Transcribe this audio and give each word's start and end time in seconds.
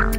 Sånn. 0.00 0.14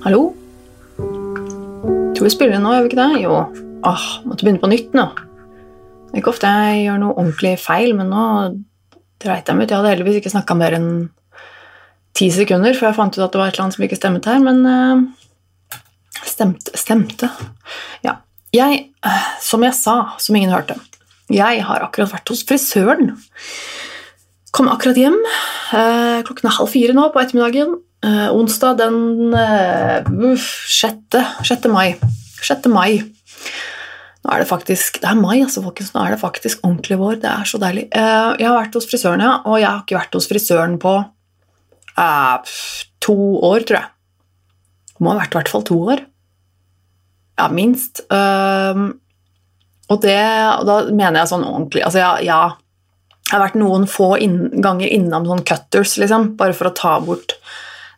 Hallo? 0.00 0.32
Tror 2.16 2.24
vi 2.24 2.30
spiller 2.32 2.56
nå, 2.56 2.72
gjør 2.72 2.80
vi 2.80 2.88
ikke 2.88 2.96
det? 2.96 3.20
Jo. 3.20 3.42
Åh, 3.84 4.06
måtte 4.24 4.40
begynne 4.40 4.62
på 4.62 4.70
nytt 4.72 4.96
nå. 4.96 5.04
Det 5.12 6.16
er 6.16 6.22
ikke 6.22 6.32
ofte 6.32 6.48
jeg 6.48 6.86
gjør 6.86 7.04
noe 7.04 7.12
ordentlig 7.12 7.52
feil, 7.60 7.92
men 7.98 8.08
nå 8.08 8.24
dreit 9.20 9.44
jeg 9.44 9.58
meg 9.58 9.66
ut. 9.66 9.74
Jeg 9.74 9.76
hadde 9.82 9.92
heldigvis 9.92 10.22
ikke 10.22 10.32
snakka 10.32 10.56
mer 10.56 10.78
enn 10.78 10.90
ti 12.16 12.30
sekunder 12.32 12.76
før 12.76 12.90
jeg 12.90 12.98
fant 12.98 13.16
ut 13.18 13.24
at 13.24 13.32
det 13.34 13.40
var 13.40 13.50
et 13.50 13.56
eller 13.56 13.66
annet 13.66 13.78
som 13.78 13.86
ikke 13.86 14.00
stemmet 14.00 14.28
her, 14.28 14.42
men 14.42 14.62
uh, 14.66 15.80
stemte, 16.24 16.74
stemte. 16.78 17.30
Ja. 18.06 18.18
Jeg, 18.56 18.86
uh, 19.04 19.32
som 19.44 19.64
jeg 19.66 19.76
sa, 19.76 19.96
som 20.22 20.38
ingen 20.38 20.54
hørte, 20.54 20.78
jeg 21.32 21.64
har 21.66 21.82
akkurat 21.84 22.14
vært 22.14 22.30
hos 22.30 22.44
frisøren. 22.46 23.16
Kom 24.56 24.70
akkurat 24.72 24.96
hjem. 24.96 25.18
Uh, 25.74 26.22
klokken 26.24 26.48
er 26.48 26.56
halv 26.56 26.72
fire 26.72 26.96
nå 26.96 27.10
på 27.12 27.20
ettermiddagen. 27.20 27.76
Eh, 28.06 28.28
onsdag 28.30 28.76
den 28.78 29.34
eh, 29.34 30.04
uff, 30.30 30.66
6. 30.68 31.16
6. 31.48 31.68
mai. 31.72 31.96
6. 32.44 32.68
mai. 32.70 33.00
Nå 34.26 34.34
er 34.34 34.42
det 34.42 34.48
faktisk 34.50 35.00
Det 35.00 35.08
er 35.08 35.18
mai, 35.18 35.40
altså, 35.40 35.62
folkens. 35.64 35.92
Nå 35.94 36.04
er 36.04 36.14
det 36.14 36.22
faktisk 36.22 36.62
ordentlig 36.66 36.98
vår. 37.00 37.18
Det 37.24 37.30
er 37.32 37.48
så 37.48 37.60
deilig. 37.62 37.88
Eh, 37.90 38.30
jeg 38.42 38.48
har 38.48 38.58
vært 38.58 38.76
hos 38.78 38.88
frisøren, 38.90 39.24
ja, 39.24 39.38
og 39.44 39.58
jeg 39.62 39.70
har 39.70 39.82
ikke 39.82 39.98
vært 39.98 40.18
hos 40.18 40.28
frisøren 40.30 40.76
på 40.82 40.98
eh, 41.98 42.54
to 43.04 43.16
år, 43.46 43.66
tror 43.66 43.80
jeg. 43.80 43.90
Det 44.96 45.04
må 45.04 45.12
ha 45.12 45.20
vært 45.20 45.34
i 45.34 45.40
hvert 45.40 45.52
fall 45.52 45.66
to 45.68 45.80
år. 45.94 46.04
Ja, 47.36 47.48
minst. 47.52 48.04
Eh, 48.10 48.84
og 49.86 50.00
det 50.02 50.20
og 50.56 50.64
da 50.66 50.76
mener 50.90 51.20
jeg 51.20 51.30
sånn 51.30 51.44
ordentlig 51.46 51.84
Altså, 51.86 52.00
ja, 52.02 52.14
ja 52.26 52.40
jeg 53.26 53.34
har 53.34 53.42
vært 53.42 53.58
noen 53.58 53.86
få 53.90 54.12
inn, 54.22 54.36
ganger 54.62 54.90
innom 54.94 55.24
sånn 55.26 55.42
cutters, 55.46 55.96
liksom, 55.98 56.36
bare 56.38 56.54
for 56.54 56.70
å 56.70 56.76
ta 56.78 56.92
bort 57.02 57.34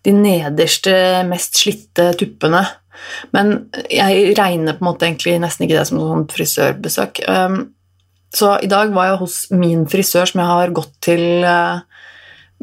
de 0.07 0.15
nederste, 0.17 0.95
mest 1.29 1.59
slitte 1.61 2.07
tuppene. 2.17 2.63
Men 3.37 3.69
jeg 3.93 4.33
regner 4.39 4.79
på 4.79 4.81
en 4.81 4.89
måte 4.89 5.05
egentlig 5.05 5.37
nesten 5.43 5.67
ikke 5.67 5.77
det 5.77 5.85
som 5.91 6.01
sånn 6.01 6.25
frisørbesøk. 6.33 7.21
Um, 7.29 7.59
så 8.33 8.55
i 8.65 8.71
dag 8.73 8.95
var 8.97 9.11
jeg 9.11 9.21
hos 9.21 9.37
min 9.53 9.85
frisør, 9.91 10.31
som 10.31 10.41
jeg 10.41 10.49
har 10.49 10.75
gått 10.81 10.97
til 11.05 11.45
uh, 11.45 11.85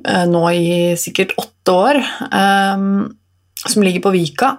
nå 0.03 0.43
i 0.51 0.69
sikkert 0.99 1.31
åtte 1.39 1.71
år, 1.71 1.99
um, 2.29 3.07
som 3.65 3.83
ligger 3.85 4.03
på 4.03 4.11
Vika. 4.13 4.51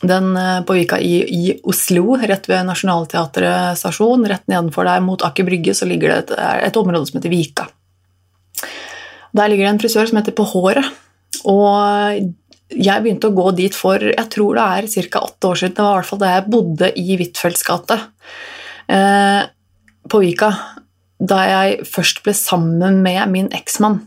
Den 0.00 0.30
uh, 0.36 0.62
på 0.64 0.76
Vika 0.78 1.00
i, 1.02 1.16
i, 1.24 1.56
Oslo, 1.68 2.14
rett 2.16 2.48
ved 2.48 2.64
Nationaltheatret 2.68 3.78
stasjon. 3.80 4.24
Rett 4.30 4.46
nedenfor 4.48 4.86
der 4.88 5.02
mot 5.04 5.24
Aker 5.26 5.48
Brygge 5.48 5.74
så 5.76 5.88
ligger 5.90 6.14
det 6.14 6.18
et, 6.22 6.34
et 6.70 6.80
område 6.80 7.10
som 7.10 7.18
heter 7.18 7.34
Vika. 7.34 7.68
Der 9.36 9.50
ligger 9.50 9.66
det 9.66 9.72
en 9.74 9.82
frisør 9.82 10.08
som 10.10 10.20
heter 10.20 10.36
På 10.36 10.46
håret. 10.48 10.86
Og 11.48 12.30
jeg 12.70 13.02
begynte 13.02 13.30
å 13.30 13.34
gå 13.34 13.50
dit 13.58 13.74
for 13.74 14.02
jeg 14.02 14.26
tror 14.32 14.58
det 14.58 14.66
er 14.78 15.08
ca. 15.10 15.22
åtte 15.26 15.50
år 15.50 15.60
siden. 15.60 15.74
Det 15.76 15.84
var 15.84 15.94
i 15.94 16.00
hvert 16.00 16.10
fall 16.10 16.22
da 16.22 16.34
jeg 16.34 16.50
bodde 16.54 16.90
i 16.98 17.16
Huitfeldts 17.18 17.66
gate 17.66 17.98
eh, 18.90 19.42
på 20.10 20.22
Vika. 20.22 20.50
Da 21.18 21.40
jeg 21.48 21.88
først 21.90 22.22
ble 22.24 22.34
sammen 22.36 23.02
med 23.04 23.22
min 23.32 23.50
eksmann. 23.56 24.00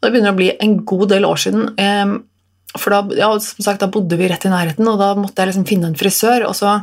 Det 0.00 0.08
begynner 0.10 0.32
å 0.32 0.38
bli 0.38 0.50
en 0.56 0.78
god 0.88 1.10
del 1.12 1.26
år 1.28 1.40
siden. 1.42 1.72
Eh, 1.80 2.14
for 2.78 2.94
da, 2.94 3.02
ja, 3.18 3.32
som 3.42 3.64
sagt, 3.66 3.82
da 3.82 3.90
bodde 3.90 4.18
vi 4.18 4.28
rett 4.30 4.46
i 4.46 4.52
nærheten, 4.52 4.86
og 4.88 5.00
da 5.00 5.12
måtte 5.18 5.42
jeg 5.42 5.50
liksom 5.50 5.66
finne 5.68 5.90
en 5.90 5.98
frisør. 5.98 6.46
Og 6.48 6.56
så 6.58 6.78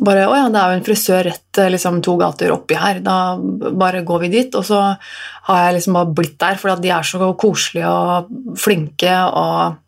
bare 0.00 0.24
Å 0.24 0.36
ja, 0.38 0.48
det 0.48 0.56
er 0.56 0.70
jo 0.70 0.76
en 0.78 0.86
frisør 0.86 1.26
rett 1.28 1.58
liksom, 1.74 2.00
to 2.04 2.16
gater 2.20 2.54
oppi 2.54 2.78
her. 2.80 3.02
Da 3.04 3.36
bare 3.36 4.04
går 4.08 4.24
vi 4.24 4.32
dit. 4.32 4.54
Og 4.56 4.64
så 4.66 4.80
har 5.48 5.62
jeg 5.66 5.76
liksom 5.76 5.98
bare 5.98 6.14
blitt 6.16 6.38
der, 6.40 6.58
for 6.60 6.80
de 6.80 6.92
er 6.92 7.06
så 7.06 7.32
koselige 7.38 7.92
og 7.92 8.58
flinke 8.60 9.16
og 9.28 9.78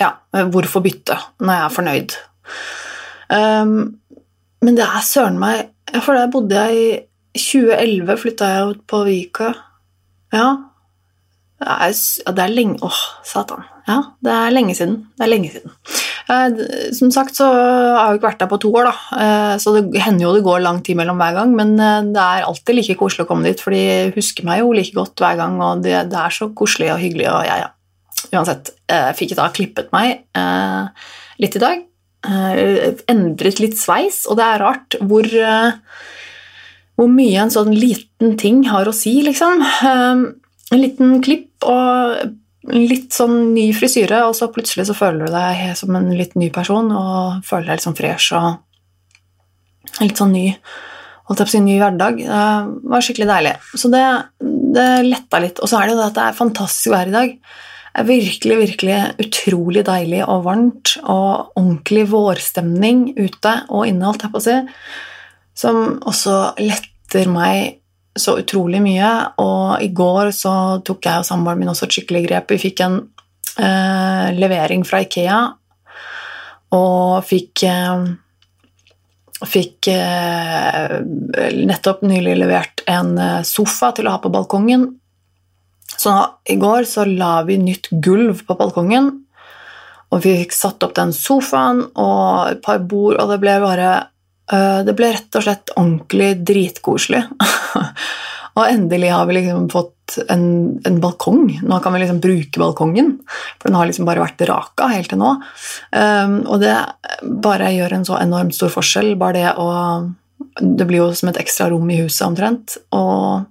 Ja, 0.00 0.14
hvorfor 0.32 0.80
bytte 0.80 1.16
når 1.44 1.54
jeg 1.54 1.62
er 1.62 1.74
fornøyd? 1.76 2.18
Um, 3.30 3.74
men 4.64 4.74
det 4.74 4.82
er 4.82 5.04
søren 5.06 5.36
meg 5.38 5.68
For 6.02 6.16
der 6.16 6.32
bodde 6.32 6.56
jeg 6.56 6.80
i 6.80 7.38
2011, 7.38 8.16
flytta 8.18 8.48
jeg 8.50 8.70
ut 8.72 8.80
på 8.90 9.04
Vika. 9.06 9.52
Ja. 10.34 10.48
Det 11.60 11.68
er, 11.68 11.96
det 12.32 12.44
er 12.44 12.52
lenge 12.54 12.78
Åh, 12.86 13.00
satan. 13.26 13.66
Ja, 13.88 13.98
det 14.24 14.32
er 14.32 14.54
lenge 14.54 14.76
siden. 14.78 15.02
Det 15.18 15.26
er 15.26 15.32
lenge 15.34 15.50
siden. 15.52 15.74
Eh, 16.30 16.60
som 16.94 17.10
sagt 17.12 17.38
så 17.38 17.48
har 17.48 18.12
jeg 18.12 18.20
ikke 18.20 18.28
vært 18.28 18.42
der 18.44 18.50
på 18.50 18.60
to 18.62 18.70
år, 18.76 18.90
da. 18.90 19.20
Eh, 19.24 19.54
så 19.62 19.74
det 19.76 20.02
hender 20.04 20.28
jo 20.28 20.34
det 20.36 20.44
går 20.46 20.62
lang 20.64 20.80
tid 20.86 20.98
mellom 21.00 21.20
hver 21.20 21.36
gang, 21.40 21.54
men 21.58 21.74
eh, 21.76 22.08
det 22.14 22.22
er 22.22 22.46
alltid 22.46 22.78
like 22.78 22.96
koselig 23.00 23.26
å 23.26 23.30
komme 23.30 23.48
dit, 23.48 23.62
for 23.62 23.74
de 23.74 24.12
husker 24.14 24.46
meg 24.46 24.62
jo 24.62 24.72
like 24.76 24.94
godt 24.96 25.20
hver 25.22 25.40
gang, 25.40 25.58
og 25.64 25.84
det, 25.86 25.96
det 26.12 26.22
er 26.22 26.36
så 26.36 26.50
koselig 26.56 26.92
og 26.94 27.02
hyggelig, 27.02 27.28
og 27.32 27.44
ja, 27.48 27.60
ja. 27.64 27.70
Uansett, 28.30 28.74
jeg 28.90 29.16
fikk 29.18 29.32
da 29.38 29.46
klippet 29.50 29.88
meg 29.94 30.26
litt 31.40 31.54
i 31.56 31.62
dag. 31.62 31.80
Endret 33.10 33.62
litt 33.62 33.78
sveis, 33.80 34.20
og 34.28 34.36
det 34.38 34.44
er 34.44 34.60
rart 34.60 34.96
hvor 35.00 35.26
hvor 37.00 37.08
mye 37.08 37.38
en 37.40 37.52
sånn 37.52 37.72
liten 37.72 38.36
ting 38.40 38.66
har 38.68 38.88
å 38.88 38.92
si, 38.92 39.14
liksom. 39.24 39.64
En 39.88 40.82
liten 40.82 41.16
klipp 41.24 41.64
og 41.64 42.36
litt 42.76 43.16
sånn 43.16 43.54
ny 43.54 43.70
frisyre, 43.72 44.20
og 44.28 44.36
så 44.36 44.50
plutselig 44.52 44.84
så 44.90 44.96
føler 44.98 45.24
du 45.24 45.32
deg 45.32 45.62
som 45.80 45.96
en 45.96 46.10
litt 46.12 46.36
ny 46.36 46.50
person 46.52 46.92
og 46.92 47.40
føler 47.48 47.70
deg 47.70 47.80
litt 47.80 47.86
sånn 47.88 47.96
fresh 47.96 48.36
og 48.36 50.04
litt 50.04 50.20
sånn 50.20 50.36
ny 50.36 50.46
holdt 51.30 51.40
jeg 51.40 51.46
på 51.46 51.50
å 51.50 51.54
si 51.54 51.62
ny 51.62 51.74
hverdag. 51.78 52.20
Det 52.26 52.90
var 52.90 53.04
skikkelig 53.06 53.28
deilig. 53.30 53.56
Så 53.78 53.88
det, 53.92 54.04
det 54.74 54.86
letta 55.06 55.38
litt. 55.42 55.60
Og 55.62 55.70
så 55.70 55.78
er 55.78 55.86
det 55.86 55.94
jo 55.94 56.00
det 56.00 56.08
at 56.08 56.16
det 56.16 56.24
er 56.26 56.40
fantastisk 56.40 56.90
vær 56.90 57.10
i 57.10 57.14
dag. 57.14 57.36
Det 57.90 58.02
er 58.02 58.08
virkelig, 58.08 58.56
virkelig 58.64 58.96
utrolig 59.22 59.84
deilig 59.86 60.24
og 60.24 60.42
varmt 60.48 60.96
og 61.04 61.54
ordentlig 61.54 62.04
vårstemning 62.10 63.04
ute 63.18 63.54
og 63.70 63.86
inne, 63.86 64.08
holdt 64.08 64.26
jeg 64.26 64.34
på 64.34 64.42
å 64.42 64.44
si, 64.44 64.56
som 65.56 65.98
også 66.08 66.56
letter 66.62 67.28
meg 67.30 67.80
så 68.18 68.36
utrolig 68.40 68.80
mye. 68.82 69.10
Og 69.42 69.82
i 69.84 69.90
går 69.94 70.32
så 70.36 70.54
tok 70.86 71.06
jeg 71.06 71.22
og 71.22 71.28
samboeren 71.28 71.60
min 71.62 71.72
også 71.72 71.88
et 71.88 71.98
skikkelig 71.98 72.24
grep. 72.28 72.54
Vi 72.54 72.62
fikk 72.68 72.84
en 72.86 72.98
eh, 73.58 74.26
levering 74.36 74.84
fra 74.88 75.02
Ikea 75.04 75.40
og 76.76 77.22
fikk 77.26 77.64
eh, 77.68 78.10
Fikk 79.40 79.88
eh, 79.88 80.98
nettopp 81.64 82.02
nylig 82.04 82.34
levert 82.36 82.82
en 82.84 83.14
eh, 83.16 83.38
sofa 83.48 83.88
til 83.96 84.04
å 84.04 84.12
ha 84.12 84.18
på 84.20 84.28
balkongen. 84.28 84.82
Så 85.88 86.12
i 86.44 86.58
går 86.60 86.84
så 86.84 87.06
la 87.08 87.38
vi 87.48 87.56
nytt 87.56 87.88
gulv 88.04 88.42
på 88.44 88.56
balkongen, 88.58 89.08
og 90.12 90.20
vi 90.26 90.34
fikk 90.42 90.52
satt 90.52 90.84
opp 90.84 90.92
den 90.98 91.14
sofaen 91.16 91.86
og 91.88 92.50
et 92.50 92.60
par 92.66 92.84
bord, 92.84 93.16
og 93.16 93.32
det 93.32 93.40
ble 93.40 93.56
bare 93.64 93.90
det 94.50 94.94
ble 94.98 95.12
rett 95.14 95.36
og 95.38 95.44
slett 95.44 95.72
ordentlig 95.76 96.32
dritkoselig. 96.46 97.22
og 98.56 98.64
endelig 98.66 99.12
har 99.14 99.28
vi 99.28 99.36
liksom 99.38 99.68
fått 99.70 100.18
en, 100.28 100.80
en, 100.84 100.98
balkong. 101.00 101.60
Nå 101.62 101.78
kan 101.82 101.94
vi 101.94 102.02
liksom 102.02 102.20
bruke 102.22 102.62
balkongen, 102.62 103.12
for 103.58 103.68
den 103.68 103.78
har 103.78 103.86
liksom 103.86 104.08
bare 104.08 104.24
vært 104.24 104.42
raka 104.48 104.90
helt 104.90 105.12
til 105.12 105.20
nå. 105.20 105.36
Um, 105.94 106.40
og 106.46 106.58
det 106.62 106.74
bare 107.44 107.70
gjør 107.76 107.98
en 107.98 108.08
så 108.08 108.18
enormt 108.18 108.56
stor 108.56 108.72
forskjell. 108.74 109.14
Bare 109.20 109.38
det 109.38 109.54
å 109.60 109.70
Det 110.40 110.86
blir 110.88 111.02
jo 111.02 111.14
som 111.14 111.28
et 111.28 111.38
ekstra 111.38 111.68
rom 111.68 111.90
i 111.92 112.00
huset 112.00 112.26
omtrent. 112.26 112.78
Og 112.96 113.44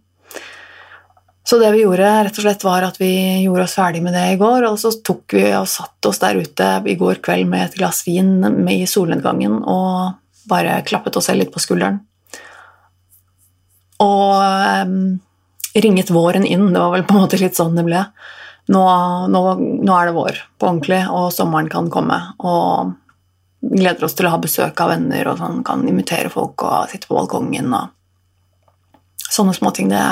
så 1.49 1.57
det 1.57 1.69
vi 1.73 1.83
gjorde, 1.83 2.07
rett 2.25 2.37
og 2.37 2.43
slett 2.43 2.63
var 2.65 2.83
at 2.85 2.97
vi 3.01 3.11
gjorde 3.45 3.63
oss 3.65 3.77
ferdig 3.77 4.01
med 4.05 4.13
det 4.13 4.25
i 4.33 4.39
går, 4.41 4.67
og 4.67 4.75
så 4.77 4.91
tok 5.05 5.33
vi 5.33 5.47
og 5.57 5.69
satt 5.69 6.05
oss 6.05 6.19
der 6.21 6.37
ute 6.37 6.67
i 6.85 6.97
går 6.97 7.21
kveld 7.25 7.49
med 7.49 7.63
et 7.63 7.77
glass 7.79 8.03
vin 8.05 8.43
i 8.69 8.83
solnedgangen 8.89 9.55
og 9.63 10.17
bare 10.49 10.81
klappet 10.87 11.17
oss 11.19 11.29
selv 11.29 11.43
litt 11.43 11.53
på 11.53 11.61
skulderen. 11.63 12.01
Og 13.99 14.87
um, 14.87 15.19
ringet 15.75 16.11
våren 16.13 16.45
inn. 16.45 16.71
Det 16.73 16.79
var 16.79 16.93
vel 16.95 17.05
på 17.07 17.15
en 17.15 17.23
måte 17.25 17.39
litt 17.41 17.57
sånn 17.57 17.75
det 17.77 17.85
ble. 17.87 18.05
Nå, 18.69 18.81
nå, 19.33 19.43
nå, 19.57 19.93
er 19.95 20.09
det 20.09 20.15
vår 20.15 20.41
på 20.61 20.67
ordentlig, 20.69 21.01
og 21.09 21.31
sommeren 21.33 21.69
kan 21.71 21.89
komme. 21.93 22.19
Og 22.45 22.93
gleder 23.59 24.05
oss 24.05 24.15
til 24.17 24.29
å 24.29 24.33
ha 24.35 24.41
besøk 24.41 24.79
av 24.83 24.93
venner 24.93 25.31
og 25.31 25.39
sånn, 25.41 25.63
kan 25.67 25.87
invitere 25.89 26.31
folk 26.31 26.63
og 26.63 26.91
sitte 26.91 27.09
på 27.09 27.17
balkongen. 27.17 27.73
og 27.73 29.25
Sånne 29.29 29.55
småting. 29.57 29.91
Det, 29.91 30.03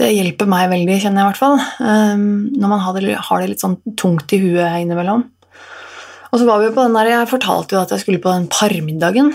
det 0.00 0.12
hjelper 0.14 0.48
meg 0.50 0.70
veldig, 0.72 1.00
kjenner 1.04 1.22
jeg 1.22 1.26
i 1.26 1.30
hvert 1.30 1.42
fall. 1.42 1.58
Um, 1.84 2.48
når 2.56 2.72
man 2.74 2.84
har 2.84 2.98
det, 2.98 3.18
har 3.28 3.42
det 3.42 3.52
litt 3.52 3.64
sånn 3.64 3.78
tungt 4.00 4.32
i 4.34 4.40
huet 4.42 4.80
innimellom. 4.82 5.28
Og 6.28 6.40
så 6.40 6.46
var 6.48 6.62
vi 6.62 6.72
på 6.74 6.84
den 6.84 6.96
der, 6.96 7.12
Jeg 7.12 7.30
fortalte 7.30 7.76
jo 7.76 7.82
at 7.82 7.92
jeg 7.94 8.04
skulle 8.04 8.22
på 8.22 8.32
den 8.32 8.48
parmiddagen 8.52 9.32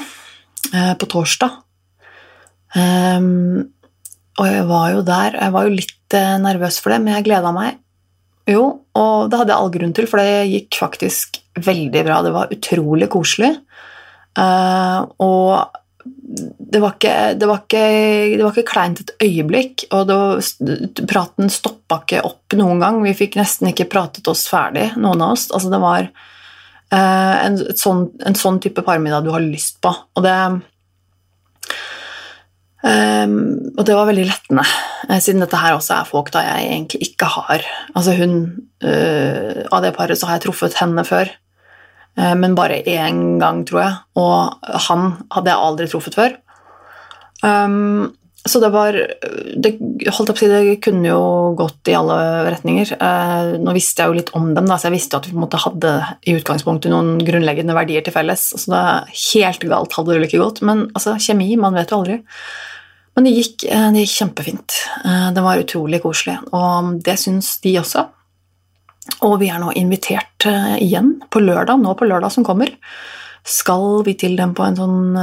eh, 0.74 0.94
på 1.00 1.10
torsdag. 1.10 1.60
Um, 2.74 3.70
og 4.42 4.48
jeg 4.50 4.64
var 4.66 4.88
jo 4.96 5.02
der 5.06 5.36
Jeg 5.38 5.54
var 5.54 5.68
jo 5.68 5.76
litt 5.76 6.16
eh, 6.18 6.40
nervøs 6.42 6.80
for 6.82 6.94
det, 6.94 7.02
men 7.04 7.14
jeg 7.14 7.28
gleda 7.30 7.52
meg. 7.54 7.78
Jo, 8.50 8.64
og 8.98 9.30
det 9.30 9.40
hadde 9.40 9.54
jeg 9.54 9.62
all 9.62 9.72
grunn 9.72 9.94
til, 9.96 10.08
for 10.10 10.20
det 10.20 10.50
gikk 10.52 10.80
faktisk 10.82 11.40
veldig 11.64 12.02
bra. 12.04 12.20
Det 12.26 12.34
var 12.36 12.52
utrolig 12.52 13.08
koselig. 13.14 13.54
Uh, 14.34 15.06
og 15.22 15.80
det 16.04 16.82
var, 16.82 16.96
ikke, 16.98 17.16
det, 17.40 17.48
var 17.48 17.62
ikke, 17.62 17.84
det 18.34 18.42
var 18.42 18.56
ikke 18.56 18.72
kleint 18.72 19.00
et 19.04 19.14
øyeblikk, 19.24 19.86
og 19.94 20.10
var, 20.10 20.42
praten 21.08 21.52
stoppa 21.54 22.02
ikke 22.02 22.24
opp 22.28 22.58
noen 22.60 22.82
gang. 22.82 23.00
Vi 23.06 23.14
fikk 23.16 23.38
nesten 23.40 23.70
ikke 23.70 23.88
pratet 23.92 24.28
oss 24.28 24.48
ferdig, 24.52 24.90
noen 24.98 25.22
av 25.24 25.38
oss. 25.38 25.48
Altså, 25.54 25.72
det 25.72 25.80
var 25.84 26.10
en, 26.94 27.58
sånn, 27.80 28.06
en, 28.26 28.36
sånn, 28.38 28.60
type 28.62 28.84
parmiddag 28.86 29.26
du 29.26 29.32
har 29.34 29.44
lyst 29.44 29.80
på. 29.84 29.90
Og 29.90 30.26
det 30.26 30.36
Um, 32.84 33.72
og 33.78 33.86
det 33.88 33.94
var 33.96 34.10
veldig 34.10 34.26
lettende, 34.28 34.64
uh, 35.08 35.20
siden 35.24 35.40
dette 35.40 35.56
her 35.56 35.78
også 35.78 35.94
er 35.96 36.08
folk 36.10 36.34
da 36.36 36.42
jeg 36.44 36.66
egentlig 36.68 37.00
ikke 37.06 37.30
har 37.32 37.62
Altså 37.96 38.12
hun 38.18 38.34
uh, 38.84 39.62
Av 39.72 39.80
det 39.86 39.94
paret 39.96 40.20
så 40.20 40.28
har 40.28 40.36
jeg 40.36 40.44
truffet 40.50 40.76
henne 40.82 41.06
før, 41.08 41.32
uh, 42.20 42.34
men 42.36 42.58
bare 42.60 42.82
én 42.84 43.40
gang, 43.40 43.62
tror 43.64 43.80
jeg. 43.86 43.96
Og 44.20 44.68
han 44.90 45.06
hadde 45.32 45.54
jeg 45.54 45.70
aldri 45.70 45.88
truffet 45.94 46.20
før. 46.20 46.36
Um, 47.40 48.12
så 48.46 48.60
det 48.60 48.70
var 48.74 48.98
det, 49.56 49.70
holdt 50.12 50.34
opp 50.34 50.42
det 50.42 50.82
kunne 50.84 51.08
jo 51.08 51.22
gått 51.56 51.88
i 51.88 51.96
alle 51.96 52.18
retninger. 52.52 52.90
nå 53.64 53.76
visste 53.76 54.04
jeg 54.04 54.12
jo 54.12 54.18
litt 54.18 54.34
om 54.36 54.50
dem, 54.52 54.68
da, 54.68 54.76
så 54.76 54.90
jeg 54.90 54.98
visste 54.98 55.20
at 55.20 55.30
vi 55.30 55.32
på 55.32 55.40
en 55.40 55.46
måte 55.46 55.62
hadde 55.64 55.94
i 56.28 56.36
utgangspunktet 56.36 56.92
noen 56.92 57.22
grunnleggende 57.24 57.76
verdier 57.78 58.04
til 58.04 58.16
felles. 58.16 58.50
Så 58.60 58.74
det 58.74 58.84
helt 59.30 59.64
galt 59.72 59.96
hadde 59.96 60.18
det 60.18 60.28
ikke 60.28 60.44
gått. 60.44 60.60
Men 60.68 60.90
altså, 60.92 61.16
kjemi, 61.24 61.54
man 61.62 61.80
vet 61.80 61.94
jo 61.94 62.02
aldri. 62.02 62.20
Men 63.14 63.28
det 63.28 63.36
gikk, 63.38 63.66
eh, 63.70 63.88
det 63.94 64.04
gikk 64.04 64.16
kjempefint. 64.18 64.78
Eh, 65.06 65.32
det 65.34 65.46
var 65.46 65.62
utrolig 65.62 66.02
koselig, 66.02 66.40
og 66.52 67.00
det 67.06 67.18
syns 67.22 67.56
de 67.62 67.78
også. 67.82 68.08
Og 69.28 69.36
vi 69.42 69.50
er 69.52 69.60
nå 69.62 69.74
invitert 69.78 70.48
eh, 70.50 70.78
igjen 70.82 71.20
på 71.30 71.44
lørdag, 71.44 71.82
nå 71.82 71.94
på 72.00 72.08
lørdag 72.10 72.34
som 72.34 72.46
kommer. 72.48 72.72
Skal 73.44 74.04
vi 74.08 74.14
til 74.20 74.38
dem 74.40 74.54
på 74.56 74.64
en 74.64 74.78
sånn, 74.78 75.18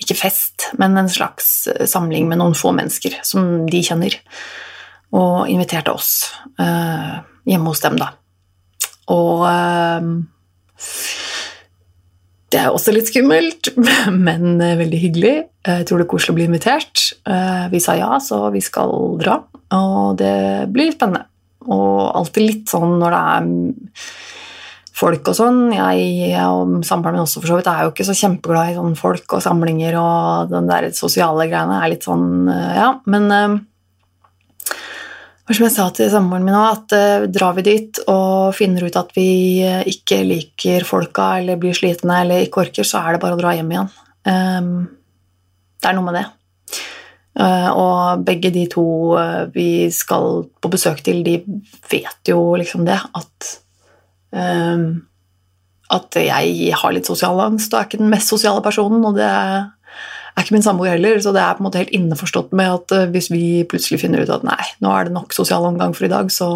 ikke 0.00 0.16
fest, 0.16 0.70
men 0.80 0.96
en 0.96 1.10
slags 1.12 1.66
samling 1.90 2.28
med 2.30 2.40
noen 2.40 2.56
få 2.56 2.72
mennesker 2.76 3.18
som 3.26 3.66
de 3.68 3.82
kjenner. 3.84 4.16
Og 5.16 5.50
inviterte 5.52 5.92
oss 5.92 6.14
hjemme 6.56 7.68
hos 7.68 7.84
dem, 7.84 7.98
da. 8.00 8.14
Og 9.12 9.44
det 12.52 12.62
er 12.62 12.72
også 12.72 12.94
litt 12.94 13.10
skummelt, 13.10 13.72
men 14.26 14.58
veldig 14.60 15.00
hyggelig. 15.02 15.36
Jeg 15.66 15.86
tror 15.86 16.00
det 16.00 16.06
er 16.06 16.12
koselig 16.12 16.34
å 16.34 16.38
bli 16.38 16.46
invitert. 16.48 17.08
Eh, 17.26 17.64
vi 17.72 17.82
sa 17.82 17.96
ja, 17.98 18.12
så 18.22 18.46
vi 18.54 18.62
skal 18.64 19.18
dra, 19.20 19.40
og 19.76 20.16
det 20.20 20.70
blir 20.72 20.94
spennende. 20.94 21.26
Og 21.66 22.14
alltid 22.14 22.46
litt 22.46 22.70
sånn 22.70 23.00
når 23.00 23.14
det 23.16 23.22
er 23.34 23.48
folk 24.96 25.28
og 25.30 25.36
sånn 25.36 25.60
Jeg 25.74 26.40
og 26.40 26.80
samboeren 26.86 27.18
min 27.18 27.26
også 27.26 27.42
for 27.42 27.50
så 27.50 27.58
vidt 27.58 27.70
er 27.70 27.84
jo 27.84 27.92
ikke 27.92 28.08
så 28.08 28.16
kjempeglad 28.16 28.72
i 28.72 28.76
sånn 28.78 28.98
folk 28.98 29.36
og 29.36 29.44
samlinger 29.44 29.96
og 30.00 30.52
den 30.52 30.68
der 30.70 30.88
sosiale 30.96 31.48
greiene 31.50 31.80
er 31.82 31.92
litt 31.92 32.06
sånn 32.06 32.48
eh, 32.52 32.76
Ja, 32.78 32.90
men 33.10 33.32
eh, 33.34 33.56
og 35.46 35.54
som 35.54 35.62
jeg 35.62 35.74
sa 35.76 35.84
til 35.94 36.08
samboeren 36.10 36.42
min 36.42 36.56
òg, 36.58 36.72
at 36.74 36.94
uh, 36.96 37.24
drar 37.30 37.52
vi 37.54 37.62
dit 37.68 37.98
og 38.10 38.50
finner 38.58 38.82
ut 38.82 38.96
at 38.98 39.12
vi 39.14 39.62
ikke 39.92 40.16
liker 40.26 40.82
folka 40.82 41.36
eller 41.38 41.60
blir 41.62 41.76
slitne 41.76 42.16
eller 42.24 42.42
ikke 42.42 42.64
orker, 42.64 42.82
så 42.82 42.98
er 42.98 43.14
det 43.14 43.20
bare 43.22 43.36
å 43.36 43.38
dra 43.38 43.52
hjem 43.54 43.70
igjen. 43.70 43.92
Um, 44.26 44.72
det 45.78 45.86
er 45.86 45.94
noe 45.94 46.08
med 46.08 46.18
det. 46.18 46.24
Uh, 47.38 47.70
og 47.78 48.24
begge 48.26 48.50
de 48.50 48.64
to 48.72 48.88
vi 49.54 49.86
skal 49.94 50.42
på 50.58 50.72
besøk 50.72 51.04
til, 51.06 51.22
de 51.22 51.38
vet 51.94 52.32
jo 52.32 52.40
liksom 52.58 52.82
det, 52.88 52.98
at 52.98 53.52
At 54.34 56.16
jeg 56.18 56.72
har 56.74 56.92
litt 56.92 57.06
sosial 57.06 57.38
angst 57.44 57.72
og 57.72 57.78
er 57.78 57.86
ikke 57.86 58.00
den 58.00 58.10
mest 58.10 58.32
sosiale 58.32 58.62
personen, 58.64 59.04
og 59.06 59.14
det 59.18 59.28
er 60.36 60.44
ikke 60.44 60.56
min 60.56 60.64
samboer 60.64 60.96
heller, 60.96 61.20
så 61.22 61.32
det 61.32 61.40
er 61.40 61.54
på 61.56 61.62
en 61.62 61.68
måte 61.68 61.80
helt 61.80 61.94
innforstått 61.96 62.50
med 62.58 62.68
at 62.68 62.92
eh, 62.92 63.06
hvis 63.14 63.30
vi 63.32 63.44
plutselig 63.70 64.02
finner 64.02 64.20
ut 64.20 64.32
at 64.34 64.44
nei, 64.44 64.64
nå 64.84 64.90
er 64.92 65.08
det 65.08 65.14
nok 65.14 65.32
sosial 65.32 65.64
omgang 65.64 65.94
for 65.96 66.04
i 66.08 66.12
dag, 66.12 66.28
så 66.32 66.48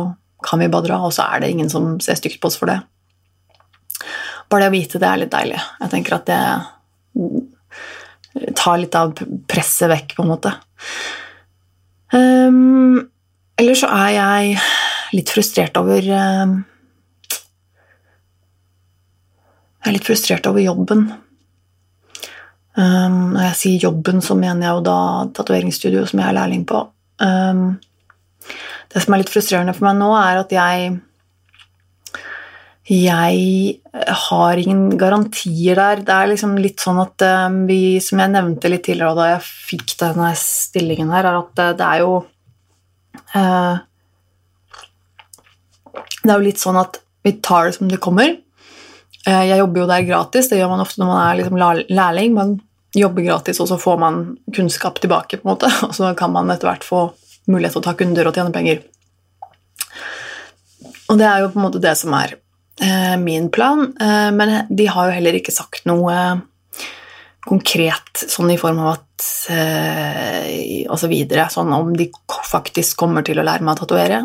kan 0.44 0.60
vi 0.60 0.68
bare 0.72 0.84
dra, 0.88 0.98
og 1.06 1.14
så 1.16 1.22
er 1.30 1.40
det 1.40 1.52
ingen 1.54 1.70
som 1.72 1.94
ser 2.04 2.18
stygt 2.18 2.40
på 2.42 2.50
oss 2.50 2.58
for 2.60 2.68
det. 2.68 2.80
Bare 4.50 4.66
det 4.66 4.70
å 4.72 4.74
vite 4.74 5.00
det 5.00 5.08
er 5.08 5.22
litt 5.22 5.32
deilig. 5.32 5.60
Jeg 5.80 5.92
tenker 5.94 6.16
at 6.18 6.28
det 6.28 6.42
tar 8.58 8.80
litt 8.80 8.96
av 8.98 9.14
presset 9.50 9.90
vekk, 9.92 10.14
på 10.16 10.24
en 10.24 10.30
måte. 10.30 10.52
Um, 12.12 12.96
eller 13.60 13.78
så 13.78 13.90
er 13.92 14.10
jeg 14.16 14.56
litt 15.14 15.30
frustrert 15.32 15.76
over 15.78 16.04
um, 16.10 16.56
Jeg 19.80 19.88
er 19.88 19.96
litt 19.96 20.06
frustrert 20.06 20.46
over 20.50 20.60
jobben. 20.60 21.06
Um, 22.76 23.32
når 23.34 23.46
jeg 23.48 23.58
sier 23.58 23.84
jobben, 23.88 24.20
så 24.22 24.36
mener 24.38 24.66
jeg 24.66 24.76
jo 24.76 24.82
da 24.86 24.98
tatoveringsstudioet 25.36 26.10
som 26.12 26.20
jeg 26.20 26.28
er 26.28 26.36
lærling 26.36 26.66
på. 26.68 26.82
Um, 27.20 27.78
det 28.92 29.02
som 29.02 29.14
er 29.14 29.22
litt 29.22 29.32
frustrerende 29.32 29.74
for 29.76 29.88
meg 29.88 29.96
nå, 29.98 30.10
er 30.18 30.42
at 30.42 30.52
jeg 30.54 30.98
jeg 32.90 33.80
har 34.26 34.58
ingen 34.58 34.96
garantier 34.98 35.78
der. 35.78 36.00
Det 36.02 36.14
er 36.14 36.30
liksom 36.32 36.56
litt 36.58 36.82
sånn 36.82 36.98
at 36.98 37.22
um, 37.46 37.60
vi, 37.68 38.00
som 38.02 38.18
jeg 38.18 38.32
nevnte 38.32 38.70
litt 38.72 38.82
tidligere 38.88 39.14
da 39.14 39.28
jeg 39.34 39.44
fikk 39.46 39.94
denne 40.00 40.32
stillingen 40.38 41.12
her, 41.14 41.28
er 41.30 41.38
at 41.38 41.62
det 41.78 41.86
er 41.86 42.02
jo 42.02 42.16
uh, 43.36 43.76
Det 46.20 46.26
er 46.26 46.34
jo 46.34 46.48
litt 46.48 46.62
sånn 46.62 46.80
at 46.80 46.98
vi 47.22 47.36
tar 47.38 47.68
det 47.68 47.76
som 47.78 47.88
det 47.90 48.00
kommer. 48.02 48.34
Uh, 49.28 49.44
jeg 49.44 49.60
jobber 49.60 49.82
jo 49.82 49.88
der 49.90 50.06
gratis, 50.08 50.48
det 50.50 50.60
gjør 50.60 50.72
man 50.72 50.84
ofte 50.84 51.02
når 51.02 51.10
man 51.10 51.22
er 51.24 51.40
liksom 51.40 51.60
lærling. 51.90 52.36
Man 52.36 52.54
jobber 52.96 53.26
gratis, 53.26 53.60
og 53.62 53.68
så 53.70 53.78
får 53.78 53.98
man 54.00 54.20
kunnskap 54.56 55.00
tilbake, 55.00 55.40
på 55.40 55.46
en 55.46 55.52
måte, 55.54 55.70
og 55.86 55.94
så 55.96 56.12
kan 56.18 56.32
man 56.34 56.50
etter 56.52 56.70
hvert 56.70 56.86
få 56.86 57.08
mulighet 57.50 57.76
til 57.76 57.82
å 57.82 57.88
ta 57.88 57.96
kunder 57.98 58.28
og 58.28 58.36
tjene 58.36 58.54
penger. 58.54 58.84
Og 61.10 61.18
det 61.18 61.26
er 61.26 61.42
jo 61.42 61.50
på 61.50 61.58
en 61.58 61.66
måte 61.66 61.82
det 61.82 61.96
som 61.98 62.14
er 62.14 62.36
eh, 62.82 63.16
min 63.18 63.48
plan, 63.52 63.88
eh, 64.00 64.30
men 64.34 64.54
de 64.70 64.86
har 64.86 65.08
jo 65.08 65.16
heller 65.16 65.38
ikke 65.38 65.54
sagt 65.54 65.88
noe 65.90 66.14
konkret 67.46 68.20
sånn 68.28 68.52
i 68.52 68.58
form 68.60 68.82
av 68.82 68.90
at 68.98 69.26
eh, 69.48 70.84
Og 70.90 70.98
så 71.00 71.08
videre, 71.08 71.46
sånn 71.52 71.72
om 71.72 71.94
de 71.96 72.10
faktisk 72.50 72.98
kommer 73.00 73.24
til 73.24 73.40
å 73.40 73.44
lære 73.46 73.64
meg 73.64 73.78
å 73.78 73.80
tatovere 73.80 74.20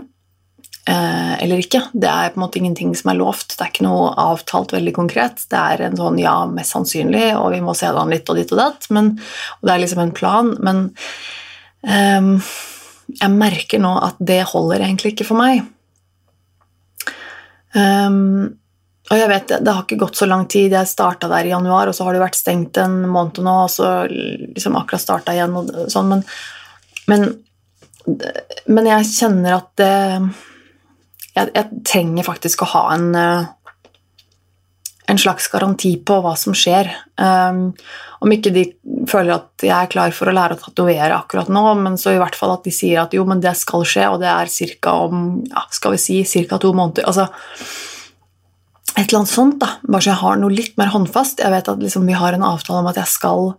eh, 0.90 1.34
eller 1.44 1.62
ikke. 1.64 1.82
Det 1.94 2.10
er 2.10 2.34
på 2.34 2.40
en 2.40 2.46
måte 2.46 2.62
ingenting 2.62 2.94
som 2.98 3.12
er 3.12 3.20
lovt. 3.20 3.56
Det 3.56 3.66
er 3.66 3.74
ikke 3.74 3.88
noe 3.88 4.12
avtalt 4.22 4.76
veldig 4.76 4.96
konkret. 4.96 5.46
Det 5.52 5.62
er 5.62 5.86
en 5.88 6.00
sånn 6.00 6.20
ja, 6.22 6.38
mest 6.50 6.76
sannsynlig, 6.76 7.30
og 7.40 7.52
vi 7.56 7.62
må 7.66 7.76
se 7.78 7.92
det 7.92 8.02
an 8.02 8.14
litt 8.14 8.30
og 8.32 8.40
ditt 8.40 8.54
og 8.56 8.62
datt. 8.62 8.90
Og 8.92 9.68
det 9.68 9.76
er 9.76 9.84
liksom 9.84 10.04
en 10.06 10.16
plan, 10.16 10.52
men 10.66 10.84
eh, 11.86 12.52
jeg 13.22 13.38
merker 13.38 13.82
nå 13.82 13.96
at 14.02 14.20
det 14.20 14.44
holder 14.52 14.88
egentlig 14.88 15.16
ikke 15.16 15.30
for 15.30 15.42
meg. 15.42 15.66
Um, 17.76 18.56
og 19.12 19.20
jeg 19.20 19.30
vet, 19.30 19.48
Det 19.48 19.74
har 19.74 19.84
ikke 19.84 20.02
gått 20.02 20.18
så 20.18 20.26
lang 20.26 20.48
tid. 20.50 20.74
Jeg 20.74 20.90
starta 20.90 21.30
der 21.30 21.46
i 21.46 21.54
januar, 21.54 21.88
og 21.88 21.96
så 21.96 22.08
har 22.08 22.16
det 22.16 22.24
vært 22.24 22.40
stengt 22.40 22.78
en 22.82 23.04
måned 23.12 23.44
nå, 23.46 23.56
og 23.66 23.70
så 23.70 24.08
liksom 24.10 24.78
akkurat 24.80 25.04
starta 25.04 25.36
igjen. 25.36 25.54
og 25.54 25.92
sånn, 25.94 26.10
men, 26.10 26.24
men, 27.12 27.28
men, 28.66 28.90
jeg 28.90 29.12
kjenner 29.12 29.60
at 29.60 29.70
det 29.78 29.94
jeg, 31.36 31.52
jeg, 31.52 31.84
trenger 31.88 32.28
faktisk 32.28 32.64
å 32.64 32.72
ha 32.72 32.84
en, 32.96 33.08
eh, 33.20 33.48
en 35.12 35.22
slags 35.22 35.48
garanti 35.52 35.96
på 36.02 36.20
hva 36.24 36.34
som 36.40 36.56
skjer. 36.58 36.90
Um, 37.20 37.74
om 38.26 38.32
ikke 38.34 38.54
de 38.56 38.64
føler 39.10 39.36
at 39.36 39.66
jeg 39.66 39.76
er 39.76 39.92
klar 39.92 40.14
for 40.16 40.32
å 40.32 40.36
lære 40.36 40.56
å 40.58 40.62
tatovere 40.64 41.18
akkurat 41.18 41.52
nå, 41.52 41.66
men 41.82 41.98
så 42.02 42.16
i 42.16 42.22
hvert 42.22 42.38
fall 42.40 42.56
at 42.56 42.64
de 42.66 42.74
sier 42.74 43.04
at 43.04 43.14
jo, 43.14 43.26
men 43.28 43.44
det 43.44 43.54
skal 43.60 43.86
skje, 43.86 44.08
og 44.10 44.24
det 44.24 44.32
er 44.32 44.50
ca. 44.80 44.96
om 45.06 45.44
ja, 45.52 45.66
skal 45.76 45.94
vi 45.94 46.02
si, 46.02 46.46
ca. 46.48 46.58
to 46.62 46.72
måneder. 46.74 47.06
Altså, 47.06 47.28
et 48.96 49.04
eller 49.04 49.22
annet 49.22 49.34
sånt, 49.34 49.60
da. 49.62 49.76
Bare 49.84 50.02
så 50.02 50.14
jeg 50.14 50.22
har 50.24 50.40
noe 50.40 50.56
litt 50.56 50.80
mer 50.80 50.94
håndfast. 50.94 51.44
Jeg 51.44 51.52
vet 51.52 51.70
at 51.70 51.84
liksom, 51.84 52.08
vi 52.08 52.16
har 52.16 52.34
en 52.34 52.48
avtale 52.48 52.80
om 52.82 52.90
at 52.90 53.02
jeg 53.02 53.12
skal 53.12 53.52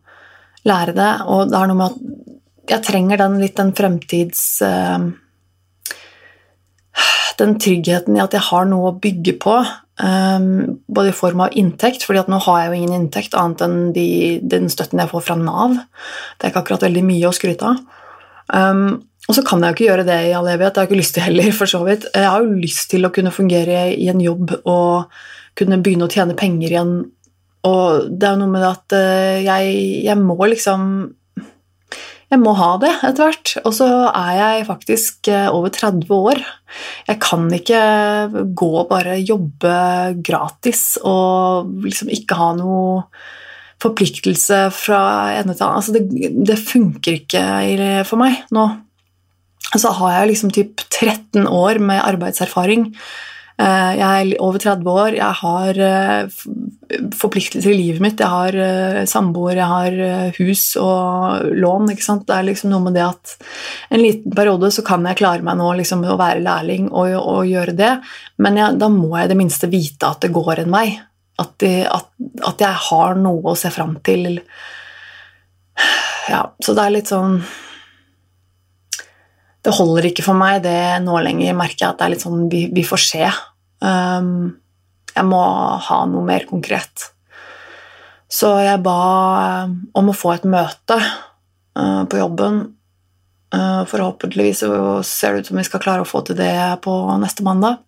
lære 0.67 0.97
det, 0.97 1.13
og 1.31 1.53
det 1.53 1.61
er 1.61 1.71
noe 1.71 1.79
med 1.79 1.93
at 1.93 2.73
jeg 2.73 2.87
trenger 2.89 3.23
den 3.23 3.39
litt 3.45 3.61
den 3.61 3.77
fremtids... 3.77 4.43
Uh, 4.65 5.13
den 7.41 7.57
tryggheten 7.61 8.17
i 8.17 8.23
at 8.23 8.37
jeg 8.37 8.45
har 8.49 8.69
noe 8.69 8.91
å 8.91 8.99
bygge 9.01 9.37
på, 9.43 9.57
um, 10.03 10.79
både 10.89 11.13
i 11.13 11.17
form 11.17 11.43
av 11.47 11.57
inntekt, 11.59 12.07
fordi 12.07 12.23
at 12.23 12.31
nå 12.33 12.41
har 12.47 12.63
jeg 12.63 12.71
jo 12.71 12.79
ingen 12.79 12.97
inntekt 13.01 13.37
annet 13.39 13.65
enn 13.67 13.77
de, 13.97 14.07
den 14.43 14.71
støtten 14.73 15.03
jeg 15.03 15.13
får 15.13 15.27
fra 15.29 15.37
Nav. 15.41 15.77
Det 16.37 16.47
er 16.47 16.55
ikke 16.55 16.65
akkurat 16.65 16.87
veldig 16.89 17.05
mye 17.07 17.29
å 17.29 17.37
skryte 17.37 17.73
av. 17.73 17.85
Um, 18.53 19.03
og 19.27 19.35
så 19.35 19.43
kan 19.43 19.63
jeg 19.63 19.73
jo 19.73 19.77
ikke 19.77 19.89
gjøre 19.89 20.07
det 20.07 20.21
i 20.29 20.35
all 20.39 20.47
evighet, 20.47 20.75
det 20.75 20.81
har 20.81 20.87
jeg 20.87 20.93
ikke 20.93 21.03
lyst 21.03 21.17
til 21.17 21.27
heller. 21.27 21.51
for 21.59 21.71
så 21.71 21.83
vidt. 21.87 22.07
Jeg 22.15 22.31
har 22.31 22.45
jo 22.45 22.61
lyst 22.63 22.91
til 22.93 23.07
å 23.07 23.13
kunne 23.15 23.35
fungere 23.35 23.89
i 23.95 24.09
en 24.13 24.23
jobb 24.23 24.55
og 24.63 25.11
kunne 25.59 25.81
begynne 25.83 26.07
å 26.07 26.13
tjene 26.13 26.37
penger 26.39 26.71
igjen. 26.71 26.97
Og 27.67 28.11
det 28.13 28.29
er 28.29 28.37
jo 28.37 28.43
noe 28.45 28.53
med 28.53 28.63
det 28.63 28.71
at 28.71 28.95
eh, 28.95 29.39
jeg, 29.49 29.73
jeg 30.07 30.19
må 30.21 30.37
liksom 30.47 30.85
jeg 32.27 32.43
må 32.43 32.57
ha 32.59 32.73
det 32.83 32.91
etter 33.07 33.29
hvert. 33.29 33.53
Og 33.63 33.75
så 33.77 33.87
er 34.11 34.33
jeg 34.41 34.67
faktisk 34.69 35.31
eh, 35.31 35.47
over 35.53 35.71
30 35.75 36.11
år. 36.11 36.43
Jeg 37.07 37.21
kan 37.23 37.47
ikke 37.55 37.83
gå 38.59 38.71
og 38.83 38.89
bare 38.91 39.19
jobbe 39.21 39.77
gratis 40.27 40.97
og 41.07 41.71
liksom 41.87 42.11
ikke 42.17 42.39
ha 42.39 42.51
noe 42.59 43.05
forpliktelse 43.83 44.65
fra 44.75 45.01
ende 45.37 45.55
til 45.55 45.67
annen. 45.69 45.79
Altså 45.79 45.95
det, 45.95 46.33
det 46.49 46.59
funker 46.59 47.21
ikke 47.21 47.45
for 48.09 48.19
meg 48.21 48.43
nå. 48.55 48.67
Så 49.77 49.91
har 49.99 50.21
jeg 50.21 50.31
liksom 50.33 50.53
typ 50.55 50.83
13 50.89 51.47
år 51.47 51.79
med 51.83 52.03
arbeidserfaring. 52.03 52.91
Eh, 53.57 53.93
jeg 53.97 54.05
er 54.05 54.43
over 54.45 54.61
30 54.61 54.91
år, 54.93 55.15
jeg 55.17 55.37
har 55.39 55.79
eh, 55.81 56.35
forpliktelser 57.17 57.73
i 57.73 57.79
livet 57.79 58.03
mitt. 58.05 58.21
Jeg 58.21 58.29
har 58.29 58.59
eh, 58.61 59.01
samboer, 59.09 59.57
jeg 59.57 59.71
har 59.71 60.35
hus 60.37 60.65
og 60.81 61.49
lån. 61.57 61.89
Det 61.89 62.37
er 62.37 62.47
liksom 62.51 62.75
noe 62.75 62.85
med 62.85 62.99
det 62.99 63.07
at 63.07 63.37
en 63.89 64.03
liten 64.03 64.37
periode 64.37 64.71
så 64.77 64.85
kan 64.85 65.09
jeg 65.09 65.23
klare 65.23 65.47
meg 65.47 65.57
nå 65.57 65.73
liksom, 65.81 66.05
å 66.05 66.19
være 66.21 66.45
lærling 66.45 66.91
og, 66.93 67.17
og 67.17 67.49
gjøre 67.49 67.77
det, 67.79 67.93
men 68.45 68.61
jeg, 68.61 68.77
da 68.83 68.91
må 68.93 69.15
jeg 69.15 69.31
i 69.31 69.33
det 69.33 69.41
minste 69.41 69.73
vite 69.73 70.11
at 70.11 70.27
det 70.27 70.35
går 70.37 70.67
en 70.67 70.77
vei. 70.77 70.89
At, 71.37 71.53
de, 71.61 71.85
at, 71.85 72.13
at 72.49 72.63
jeg 72.65 72.85
har 72.91 73.19
noe 73.21 73.53
å 73.53 73.59
se 73.61 73.69
fram 73.73 73.99
til. 74.05 74.39
Ja, 76.33 76.47
så 76.65 76.73
det 76.77 76.85
er 76.85 76.95
litt 76.95 77.13
sånn 77.13 77.41
det 79.67 79.75
holder 79.75 80.07
ikke 80.07 80.23
for 80.23 80.39
meg 80.39 80.63
det 80.63 80.79
nå 81.03 81.19
lenger, 81.25 81.57
merker 81.59 81.83
jeg 81.83 81.91
at 81.91 81.99
det 81.99 82.07
er 82.07 82.13
litt 82.15 82.23
sånn 82.23 82.47
vi, 82.53 82.67
vi 82.71 82.85
får 82.87 83.03
se. 83.03 83.27
Um, 83.83 84.55
jeg 85.11 85.27
må 85.27 85.43
ha 85.89 85.99
noe 86.07 86.23
mer 86.27 86.47
konkret. 86.47 87.09
Så 88.31 88.53
jeg 88.63 88.83
ba 88.85 89.01
um, 89.67 89.77
om 89.99 90.13
å 90.13 90.17
få 90.17 90.37
et 90.37 90.47
møte 90.51 90.99
uh, 91.01 92.05
på 92.07 92.21
jobben. 92.21 92.63
Uh, 93.55 93.83
forhåpentligvis 93.91 94.63
ser 95.07 95.35
det 95.35 95.43
ut 95.43 95.51
som 95.51 95.59
vi 95.59 95.67
skal 95.67 95.83
klare 95.83 96.07
å 96.07 96.09
få 96.09 96.23
til 96.27 96.39
det 96.39 96.55
på 96.87 96.95
neste 97.23 97.47
mandag. 97.47 97.83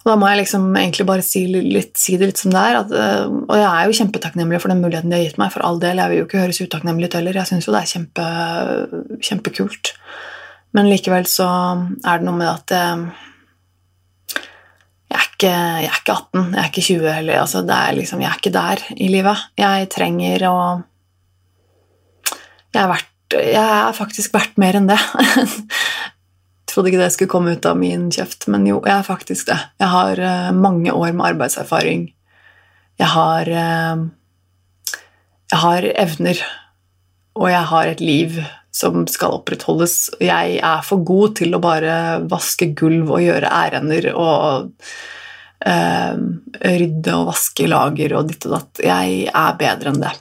Og 0.00 0.08
da 0.08 0.16
må 0.16 0.28
jeg 0.30 0.40
liksom 0.40 0.68
egentlig 0.80 1.04
bare 1.08 1.24
si, 1.24 1.42
litt, 1.50 1.92
si 2.00 2.16
det 2.16 2.30
litt 2.30 2.40
som 2.40 2.52
det 2.54 2.60
er. 2.60 2.78
At, 2.80 2.92
uh, 2.94 3.40
og 3.44 3.56
jeg 3.58 3.68
er 3.68 3.88
jo 3.88 3.96
kjempetakknemlig 3.98 4.60
for 4.62 4.72
den 4.72 4.80
muligheten 4.80 5.12
de 5.12 5.18
har 5.18 5.26
gitt 5.26 5.40
meg. 5.40 5.52
For 5.52 5.64
all 5.66 5.80
del, 5.82 6.00
jeg 6.00 6.12
vil 6.12 6.22
jo 6.22 6.28
ikke 6.28 6.40
høres 6.40 6.60
utakknemlig 6.64 7.10
ut 7.10 7.16
heller. 7.18 7.40
Jeg 7.40 7.50
syns 7.50 7.68
jo 7.68 7.74
det 7.74 7.82
er 7.82 7.90
kjempe, 7.90 8.28
kjempekult. 9.28 9.92
Men 10.76 10.88
likevel 10.88 11.28
så 11.28 11.48
er 11.50 12.22
det 12.22 12.28
noe 12.28 12.38
med 12.38 12.48
at 12.48 12.74
uh, 12.78 13.04
jeg, 15.10 15.18
er 15.18 15.28
ikke, 15.28 15.52
jeg 15.52 15.90
er 15.90 16.00
ikke 16.00 16.16
18, 16.16 16.48
jeg 16.54 16.62
er 16.62 16.72
ikke 16.72 16.86
20 16.88 17.14
heller. 17.18 17.42
Altså, 17.42 17.64
liksom, 18.00 18.24
jeg 18.24 18.30
er 18.30 18.40
ikke 18.40 18.56
der 18.56 18.84
i 18.96 19.12
livet. 19.12 19.46
Jeg 19.60 19.92
trenger 19.92 20.48
å 20.48 20.56
Jeg 22.70 22.84
er, 22.84 22.86
verdt, 22.86 23.34
jeg 23.34 23.66
er 23.66 23.96
faktisk 23.98 24.32
verdt 24.32 24.60
mer 24.62 24.76
enn 24.78 24.88
det. 24.88 25.00
trodde 26.70 26.90
ikke 26.90 27.02
det 27.02 27.10
skulle 27.14 27.32
komme 27.32 27.56
ut 27.56 27.66
av 27.66 27.78
min 27.78 28.08
kjeft, 28.14 28.46
men 28.52 28.66
jo, 28.68 28.78
jeg 28.86 28.94
er 28.94 29.06
faktisk 29.06 29.50
det. 29.50 29.58
Jeg 29.82 29.90
har 29.92 30.22
uh, 30.22 30.48
mange 30.56 30.94
år 30.94 31.12
med 31.12 31.32
arbeidserfaring. 31.34 32.08
Jeg 33.00 33.12
har 33.14 33.50
uh, 33.50 34.08
Jeg 35.50 35.58
har 35.64 35.86
evner, 35.98 36.40
og 37.34 37.50
jeg 37.50 37.64
har 37.72 37.86
et 37.90 38.00
liv 38.00 38.36
som 38.70 39.02
skal 39.10 39.34
opprettholdes. 39.40 40.12
Jeg 40.22 40.60
er 40.62 40.84
for 40.86 41.02
god 41.02 41.34
til 41.40 41.56
å 41.56 41.62
bare 41.62 42.20
vaske 42.30 42.70
gulv 42.78 43.10
og 43.10 43.24
gjøre 43.24 43.50
ærender 43.50 44.12
og 44.14 44.70
uh, 45.66 46.14
rydde 46.62 47.16
og 47.16 47.28
vaske 47.32 47.66
lager 47.66 48.14
og 48.14 48.30
ditt 48.30 48.46
og 48.46 48.58
datt. 48.60 48.84
Jeg 48.86 49.26
er 49.26 49.58
bedre 49.58 49.90
enn 49.90 50.02
det. 50.04 50.14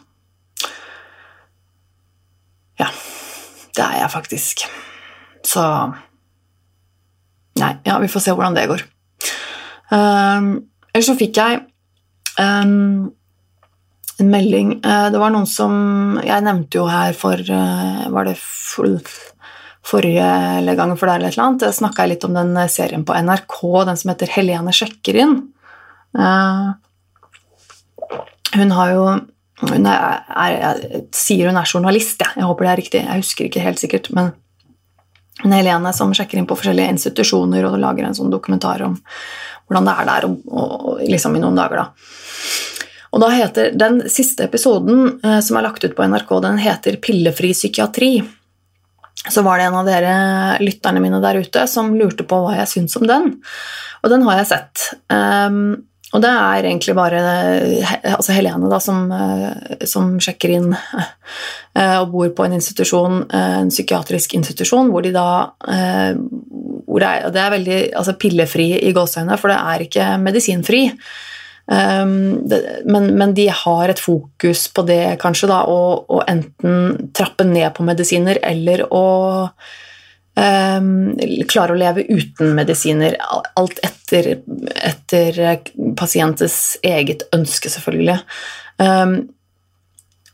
Ja, 2.79 2.89
det 3.75 3.85
er 3.85 3.97
jeg 4.01 4.13
faktisk. 4.15 4.65
Så 5.45 5.63
Nei, 7.59 7.73
ja, 7.87 7.99
vi 8.01 8.09
får 8.11 8.25
se 8.25 8.35
hvordan 8.35 8.57
det 8.57 8.67
går. 8.71 8.83
Um, 9.89 10.51
Eller 10.93 11.05
så 11.05 11.15
fikk 11.17 11.39
jeg 11.39 11.63
um, 12.37 13.09
en 14.21 14.29
melding 14.29 14.75
uh, 14.83 15.07
Det 15.09 15.17
var 15.17 15.31
noen 15.33 15.47
som 15.49 15.73
Jeg 16.21 16.45
nevnte 16.45 16.77
jo 16.77 16.83
her 16.85 17.15
for 17.17 17.41
uh, 17.41 18.03
Var 18.13 18.27
det 18.27 18.35
for, 18.37 18.99
forrige 19.89 20.75
gang 20.77 20.93
for 20.93 21.09
deg 21.09 21.15
eller 21.15 21.31
et 21.31 21.33
eller 21.33 21.47
annet? 21.47 21.65
Snakka 21.73 22.05
jeg 22.05 22.13
litt 22.13 22.27
om 22.27 22.37
den 22.37 22.53
serien 22.69 23.07
på 23.07 23.17
NRK, 23.17 23.57
den 23.89 23.97
som 23.97 24.13
heter 24.13 24.29
Helene 24.35 24.75
sjekker 24.75 25.17
inn. 25.23 25.35
Uh, 26.13 26.77
hun 28.53 28.77
har 28.77 28.93
jo 28.93 29.05
hun 29.59 29.87
er, 29.89 30.21
er, 30.29 30.53
jeg 30.55 31.01
sier 31.15 31.49
hun 31.49 31.57
er 31.59 31.67
journalist, 31.67 32.21
ja. 32.23 32.29
jeg 32.37 32.47
håper 32.47 32.65
det 32.65 32.71
er 32.71 32.79
riktig. 32.79 33.01
Jeg 33.03 33.23
husker 33.23 33.47
ikke 33.49 33.63
helt 33.65 33.81
sikkert, 33.81 34.07
men 34.15 34.29
en 34.29 34.37
Helene 35.47 35.93
som 35.95 36.11
sjekker 36.15 36.39
inn 36.39 36.47
på 36.49 36.57
forskjellige 36.59 36.95
institusjoner 36.95 37.67
og 37.69 37.79
lager 37.79 38.07
en 38.07 38.17
sånn 38.17 38.31
dokumentar 38.33 38.83
om 38.87 38.97
hvordan 39.69 39.87
det 39.87 39.93
er 40.01 40.09
der 40.09 40.27
og, 40.27 40.39
og, 40.49 41.03
liksom 41.05 41.37
i 41.37 41.43
noen 41.43 41.59
dager. 41.59 41.83
da. 41.83 42.17
Og 43.09 43.23
da 43.23 43.29
heter 43.33 43.71
Den 43.77 44.01
siste 44.11 44.45
episoden 44.45 45.19
eh, 45.23 45.39
som 45.45 45.57
er 45.57 45.65
lagt 45.65 45.85
ut 45.85 45.95
på 45.97 46.05
NRK, 46.05 46.33
den 46.45 46.59
heter 46.61 46.99
'Pillefri 46.99 47.53
psykiatri'. 47.53 48.27
Så 49.29 49.41
var 49.43 49.57
det 49.57 49.67
en 49.67 49.75
av 49.75 49.85
dere 49.85 50.13
lytterne 50.63 51.01
mine 51.03 51.19
der 51.21 51.41
ute 51.43 51.65
som 51.67 51.91
lurte 51.97 52.23
på 52.23 52.37
hva 52.39 52.55
jeg 52.55 52.71
syns 52.71 52.95
om 52.95 53.07
den. 53.07 53.33
Og 54.03 54.09
den 54.13 54.23
har 54.23 54.39
jeg 54.39 54.47
sett. 54.53 54.85
Um, 55.11 55.88
og 56.09 56.23
det 56.23 56.29
er 56.29 56.65
egentlig 56.65 56.95
bare 56.97 57.19
altså 58.15 58.33
Helene 58.33 58.69
da, 58.71 58.79
som, 58.81 59.03
eh, 59.13 59.85
som, 59.89 60.15
sjekker 60.21 60.55
inn 60.55 60.71
eh, 60.73 61.97
og 61.99 62.09
bor 62.15 62.31
på 62.33 62.47
en 62.47 62.55
institusjon, 62.57 63.21
eh, 63.29 63.57
en 63.61 63.69
psykiatrisk 63.69 64.33
institusjon, 64.39 64.89
hvor 64.89 65.05
de 65.05 65.13
da 65.13 65.29
hvor 66.89 67.03
det, 67.03 67.09
er, 67.09 67.27
det 67.29 67.41
er 67.43 67.53
veldig 67.53 67.79
altså 67.99 68.15
pillefri 68.17 68.71
i 68.87 68.93
gåseøynene, 68.95 69.37
for 69.37 69.53
det 69.53 69.59
er 69.59 69.83
ikke 69.85 70.07
medisinfri. 70.23 70.83
Um, 71.69 72.47
men, 72.89 73.11
men, 73.13 73.35
de 73.37 73.45
har 73.53 73.91
et 73.91 74.01
fokus 74.01 74.63
på 74.73 74.81
det, 74.89 75.19
kanskje, 75.21 75.51
da, 75.51 75.59
å 75.69 76.23
enten 76.25 77.11
trappe 77.13 77.45
ned 77.45 77.69
på 77.77 77.85
medisiner 77.85 78.41
eller 78.41 78.87
å 78.89 79.03
klare 81.49 81.73
å 81.73 81.79
leve 81.79 82.05
uten 82.09 82.53
medisiner. 82.57 83.17
Alt 83.59 83.81
etter, 83.85 84.31
etter 84.75 85.41
pasientens 85.99 86.77
eget 86.85 87.25
ønske, 87.35 87.71
selvfølgelig. 87.71 88.19
Um, 88.79 89.17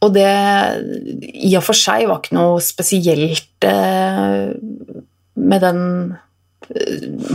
og 0.05 0.13
det 0.13 0.29
i 1.33 1.55
og 1.57 1.63
for 1.65 1.77
seg 1.77 2.05
var 2.09 2.21
ikke 2.21 2.37
noe 2.37 2.61
spesielt 2.61 3.65
uh, 3.65 4.51
med 5.35 5.63
den, 5.63 5.81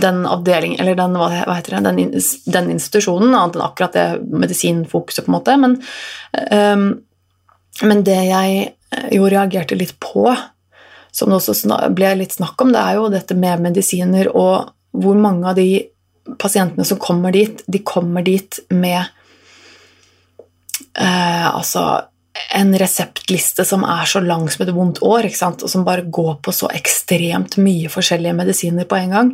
den 0.05 0.21
avdelingen 0.29 0.81
Eller 0.83 0.99
den, 0.99 1.17
hva, 1.19 1.31
heter 1.57 1.77
det, 1.77 1.83
den, 1.89 2.15
den, 2.55 2.71
institusjonen, 2.77 3.35
annet 3.35 3.59
enn 3.59 3.67
akkurat 3.67 3.97
det 3.97 4.07
medisinfokuset, 4.45 5.25
på 5.27 5.33
en 5.33 5.39
måte. 5.39 5.57
Men, 5.61 5.79
um, 6.53 6.87
men 7.87 8.07
det 8.07 8.21
jeg 8.29 8.71
jo 9.15 9.29
reagerte 9.31 9.79
litt 9.79 9.97
på, 10.03 10.29
som 11.13 11.31
det 11.31 11.39
også 11.41 11.79
ble 11.95 12.13
litt 12.21 12.37
snakk 12.37 12.61
om, 12.63 12.73
det 12.75 12.83
er 12.83 12.99
jo 12.99 13.09
dette 13.13 13.37
med 13.39 13.65
medisiner 13.65 14.31
og 14.31 14.71
hvor 14.91 15.19
mange 15.19 15.49
av 15.51 15.59
de 15.59 15.87
pasientene 16.41 16.85
som 16.87 17.01
kommer 17.01 17.35
dit, 17.35 17.63
de 17.67 17.81
kommer 17.87 18.23
dit 18.27 18.59
med 18.75 19.01
eh, 20.99 21.49
altså 21.49 22.03
en 22.55 22.73
reseptliste 22.79 23.65
som 23.67 23.85
er 23.87 24.07
så 24.09 24.23
lang 24.23 24.47
som 24.51 24.65
et 24.65 24.73
vondt 24.75 25.03
år, 25.07 25.29
og 25.29 25.67
som 25.69 25.87
bare 25.87 26.07
går 26.07 26.39
på 26.45 26.55
så 26.55 26.71
ekstremt 26.75 27.59
mye 27.61 27.91
forskjellige 27.93 28.37
medisiner 28.39 28.89
på 28.89 28.99
en 29.01 29.15
gang 29.17 29.33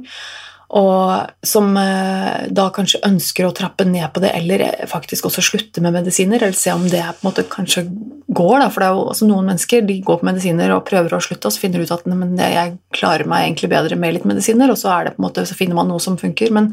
og 0.67 1.47
som 1.47 1.77
eh, 1.79 2.47
da 2.51 2.67
kanskje 2.75 2.99
ønsker 3.07 3.47
å 3.47 3.55
trappe 3.55 3.85
ned 3.87 4.09
på 4.15 4.23
det, 4.25 4.33
eller 4.35 4.65
faktisk 4.91 5.29
også 5.29 5.45
slutte 5.45 5.83
med 5.85 5.95
medisiner, 5.95 6.43
eller 6.43 6.59
se 6.59 6.73
om 6.75 6.89
det 6.91 7.05
på 7.05 7.23
en 7.23 7.29
måte 7.29 7.45
kanskje 7.51 7.85
går. 8.27 8.57
Da. 8.65 8.69
For 8.75 8.83
det 8.83 8.89
er 8.89 8.97
jo 8.99 9.05
altså 9.13 9.29
noen 9.31 9.47
mennesker 9.53 9.87
de 9.87 10.01
går 10.07 10.19
på 10.21 10.27
medisiner 10.27 10.75
og 10.75 10.87
prøver 10.89 11.15
å 11.15 11.23
slutte, 11.23 11.47
og 11.47 11.55
så 11.55 11.63
finner 11.63 11.79
du 11.79 11.87
ut 11.87 11.95
at 11.95 12.09
men 12.11 12.35
jeg 12.41 12.75
klarer 12.97 13.31
meg 13.31 13.47
egentlig 13.47 13.71
bedre 13.77 13.99
med 14.01 14.17
litt 14.17 14.27
medisiner, 14.27 14.73
og 14.73 14.81
så, 14.81 14.91
er 14.97 15.07
det 15.07 15.17
på 15.17 15.23
en 15.23 15.29
måte, 15.29 15.47
så 15.47 15.59
finner 15.59 15.79
man 15.79 15.91
noe 15.93 16.03
som 16.03 16.19
funker. 16.19 16.51
Men, 16.57 16.73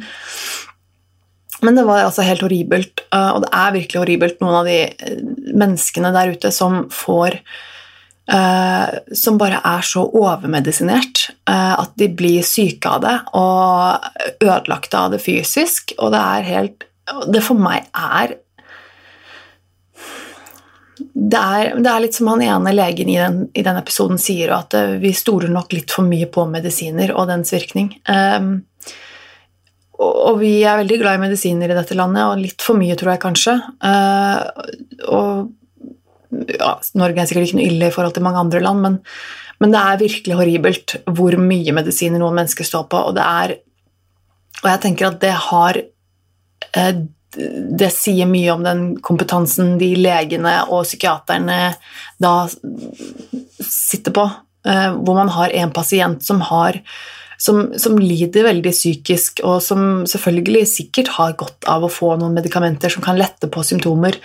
men 1.61 1.77
det 1.77 1.85
var 1.85 2.07
altså 2.07 2.25
helt 2.25 2.41
horribelt, 2.45 3.05
eh, 3.13 3.29
og 3.29 3.45
det 3.45 3.53
er 3.59 3.77
virkelig 3.77 4.01
horribelt, 4.01 4.41
noen 4.41 4.57
av 4.63 4.71
de 4.71 4.79
eh, 4.89 5.21
menneskene 5.53 6.15
der 6.17 6.33
ute 6.33 6.53
som 6.55 6.87
får 6.89 7.37
som 8.23 9.37
bare 9.37 9.59
er 9.67 9.83
så 9.83 10.05
overmedisinert 10.07 11.25
uh, 11.49 11.75
at 11.81 11.91
de 11.99 12.07
blir 12.07 12.45
syke 12.47 12.87
av 12.87 13.01
det 13.03 13.17
og 13.35 14.05
ødelagte 14.39 14.99
av 14.99 15.11
det 15.11 15.19
fysisk. 15.23 15.95
Og 15.99 16.13
det 16.15 16.21
er 16.23 16.49
helt 16.53 16.89
Det 17.33 17.41
for 17.43 17.59
meg 17.59 17.89
er 17.91 18.37
det 21.13 21.39
er, 21.39 21.73
det 21.83 21.89
er 21.89 21.99
litt 21.99 22.15
som 22.15 22.29
han 22.31 22.41
ene 22.45 22.71
legen 22.71 23.09
i 23.11 23.17
den, 23.19 23.41
i 23.53 23.63
den 23.65 23.75
episoden 23.75 24.19
sier, 24.21 24.53
at 24.55 24.75
uh, 24.77 24.95
vi 25.01 25.11
stoler 25.15 25.51
nok 25.51 25.73
litt 25.75 25.91
for 25.91 26.07
mye 26.07 26.29
på 26.31 26.45
medisiner 26.47 27.11
og 27.11 27.27
dens 27.27 27.51
virkning. 27.51 27.91
Um, 28.07 28.61
og, 29.99 30.39
vi 30.39 30.61
er 30.63 30.79
veldig 30.79 30.99
glad 30.99 31.19
i 31.19 31.23
medisiner 31.25 31.71
i 31.71 31.75
dette 31.77 31.95
landet, 31.95 32.23
og 32.23 32.39
litt 32.39 32.63
for 32.63 32.79
mye, 32.79 32.95
tror 32.99 33.13
jeg 33.13 33.21
kanskje. 33.23 33.53
og 35.07 35.51
ja, 36.53 36.75
Norge 36.99 37.21
er 37.21 37.29
sikkert 37.29 37.49
ikke 37.49 37.59
noe 37.59 37.69
ille 37.69 37.89
i 37.89 37.93
forhold 37.93 38.15
til 38.15 38.25
mange 38.25 38.41
andre 38.41 38.61
land, 38.63 38.83
men, 38.83 38.99
men 39.63 39.73
det 39.73 39.81
er 39.81 40.03
virkelig 40.03 40.37
horribelt 40.39 40.95
hvor 41.17 41.37
mye 41.41 41.75
medisiner 41.75 42.21
noen 42.21 42.39
mennesker 42.41 42.67
står 42.67 42.87
på, 42.91 43.03
og 43.09 43.17
det 43.19 43.27
er 43.43 43.57
Og 44.63 44.69
jeg 44.69 44.79
tenker 44.83 45.09
at 45.09 45.19
det 45.19 45.33
har 45.49 45.81
eh, 46.77 46.93
det 47.33 47.89
sier 47.93 48.29
mye 48.29 48.51
om 48.53 48.63
den 48.63 48.83
kompetansen 49.01 49.75
de 49.79 49.93
legene 49.97 50.53
og 50.69 50.85
psykiaterne 50.85 51.73
da 52.21 52.33
sitter 53.63 54.13
på, 54.13 54.27
eh, 54.69 54.89
hvor 54.93 55.17
man 55.17 55.31
har 55.33 55.53
en 55.63 55.73
pasient 55.73 56.23
som 56.23 56.43
har 56.51 56.79
som, 57.43 57.73
som, 57.75 57.97
lider 57.99 58.45
veldig 58.45 58.71
psykisk, 58.71 59.41
og 59.43 59.59
som 59.65 60.05
selvfølgelig 60.07 60.67
sikkert 60.69 61.09
har 61.17 61.35
godt 61.39 61.67
av 61.67 61.83
å 61.83 61.91
få 61.91 62.13
noen 62.15 62.37
medikamenter 62.37 62.93
som 62.93 63.03
kan 63.03 63.19
lette 63.19 63.49
på 63.51 63.65
symptomer, 63.67 64.15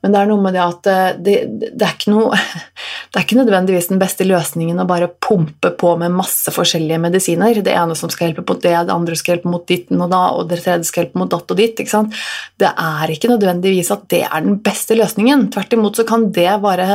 men 0.00 0.14
det 0.14 0.20
er 0.20 0.28
noe 0.30 0.40
med 0.40 0.54
det 0.56 0.62
at 0.64 0.88
eh, 0.88 1.08
det, 1.20 1.34
det, 1.76 1.86
er 1.86 2.12
noe 2.12 2.36
Det 3.10 3.18
er 3.18 3.24
ikke 3.26 3.40
nødvendigvis 3.40 3.90
den 3.90 4.00
beste 4.00 4.24
løsningen 4.26 4.78
å 4.80 4.86
bare 4.88 5.10
pumpe 5.10 5.72
på 5.76 5.92
med 5.98 6.14
masse 6.14 6.52
forskjellige 6.54 7.00
medisiner. 7.02 7.58
Det 7.58 7.74
ene 7.74 7.96
som 7.98 8.12
skal 8.12 8.28
hjelpe 8.28 8.44
mot 8.46 8.62
det, 8.62 8.70
det 8.86 8.94
andre 8.94 9.18
skal 9.18 9.34
hjelpe 9.34 9.50
mot 9.50 9.64
ditten 9.66 10.00
og 10.00 10.12
da, 10.12 10.20
og 10.38 10.46
det 10.50 10.60
tredje 10.62 10.86
skal 10.88 11.04
hjelpe 11.04 11.18
mot 11.18 11.32
datt 11.32 11.50
og 11.50 11.58
ditt. 11.58 11.80
Det 11.80 12.70
er 12.70 13.12
ikke 13.12 13.32
nødvendigvis 13.32 13.90
at 13.94 14.06
det 14.14 14.22
er 14.28 14.46
den 14.46 14.60
beste 14.62 14.94
løsningen. 14.94 15.48
Tvert 15.50 15.74
imot 15.74 15.98
så 15.98 16.06
kan 16.06 16.28
det 16.36 16.48
bare 16.62 16.88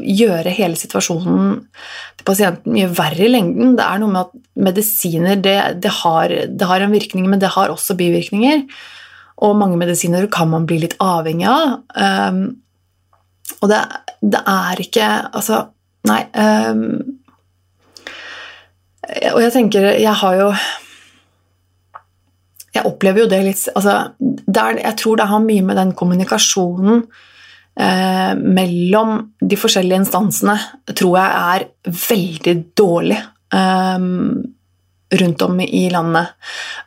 gjøre 0.00 0.56
hele 0.56 0.78
situasjonen 0.80 1.58
til 2.16 2.28
pasienten 2.28 2.72
mye 2.74 2.88
verre 2.88 3.28
i 3.28 3.32
lengden. 3.32 3.76
Det 3.76 3.84
er 3.84 4.00
noe 4.00 4.14
med 4.14 4.24
at 4.24 4.62
medisiner 4.68 5.36
det, 5.36 5.58
det, 5.84 5.92
har, 6.00 6.32
har 6.72 6.86
en 6.86 6.96
virkning, 6.96 7.28
men 7.28 7.44
det 7.44 7.52
har 7.54 7.76
også 7.76 7.98
bivirkninger. 7.98 8.64
Og 9.44 9.54
mange 9.58 9.78
medisiner 9.78 10.26
kan 10.32 10.50
man 10.50 10.66
bli 10.66 10.80
litt 10.82 10.96
avhengig 11.02 11.46
av. 11.50 11.78
Um, 11.94 12.42
og 13.62 13.70
det, 13.70 13.78
det, 14.20 14.42
er 14.44 14.82
ikke 14.82 15.06
Altså, 15.32 15.62
nei 16.06 16.18
um, 16.36 16.82
Og 19.32 19.40
jeg 19.40 19.54
tenker 19.54 19.88
Jeg 19.96 20.14
har 20.20 20.36
jo 20.36 20.50
Jeg 22.76 22.84
opplever 22.84 23.24
jo 23.24 23.30
det 23.32 23.40
litt 23.46 23.64
altså, 23.72 23.96
det 24.20 24.60
er, 24.62 24.82
Jeg 24.84 24.98
tror 25.00 25.18
det 25.18 25.30
har 25.32 25.42
mye 25.46 25.64
med 25.64 25.80
den 25.80 25.94
kommunikasjonen 25.96 27.02
eh, 27.80 28.34
mellom 28.36 29.16
de 29.40 29.58
forskjellige 29.58 30.02
instansene 30.04 30.58
tror 30.92 31.16
jeg 31.18 31.30
er 31.54 31.94
veldig 32.10 32.54
dårlig. 32.78 33.18
Um, 33.54 34.57
rundt 35.14 35.42
om 35.42 35.60
i 35.60 35.90
landet. 35.90 36.34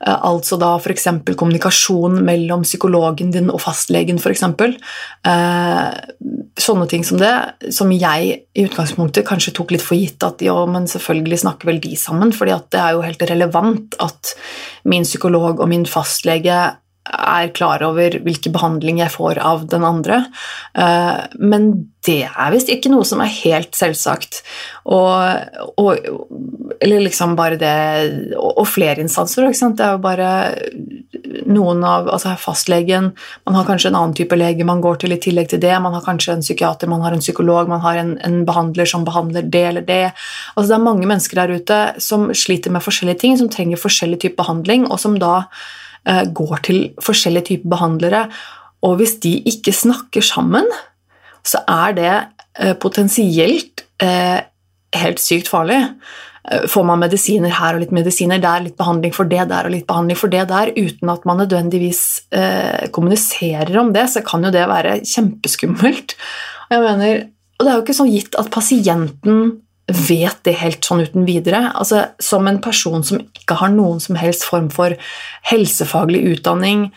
Eh, 0.08 0.26
altså 0.26 0.58
da 0.62 0.76
f.eks. 0.78 1.08
kommunikasjon 1.38 2.20
mellom 2.26 2.66
psykologen 2.68 3.32
din 3.34 3.50
og 3.54 3.62
fastlegen, 3.64 4.20
f.eks. 4.22 4.44
Eh, 5.28 5.88
sånne 6.62 6.88
ting 6.92 7.06
som 7.08 7.22
det, 7.22 7.34
som 7.74 7.92
jeg 7.96 8.42
i 8.54 8.66
utgangspunktet 8.68 9.28
kanskje 9.28 9.56
tok 9.58 9.74
litt 9.74 9.86
for 9.86 9.98
gitt 9.98 10.22
at 10.28 10.44
jo, 10.46 10.60
men 10.70 10.90
selvfølgelig 10.92 11.42
snakker 11.46 11.72
vel 11.72 11.82
de 11.84 11.96
sammen, 12.00 12.34
fordi 12.36 12.60
det 12.74 12.84
er 12.84 12.98
jo 12.98 13.06
helt 13.06 13.26
relevant 13.32 13.98
at 14.04 14.36
min 14.90 15.08
psykolog 15.08 15.60
og 15.60 15.72
min 15.72 15.88
fastlege 15.90 16.62
er 17.12 17.52
klar 17.56 17.84
over 17.86 18.18
hvilken 18.26 18.54
behandling 18.56 19.02
jeg 19.02 19.14
får 19.14 19.42
av 19.44 19.66
den 19.72 19.86
andre. 19.88 20.24
Eh, 20.74 21.18
men 21.40 21.72
det 22.06 22.24
er 22.26 22.54
visst 22.54 22.72
ikke 22.74 22.90
noe 22.90 23.06
som 23.06 23.22
er 23.22 23.30
helt 23.44 23.78
selvsagt. 23.78 24.42
Og, 24.90 25.76
og 25.78 26.80
eller 26.82 27.04
liksom 27.06 27.36
bare 27.38 27.60
det 27.62 28.38
Og 28.40 28.66
flere 28.66 29.04
instanser. 29.04 29.46
Det 29.46 29.86
er 29.86 29.92
jo 29.94 30.02
bare 30.02 30.30
noen 31.46 31.84
av 31.86 32.10
altså 32.10 32.34
Fastlegen 32.40 33.12
Man 33.46 33.58
har 33.58 33.68
kanskje 33.68 33.92
en 33.92 34.00
annen 34.00 34.16
type 34.18 34.36
lege 34.38 34.66
man 34.68 34.82
går 34.84 35.04
til 35.04 35.14
i 35.16 35.20
tillegg 35.22 35.52
til 35.52 35.62
det. 35.62 35.74
Man 35.84 35.94
har 35.94 36.06
kanskje 36.06 36.36
en 36.36 36.46
psykiater, 36.46 36.90
man 36.90 37.06
har 37.06 37.14
en 37.14 37.24
psykolog, 37.24 37.70
man 37.70 37.84
har 37.86 38.00
en, 38.02 38.16
en 38.26 38.42
behandler 38.48 38.90
som 38.90 39.06
behandler 39.06 39.46
det 39.54 39.66
eller 39.74 39.86
det. 39.86 40.04
Altså 40.56 40.68
Det 40.72 40.80
er 40.80 40.88
mange 40.88 41.08
mennesker 41.08 41.42
der 41.42 41.56
ute 41.60 41.80
som 42.02 42.32
sliter 42.34 42.74
med 42.74 42.84
forskjellige 42.86 43.22
ting, 43.22 43.38
som 43.38 43.50
trenger 43.50 43.82
forskjellig 43.82 44.22
type 44.24 44.40
behandling, 44.42 44.90
og 44.90 45.00
som 45.00 45.20
da 45.22 45.46
går 46.06 46.62
til 46.66 46.78
forskjellige 47.04 47.46
typer 47.52 47.70
behandlere. 47.76 48.22
Og 48.86 48.98
hvis 48.98 49.20
de 49.22 49.36
ikke 49.50 49.74
snakker 49.76 50.26
sammen, 50.26 50.66
så 51.46 51.62
er 51.70 51.96
det 51.98 52.14
eh, 52.60 52.74
potensielt 52.82 53.86
eh, 54.02 54.42
helt 54.98 55.22
sykt 55.22 55.50
farlig. 55.52 55.80
Får 56.42 56.86
man 56.90 57.00
medisiner 57.04 57.54
her 57.54 57.78
og 57.78 57.84
litt 57.84 57.94
medisiner 57.94 58.42
der, 58.42 58.64
litt 58.66 58.78
behandling 58.80 59.14
for 59.14 59.30
det 59.30 59.44
der 59.52 59.68
og 59.68 59.76
litt 59.76 59.86
behandling 59.90 60.18
for 60.18 60.34
det 60.34 60.48
der, 60.50 60.72
uten 60.74 61.12
at 61.14 61.28
man 61.30 61.38
nødvendigvis 61.44 62.02
eh, 62.34 62.88
kommuniserer 62.94 63.78
om 63.78 63.92
det, 63.94 64.08
så 64.10 64.24
kan 64.26 64.48
jo 64.48 64.54
det 64.54 64.66
være 64.70 64.98
kjempeskummelt. 65.06 66.16
Og 66.66 66.76
jeg 66.76 66.86
mener, 66.88 67.22
og 67.60 67.62
det 67.62 67.70
er 67.70 67.78
jo 67.78 67.84
ikke 67.86 67.98
sånn 68.02 68.14
gitt 68.14 68.40
at 68.42 68.50
pasienten 68.54 69.38
vet 69.96 70.40
det 70.48 70.58
helt 70.62 70.86
sånn 70.86 71.04
uten 71.06 71.26
videre. 71.28 71.70
Altså, 71.76 72.06
som 72.22 72.48
en 72.50 72.62
person 72.64 73.04
som 73.06 73.22
ikke 73.22 73.60
har 73.62 73.74
noen 73.74 74.02
som 74.04 74.20
helst 74.20 74.46
form 74.48 74.70
for 74.74 74.96
helsefaglig 75.52 76.24
utdanning, 76.36 76.90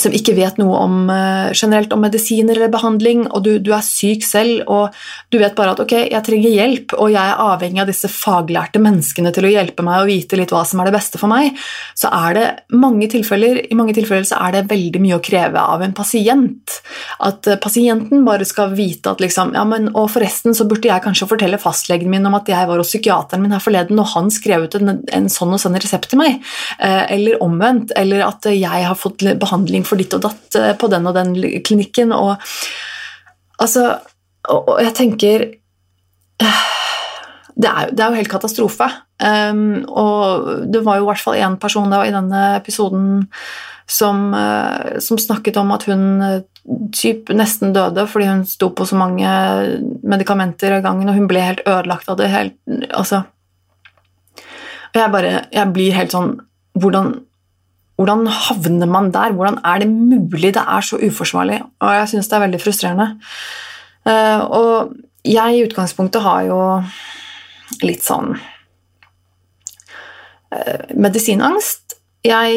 som 0.00 0.14
ikke 0.14 0.32
vet 0.36 0.56
noe 0.60 0.78
om, 0.80 0.94
uh, 1.10 1.52
generelt 1.52 1.92
om 1.92 2.00
medisiner 2.00 2.56
eller 2.56 2.72
behandling, 2.72 3.26
og 3.28 3.44
du, 3.44 3.50
du, 3.60 3.72
er 3.76 3.84
syk 3.84 4.24
selv, 4.24 4.62
og 4.72 4.96
du 5.32 5.38
vet 5.40 5.54
bare 5.56 5.74
at 5.74 5.82
ok, 5.84 5.94
jeg 6.08 6.24
trenger 6.24 6.54
hjelp, 6.54 6.94
og 6.96 7.12
jeg 7.12 7.20
er 7.20 7.42
avhengig 7.44 7.82
av 7.84 7.90
disse 7.90 8.08
faglærte 8.08 8.80
menneskene 8.82 9.32
til 9.36 9.48
å 9.48 9.52
hjelpe 9.52 9.84
meg 9.84 10.00
og 10.00 10.08
vite 10.08 10.38
litt 10.40 10.54
hva 10.54 10.64
som 10.68 10.80
er 10.80 10.88
det 10.88 10.96
beste 10.96 11.20
for 11.20 11.32
meg, 11.32 11.58
så 11.98 12.08
er 12.22 12.38
det 12.38 12.46
mange 12.72 13.10
tilfeller, 13.12 13.60
i 13.68 13.78
mange 13.78 13.96
tilfeller 13.98 14.24
så 14.28 14.40
er 14.46 14.56
det 14.56 14.64
veldig 14.70 15.02
mye 15.04 15.18
å 15.18 15.24
kreve 15.24 15.66
av 15.74 15.84
en 15.84 15.94
pasient. 15.96 16.78
At 17.28 17.52
uh, 17.52 17.58
pasienten 17.60 18.24
bare 18.24 18.48
skal 18.48 18.72
vite 18.76 19.12
at 19.12 19.20
liksom 19.20 19.52
ja, 19.56 19.62
men, 19.68 19.90
Og 19.98 20.08
forresten 20.12 20.54
så 20.56 20.64
burde 20.68 20.88
jeg 20.88 21.02
kanskje 21.04 21.28
fortelle 21.28 21.58
fastlegen 21.60 22.10
min 22.10 22.24
om 22.28 22.36
at 22.38 22.48
jeg 22.48 22.68
var 22.68 22.80
hos 22.80 22.90
psykiateren 22.92 23.44
min 23.44 23.52
her 23.52 23.62
forleden, 23.62 24.00
og 24.00 24.08
han 24.14 24.32
skrev 24.32 24.64
ut 24.64 24.78
en, 24.78 24.94
en 25.04 25.28
sånn 25.32 25.52
og 25.52 25.60
sånn 25.60 25.76
resept 25.76 26.08
til 26.12 26.22
meg, 26.22 26.40
uh, 26.80 27.04
eller 27.12 27.44
omvendt, 27.44 27.92
eller 27.98 28.24
at 28.30 28.48
jeg 28.48 28.88
har 28.88 28.98
fått 28.98 29.26
behandling 29.42 29.81
behandling 29.82 29.88
for 29.88 29.96
ditt 30.00 30.14
og 30.14 30.22
datt 30.22 30.56
eh, 30.56 30.76
på 30.76 30.88
den 30.88 31.06
og 31.06 31.14
den 31.14 31.34
klinikken. 31.64 32.12
Og, 32.12 32.36
altså, 33.58 33.98
og, 34.48 34.68
og 34.68 34.82
jeg 34.82 34.94
tenker 34.94 35.46
eh, 36.40 36.62
det 37.54 37.68
er, 37.68 37.90
det 37.92 38.00
er, 38.00 38.10
jo 38.10 38.20
helt 38.20 38.32
katastrofe. 38.32 38.88
Um, 39.22 39.84
og 39.86 40.66
det 40.72 40.82
var 40.82 40.96
jo 40.98 41.04
i 41.04 41.10
hvert 41.10 41.22
fall 41.22 41.36
én 41.36 41.58
person 41.60 41.90
da, 41.90 42.02
i 42.04 42.14
denne 42.14 42.56
episoden 42.56 43.28
som, 43.86 44.32
uh, 44.32 44.98
som, 44.98 45.18
snakket 45.18 45.58
om 45.60 45.70
at 45.70 45.84
hun 45.84 46.42
typ 46.94 47.28
nesten 47.34 47.74
døde 47.74 48.06
fordi 48.08 48.28
hun 48.30 48.44
sto 48.46 48.70
på 48.72 48.86
så 48.86 48.96
mange 48.96 49.28
medikamenter 50.02 50.78
av 50.78 50.82
gangen, 50.82 51.10
og 51.10 51.18
hun 51.18 51.28
ble 51.30 51.42
helt 51.44 51.62
ødelagt 51.66 52.08
av 52.08 52.18
det. 52.18 52.30
Helt, 52.32 52.56
altså. 52.90 53.24
Og 54.92 55.00
jeg 55.00 55.12
bare 55.12 55.36
Jeg 55.52 55.72
blir 55.72 55.94
helt 55.96 56.12
sånn 56.12 56.34
Hvordan 56.76 57.14
hvordan 57.96 58.26
havner 58.26 58.88
man 58.88 59.10
der? 59.14 59.34
Hvordan 59.36 59.60
er 59.64 59.82
det 59.82 59.88
mulig? 59.90 60.54
Det 60.54 60.62
er 60.62 60.80
så 60.80 60.98
uforsvarlig, 60.98 61.60
og 61.80 61.94
jeg 61.94 62.08
syns 62.12 62.30
det 62.30 62.36
er 62.38 62.44
veldig 62.46 62.60
frustrerende. 62.62 63.08
Eh, 64.08 64.40
og 64.40 64.94
jeg 65.28 65.56
i 65.56 65.64
utgangspunktet 65.66 66.24
har 66.24 66.46
jo 66.48 66.60
litt 67.86 68.02
sånn 68.04 68.34
eh, 70.50 70.92
medisinangst. 70.96 71.98
Jeg 72.22 72.50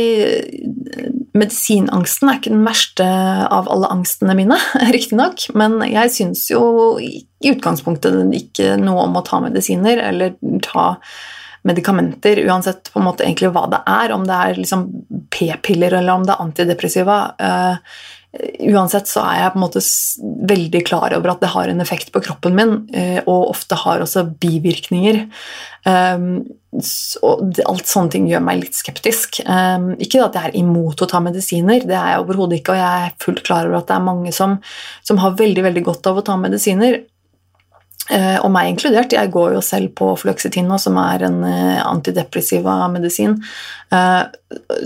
Medisinangsten 1.35 2.29
er 2.29 2.37
ikke 2.37 2.51
den 2.53 2.63
verste 2.63 3.05
av 3.51 3.67
alle 3.67 3.89
angstene 3.91 4.37
mine, 4.37 4.55
riktignok, 4.95 5.49
men 5.57 5.81
jeg 5.89 6.13
syns 6.15 6.45
jo 6.53 6.95
i 7.01 7.25
utgangspunktet 7.51 8.21
ikke 8.39 8.77
noe 8.79 9.03
om 9.09 9.17
å 9.19 9.23
ta 9.25 9.41
medisiner 9.43 9.99
eller 9.99 10.37
ta 10.63 10.93
medikamenter, 11.65 12.43
uansett 12.45 12.91
på 12.93 13.01
en 13.01 13.07
måte 13.07 13.25
egentlig 13.25 13.53
hva 13.55 13.65
det 13.71 13.81
er, 13.89 14.13
om 14.15 14.25
det 14.27 14.35
er 14.35 14.59
liksom 14.59 14.85
p-piller 15.33 15.97
eller 15.97 16.19
om 16.19 16.27
det 16.27 16.35
er 16.35 16.43
antidepressiva. 16.43 17.17
Uh, 17.41 17.79
uansett 18.67 19.07
så 19.07 19.23
er 19.23 19.39
jeg 19.39 19.53
på 19.53 19.59
en 19.59 19.63
måte 19.63 19.81
veldig 20.51 20.81
klar 20.87 21.15
over 21.15 21.31
at 21.31 21.41
det 21.41 21.53
har 21.53 21.71
en 21.71 21.81
effekt 21.83 22.11
på 22.13 22.21
kroppen 22.25 22.57
min, 22.57 22.75
uh, 22.93 23.21
og 23.23 23.55
ofte 23.55 23.79
har 23.81 24.03
også 24.03 24.27
bivirkninger. 24.43 25.23
Um, 25.87 26.45
og 27.25 27.59
alt 27.63 27.87
sånne 27.87 28.11
ting 28.11 28.29
gjør 28.29 28.43
meg 28.43 28.61
litt 28.65 28.77
skeptisk. 28.77 29.39
Um, 29.47 29.93
ikke 30.01 30.23
at 30.25 30.37
jeg 30.37 30.51
er 30.51 30.59
imot 30.59 31.01
å 31.01 31.09
ta 31.09 31.21
medisiner, 31.23 31.81
det 31.87 31.97
er 31.97 32.13
jeg 32.13 32.23
overhodet 32.25 32.59
ikke, 32.59 32.75
og 32.75 32.81
jeg 32.83 33.09
er 33.09 33.17
fullt 33.23 33.43
klar 33.47 33.69
over 33.69 33.79
at 33.79 33.89
det 33.89 33.97
er 33.97 34.07
mange 34.11 34.35
som, 34.35 34.57
som 35.07 35.21
har 35.23 35.37
veldig, 35.39 35.65
veldig 35.69 35.85
godt 35.89 36.11
av 36.11 36.21
å 36.21 36.25
ta 36.29 36.37
medisiner. 36.39 37.01
Eh, 38.13 38.37
og 38.37 38.51
meg 38.53 38.69
inkludert. 38.69 39.13
Jeg 39.15 39.31
går 39.33 39.55
jo 39.55 39.61
selv 39.65 39.89
på 39.97 40.11
fluoxetin 40.21 40.67
nå, 40.69 40.77
som 40.81 40.97
er 41.01 41.23
en 41.25 41.39
eh, 41.47 41.81
antidepressiva 41.81 42.75
medisin, 42.93 43.33
eh, 43.89 44.21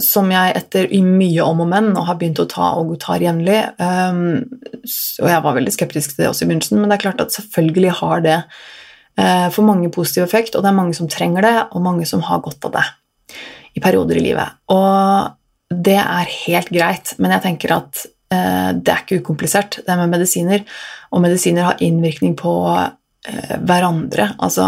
som 0.03 0.29
jeg 0.31 0.53
etter 0.55 0.87
mye 1.03 1.43
om 1.43 1.65
og 1.65 1.67
men 1.67 1.89
nå 1.91 2.05
har 2.07 2.15
begynt 2.19 2.39
å 2.39 2.47
ta 2.49 2.71
og 2.79 2.93
tar 3.03 3.19
jevnlig. 3.23 3.59
Og 3.83 5.27
jeg 5.27 5.43
var 5.45 5.57
veldig 5.57 5.73
skeptisk 5.75 6.13
til 6.13 6.23
det 6.23 6.29
også 6.29 6.45
i 6.45 6.51
begynnelsen, 6.51 6.79
men 6.79 6.91
det 6.91 6.99
er 6.99 7.07
klart 7.09 7.23
at 7.25 7.35
selvfølgelig 7.35 7.97
har 7.99 8.23
det 8.23 8.37
for 9.51 9.67
mange 9.67 9.89
positiv 9.91 10.23
effekt, 10.23 10.53
og 10.55 10.63
det 10.63 10.69
er 10.69 10.77
mange 10.77 10.95
som 10.95 11.09
trenger 11.11 11.43
det, 11.43 11.55
og 11.75 11.83
mange 11.83 12.05
som 12.07 12.21
har 12.23 12.39
godt 12.45 12.69
av 12.69 12.77
det 12.77 12.85
i 13.75 13.81
perioder 13.83 14.15
i 14.15 14.23
livet. 14.23 14.61
Og 14.71 15.75
det 15.75 15.97
er 15.99 16.31
helt 16.45 16.71
greit, 16.71 17.11
men 17.19 17.35
jeg 17.35 17.43
tenker 17.43 17.75
at 17.75 18.05
det 18.29 18.93
er 18.93 19.03
ikke 19.03 19.19
ukomplisert, 19.19 19.81
det 19.83 19.97
med 19.99 20.13
medisiner. 20.13 20.63
Og 21.11 21.23
medisiner 21.25 21.67
har 21.67 21.83
innvirkning 21.83 22.37
på 22.39 22.53
hverandre. 23.59 24.31
Altså, 24.39 24.65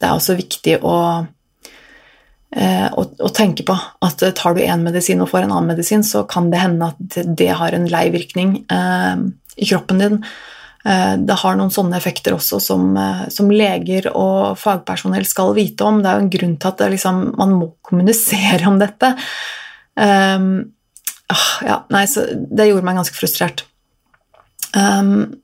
det 0.00 0.08
er 0.08 0.16
også 0.16 0.36
viktig 0.38 0.78
å, 0.86 0.96
eh, 2.56 2.86
å, 2.88 3.04
å 3.04 3.32
tenke 3.36 3.66
på 3.68 3.76
at 3.76 4.24
tar 4.38 4.56
du 4.56 4.62
én 4.64 4.86
medisin 4.86 5.20
og 5.20 5.28
får 5.32 5.44
en 5.44 5.52
annen 5.56 5.74
medisin, 5.74 6.04
så 6.06 6.24
kan 6.28 6.48
det 6.52 6.62
hende 6.62 6.92
at 6.94 7.20
det, 7.26 7.50
har 7.60 7.76
en 7.76 7.88
lei 7.90 8.06
virkning 8.14 8.62
eh, 8.72 9.26
i 9.60 9.68
kroppen 9.68 10.00
din. 10.00 10.18
Eh, 10.88 11.14
det 11.20 11.36
har 11.42 11.58
noen 11.58 11.72
sånne 11.72 11.98
effekter 11.98 12.32
også 12.32 12.60
som, 12.64 12.94
eh, 12.96 13.26
som, 13.32 13.50
leger 13.52 14.08
og 14.14 14.56
fagpersonell 14.60 15.26
skal 15.28 15.52
vite 15.56 15.84
om. 15.84 16.00
Det 16.00 16.08
er 16.08 16.16
jo 16.16 16.24
en 16.24 16.34
grunn 16.38 16.56
til 16.56 16.72
at 16.72 16.84
liksom, 16.96 17.22
man 17.36 17.56
må 17.58 17.72
kommunisere 17.84 18.64
om 18.70 18.80
dette. 18.80 19.12
Um, 20.00 20.70
ja, 21.66 21.82
nei, 21.92 22.06
det 22.08 22.70
gjorde 22.70 22.86
meg 22.86 22.96
ganske 23.02 23.18
frustrert. 23.18 23.66
Um, 24.72 25.42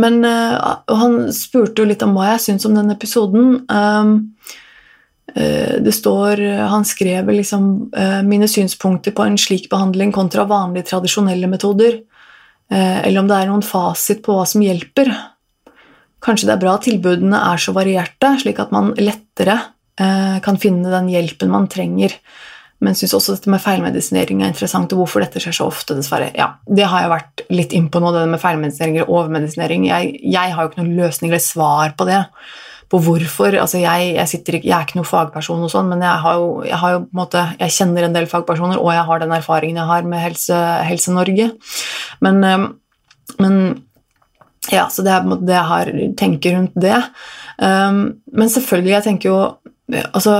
men 0.00 0.24
uh, 0.24 0.76
han 0.86 1.18
spurte 1.32 1.82
jo 1.82 1.88
litt 1.88 2.04
om 2.04 2.16
hva 2.16 2.34
jeg 2.34 2.44
syns 2.46 2.66
om 2.68 2.74
den 2.76 2.92
episoden. 2.92 3.62
Um, 3.70 4.12
uh, 5.32 5.76
det 5.82 5.94
står 5.96 6.42
Han 6.72 6.84
skrev 6.88 7.30
liksom 7.32 7.70
uh, 7.96 8.20
mine 8.26 8.48
synspunkter 8.50 9.16
på 9.16 9.24
en 9.24 9.38
slik 9.40 9.70
behandling 9.72 10.12
kontra 10.12 10.44
vanlige 10.48 10.92
tradisjonelle 10.92 11.48
metoder. 11.48 12.02
eller 12.68 13.20
om 13.20 13.28
det 13.30 13.34
er 13.36 13.46
noen 13.46 13.62
fasit 13.62 14.24
på 14.26 14.34
hva 14.34 14.42
som 14.42 14.62
hjelper. 14.64 15.06
Kanskje 16.18 16.48
det 16.48 16.54
er 16.56 16.62
bra 16.64 16.72
at 16.74 16.82
tilbudene 16.82 17.38
er 17.52 17.60
så 17.62 17.70
varierte, 17.70 18.32
slik 18.42 18.58
at 18.58 18.72
man 18.74 18.88
lettere 18.98 19.54
kan 20.42 20.58
finne 20.58 20.90
den 20.90 21.06
hjelpen 21.12 21.52
man 21.52 21.68
trenger. 21.70 22.16
Men 22.84 22.96
syns 22.98 23.14
også 23.16 23.36
dette 23.36 23.50
med 23.52 23.62
feilmedisinering 23.64 24.42
er 24.42 24.52
interessant, 24.52 24.92
og 24.92 25.00
hvorfor 25.00 25.24
dette 25.24 25.40
skjer 25.40 25.54
så 25.56 25.68
ofte, 25.70 25.96
dessverre. 25.96 26.28
Ja, 26.36 26.52
Det 26.68 26.84
har 26.84 27.04
jeg 27.04 27.12
vært 27.14 27.44
litt 27.48 27.72
inn 27.76 27.88
på 27.88 28.02
nå, 28.02 28.12
det 28.12 28.26
med 28.28 28.42
feilmedisinering 28.42 28.98
eller 28.98 29.12
overmedisinering. 29.12 29.86
Jeg, 29.88 30.12
jeg, 30.20 30.54
har 30.54 30.62
jo 30.62 30.70
ikke 30.70 30.82
noen 30.82 30.96
løsning 30.98 31.32
eller 31.32 31.44
svar 31.44 31.94
på 31.96 32.08
det. 32.08 32.20
På 32.92 33.00
hvorfor. 33.02 33.56
Altså, 33.58 33.80
jeg, 33.82 34.12
jeg, 34.14 34.40
ikke, 34.40 34.60
jeg 34.60 34.76
er 34.76 34.84
ikke 34.84 35.00
noen 35.00 35.08
fagperson, 35.08 35.64
og 35.64 35.72
sånn, 35.72 35.88
men 35.90 36.04
jeg, 36.04 36.22
har 36.26 36.42
jo, 36.42 36.50
jeg, 36.68 36.80
har 36.82 36.94
jo, 36.94 37.00
på 37.06 37.16
en 37.16 37.22
måte, 37.22 37.46
jeg 37.64 37.76
kjenner 37.78 38.06
en 38.06 38.18
del 38.18 38.28
fagpersoner, 38.30 38.82
og 38.82 38.92
jeg 38.92 39.08
har 39.08 39.24
den 39.24 39.34
erfaringen 39.38 39.80
jeg 39.80 39.90
har 39.94 40.12
med 40.12 40.22
Helse, 40.26 40.60
helse. 40.90 41.16
Men, 42.22 42.44
eh, 42.44 42.68
men 43.40 43.58
ja, 44.72 44.88
så 44.90 45.02
det 45.06 45.14
er 45.14 45.22
på 45.22 45.30
en 45.30 45.32
måte 45.32 45.48
det 45.48 45.56
jeg 45.56 45.70
har 45.70 45.92
tenker 46.18 46.56
rundt 46.58 46.76
det. 46.76 46.98
Um, 47.56 48.20
men 48.36 48.50
selvfølgelig, 48.52 48.92
jeg 48.98 49.06
tenker 49.06 49.30
jo 49.30 49.38
altså, 50.12 50.32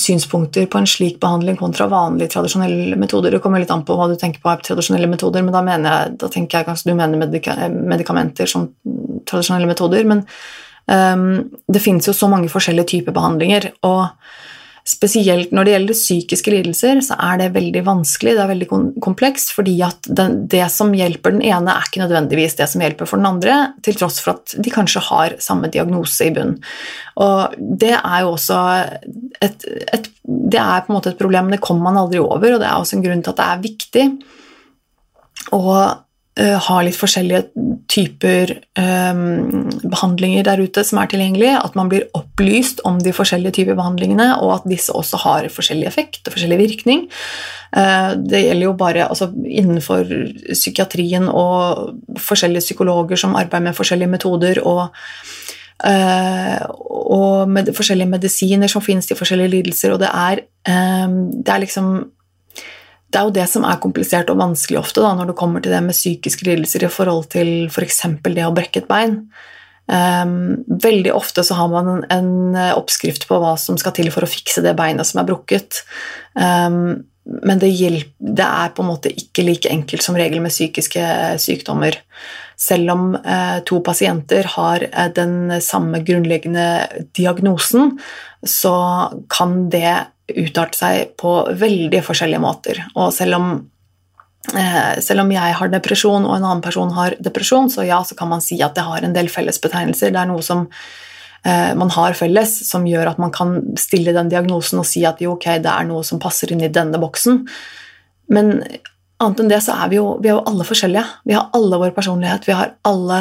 synspunkter 0.00 0.66
på 0.70 0.80
en 0.80 0.88
slik 0.88 1.18
behandling 1.22 1.58
kontra 1.60 1.86
vanlige 1.90 2.34
tradisjonelle 2.34 2.96
metoder. 3.00 3.34
Det 3.34 3.42
kommer 3.44 3.62
litt 3.62 3.72
an 3.74 3.84
på 3.86 3.96
hva 3.98 4.08
du 4.10 4.16
tenker 4.20 4.42
på 4.42 4.52
er 4.52 4.62
tradisjonelle 4.64 5.10
metoder, 5.10 5.44
men 5.44 5.54
da, 5.54 5.62
jeg, 5.74 6.14
da 6.20 6.30
tenker 6.32 6.60
jeg 6.60 6.68
kanskje 6.68 6.90
du 6.90 6.96
mener 6.98 7.20
medika 7.20 7.56
medikamenter 7.70 8.50
som 8.50 8.70
tradisjonelle 9.30 9.68
metoder. 9.70 10.06
Men 10.08 10.24
um, 10.86 11.26
det 11.68 11.84
finnes 11.84 12.08
jo 12.08 12.16
så 12.16 12.30
mange 12.32 12.50
forskjellige 12.52 12.94
typer 12.96 13.16
behandlinger. 13.16 13.72
og 13.88 14.08
Spesielt 14.88 15.50
når 15.52 15.66
det 15.66 15.72
gjelder 15.74 15.96
psykiske 15.98 16.52
lidelser, 16.54 17.00
så 17.04 17.16
er 17.20 17.40
det 17.40 17.50
veldig 17.54 17.82
vanskelig, 17.84 18.32
det 18.36 18.42
er 18.44 18.50
veldig 18.50 18.68
komplekst, 19.04 19.52
fordi 19.56 19.74
at 19.84 20.08
det 20.08 20.62
som 20.72 20.94
hjelper 20.96 21.36
den 21.36 21.44
ene, 21.44 21.74
er 21.74 21.88
ikke 21.88 22.02
nødvendigvis 22.02 22.56
det 22.58 22.68
som 22.72 22.84
hjelper 22.84 23.08
for 23.08 23.20
den 23.20 23.28
andre, 23.28 23.58
til 23.84 23.98
tross 24.00 24.20
for 24.24 24.38
at 24.38 24.56
de 24.56 24.72
kanskje 24.72 25.04
har 25.10 25.36
samme 25.42 25.68
diagnose 25.72 26.30
i 26.30 26.34
bunn. 26.34 26.56
Og 27.20 27.56
det 27.58 27.92
er 27.98 28.18
jo 28.24 28.34
også 28.34 28.60
et, 29.44 29.66
et, 29.92 30.12
Det 30.24 30.60
er 30.60 30.84
på 30.86 30.92
en 30.92 30.96
måte 30.96 31.12
et 31.12 31.20
problem, 31.20 31.50
det 31.52 31.60
kommer 31.64 31.90
man 31.90 32.00
aldri 32.00 32.22
over, 32.22 32.54
og 32.54 32.62
det 32.62 32.68
er 32.68 32.78
også 32.78 32.96
en 32.98 33.04
grunn 33.04 33.24
til 33.24 33.34
at 33.34 33.42
det 33.42 33.48
er 33.50 33.66
viktig 33.68 34.06
å 35.56 35.64
uh, 36.38 36.58
ha 36.62 36.76
litt 36.84 36.98
forskjellige 36.98 37.48
typer 37.90 38.52
um, 38.78 39.70
behandlinger 39.82 40.46
der 40.46 40.62
ute 40.62 40.84
som 40.86 41.00
er 41.02 41.10
tilgjengelige, 41.10 41.56
at 41.58 41.76
man 41.78 41.90
blir 41.90 42.06
opplyst 42.16 42.82
om 42.88 43.00
de 43.02 43.14
forskjellige 43.16 43.56
typer 43.58 43.78
behandlingene, 43.78 44.28
og 44.38 44.60
at 44.60 44.68
disse 44.70 44.94
også 44.94 45.20
har 45.24 45.50
forskjellig 45.52 45.88
effekt 45.90 46.22
og 46.26 46.36
forskjellig 46.36 46.60
virkning. 46.60 47.04
Uh, 47.74 48.14
det 48.20 48.44
gjelder 48.44 48.68
jo 48.68 48.76
bare 48.78 49.08
altså, 49.08 49.30
innenfor 49.46 50.06
psykiatrien 50.52 51.28
og 51.28 52.18
forskjellige 52.18 52.68
psykologer 52.68 53.20
som 53.20 53.36
arbeider 53.38 53.70
med 53.70 53.78
forskjellige 53.78 54.16
metoder. 54.18 54.64
og 54.64 54.88
Uh, 55.80 56.60
og 57.16 57.48
med 57.48 57.70
forskjellige 57.72 58.10
medisiner 58.10 58.68
som 58.68 58.82
finnes 58.84 59.06
til 59.08 59.16
forskjellige 59.16 59.48
lidelser, 59.48 59.94
og 59.94 60.02
det 60.02 60.10
er, 60.12 60.42
um, 60.68 61.30
det 61.40 61.48
er 61.48 61.62
liksom 61.62 61.86
det 63.10 63.18
er 63.18 63.26
jo 63.26 63.34
det 63.34 63.46
som 63.50 63.64
er 63.66 63.80
komplisert 63.82 64.30
og 64.32 64.38
vanskelig 64.40 64.78
ofte 64.80 65.02
da, 65.02 65.12
når 65.18 65.32
det 65.32 65.38
kommer 65.38 65.62
til 65.62 65.74
det 65.74 65.82
med 65.82 65.96
psykiske 65.96 66.46
lidelser 66.46 66.86
i 66.86 66.92
forhold 66.92 67.30
til 67.34 67.52
f.eks. 67.70 68.04
For 68.22 68.36
det 68.36 68.46
å 68.46 68.54
brekke 68.54 68.84
et 68.84 68.90
bein. 68.90 69.24
Um, 69.90 70.60
veldig 70.70 71.10
ofte 71.16 71.42
så 71.42 71.56
har 71.58 71.70
man 71.72 71.88
en, 71.90 72.02
en, 72.14 72.58
oppskrift 72.76 73.26
på 73.26 73.40
hva 73.42 73.56
som 73.58 73.78
skal 73.80 73.96
til 73.96 74.12
for 74.14 74.22
å 74.22 74.30
fikse 74.30 74.62
det 74.62 74.76
beinet 74.78 75.08
som 75.08 75.22
er 75.22 75.30
brukket. 75.32 75.82
Um, 76.38 77.08
men 77.30 77.60
det, 77.62 77.72
hjelper, 77.74 78.14
det, 78.38 78.46
er 78.46 78.70
på 78.74 78.84
en 78.84 78.90
måte 78.90 79.10
ikke 79.12 79.44
like 79.44 79.70
enkelt 79.70 80.06
som 80.06 80.16
regel 80.18 80.40
med 80.42 80.54
psykiske 80.54 81.02
sykdommer. 81.42 81.98
Selv 82.60 82.92
om 82.94 83.04
eh, 83.18 83.58
to 83.68 83.78
pasienter 83.84 84.48
har 84.56 84.84
eh, 84.88 85.10
den 85.16 85.52
samme 85.64 86.02
grunnleggende 86.04 86.64
diagnosen, 87.16 87.94
så 88.42 88.74
kan 89.32 89.68
det 89.72 89.92
utarte 90.38 90.78
seg 90.78 91.12
på 91.20 91.34
veldig 91.58 92.00
forskjellige 92.06 92.42
måter. 92.42 92.80
Og 92.94 93.12
selv 93.14 93.38
om, 93.38 93.46
eh, 94.54 95.00
selv 95.00 95.24
om 95.24 95.30
jeg 95.34 95.58
har 95.58 95.72
depresjon 95.72 96.26
og 96.26 96.36
en 96.36 96.44
annen 96.44 96.64
person 96.64 96.90
har 96.96 97.16
depresjon, 97.20 97.70
så 97.70 97.86
ja, 97.86 98.02
så 98.02 98.16
kan 98.16 98.28
man 98.28 98.40
si 98.40 98.60
at 98.62 98.74
det 98.74 98.86
har 98.86 99.04
en 99.04 99.16
del 99.16 99.28
fellesbetegnelser. 99.28 100.12
Det 100.12 100.20
er 100.22 100.30
noe 100.30 100.42
som 100.42 100.68
eh, 101.44 101.74
man 101.74 101.90
har 101.90 102.14
felles, 102.18 102.68
som 102.68 102.86
gjør 102.86 103.12
at 103.12 103.18
man 103.18 103.30
kan 103.30 103.76
stille 103.76 104.14
den 104.16 104.28
diagnosen 104.28 104.78
og 104.78 104.86
si 104.86 105.04
at 105.04 105.20
jo, 105.20 105.34
ok, 105.38 105.60
det 105.62 105.72
er 105.72 105.88
noe 105.88 106.04
som 106.04 106.22
passer 106.22 106.52
inn 106.52 106.62
i 106.62 106.72
denne 106.72 107.00
boksen. 107.00 107.44
Men 108.30 108.60
annet 109.20 109.40
enn 109.42 109.50
det 109.50 109.60
så 109.64 109.76
er 109.76 109.90
vi 109.92 110.00
jo, 110.00 110.14
vi 110.22 110.30
er 110.30 110.38
jo 110.38 110.46
alle 110.48 110.66
forskjellige. 110.66 111.04
Vi 111.28 111.36
har 111.36 111.50
alle 111.56 111.80
vår 111.82 111.94
personlighet. 111.96 112.46
Vi 112.48 112.56
har 112.56 112.74
alle 112.88 113.20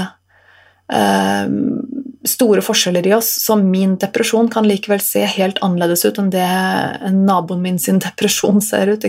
eh, 0.92 1.48
store 2.28 2.62
forskjeller 2.64 3.08
i 3.08 3.14
oss, 3.16 3.30
så 3.46 3.56
min 3.56 3.96
depresjon 4.00 4.50
kan 4.52 4.68
likevel 4.68 5.00
se 5.04 5.24
helt 5.38 5.60
annerledes 5.64 6.04
ut 6.06 6.20
enn 6.20 6.32
det 6.34 6.48
naboen 7.16 7.62
min 7.64 7.80
sin 7.80 8.00
depresjon 8.08 8.62
ser 8.64 8.92
ut. 8.92 9.06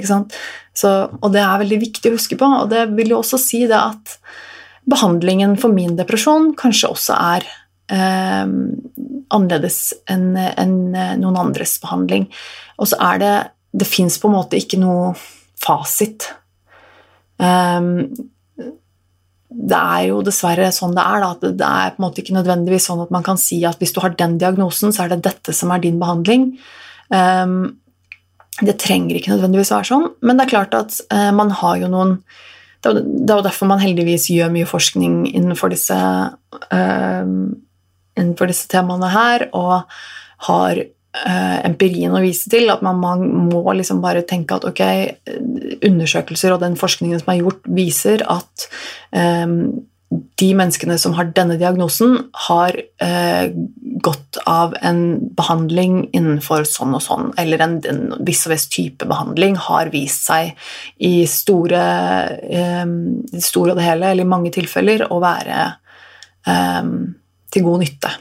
Så, 0.75 0.93
og 1.21 1.33
det 1.35 1.43
er 1.43 1.63
veldig 1.65 1.81
viktig 1.83 2.11
å 2.13 2.19
huske 2.19 2.39
på, 2.39 2.51
og 2.63 2.71
det 2.71 2.87
vil 2.95 3.15
jo 3.15 3.21
også 3.23 3.41
si 3.41 3.65
det 3.71 3.79
at 3.79 4.17
behandlingen 4.91 5.57
for 5.61 5.75
min 5.75 5.97
depresjon 5.99 6.53
kanskje 6.59 6.91
også 6.91 7.17
er 7.19 7.47
eh, 7.93 8.47
annerledes 9.31 9.81
enn 10.11 10.33
en 10.39 10.77
noen 11.21 11.39
andres 11.39 11.77
behandling. 11.83 12.29
Og 12.81 12.91
så 12.91 12.99
er 13.13 13.23
det 13.23 13.39
Det 13.71 13.87
fins 13.87 14.17
på 14.19 14.27
en 14.27 14.35
måte 14.35 14.59
ikke 14.59 14.81
noe 14.83 15.13
fasit. 15.63 16.25
Um, 17.39 18.11
det 19.51 19.77
er 19.77 20.05
jo 20.11 20.21
dessverre 20.23 20.71
sånn 20.75 20.95
det 20.95 21.03
er. 21.03 21.25
Da, 21.25 21.31
at 21.35 21.59
det 21.59 21.67
er 21.67 21.95
på 21.95 22.01
en 22.01 22.07
måte 22.07 22.23
ikke 22.23 22.37
nødvendigvis 22.37 22.87
sånn 22.87 23.03
at 23.03 23.11
man 23.15 23.27
kan 23.27 23.41
si 23.41 23.61
at 23.67 23.81
hvis 23.83 23.95
du 23.97 24.01
har 24.05 24.15
den 24.15 24.39
diagnosen, 24.39 24.95
så 24.95 25.05
er 25.05 25.15
det 25.15 25.25
dette 25.27 25.55
som 25.57 25.73
er 25.75 25.83
din 25.83 25.99
behandling. 26.03 26.53
Um, 27.11 27.81
det 28.61 28.79
trenger 28.83 29.17
ikke 29.17 29.35
nødvendigvis 29.35 29.73
være 29.75 29.89
sånn, 29.89 30.07
men 30.23 30.39
det 30.39 30.47
er 30.47 30.53
klart 30.53 30.77
at 30.79 31.01
uh, 31.11 31.31
man 31.35 31.51
har 31.63 31.81
jo 31.81 31.91
noen 31.91 32.21
Det 32.81 32.93
er 32.95 33.37
jo 33.37 33.45
derfor 33.45 33.69
man 33.69 33.83
heldigvis 33.83 34.31
gjør 34.33 34.53
mye 34.55 34.69
forskning 34.69 35.27
innenfor 35.35 35.69
disse, 35.69 35.97
uh, 35.97 37.27
innenfor 38.17 38.49
disse 38.49 38.71
temaene 38.73 39.11
her, 39.13 39.51
og 39.53 39.91
har 40.47 40.81
empirien 41.11 42.15
å 42.15 42.23
vise 42.23 42.51
til. 42.53 42.71
At 42.71 42.85
man, 42.87 43.01
må 43.51 43.63
liksom 43.75 44.03
bare 44.05 44.23
tenke 44.29 44.57
at 44.57 44.67
ok, 44.69 44.83
undersøkelser 45.87 46.55
og 46.55 46.63
den 46.63 46.77
forskningen 46.79 47.23
som 47.23 47.33
er 47.33 47.41
gjort, 47.41 47.67
viser 47.67 48.23
at 48.31 48.69
um, 49.11 49.57
de 50.11 50.49
menneskene 50.59 50.97
som 50.99 51.15
har 51.15 51.29
denne 51.37 51.55
diagnosen, 51.61 52.17
har 52.49 52.75
eh, 52.75 53.53
godt 54.03 54.41
av 54.51 54.75
en 54.83 55.03
behandling 55.39 56.01
innenfor 56.17 56.67
sånn 56.67 56.97
og 56.99 57.05
sånn, 57.05 57.29
eller 57.39 57.63
en, 57.63 57.77
en 57.87 58.01
viss 58.27 58.43
og 58.49 58.55
viss 58.57 58.67
type 58.73 59.07
behandling 59.07 59.55
har 59.69 59.93
vist 59.95 60.27
seg 60.27 60.57
i 61.07 61.29
store, 61.31 61.85
eh, 62.43 62.97
store 63.39 63.77
og 63.77 63.79
det 63.79 63.87
hele, 63.87 64.11
eller 64.11 64.27
i 64.27 64.33
mange 64.33 64.51
tilfeller, 64.57 65.07
å 65.15 65.21
være 65.23 65.61
eh, 66.51 66.91
til 67.55 67.67
god 67.69 67.87
nytte. 67.87 68.15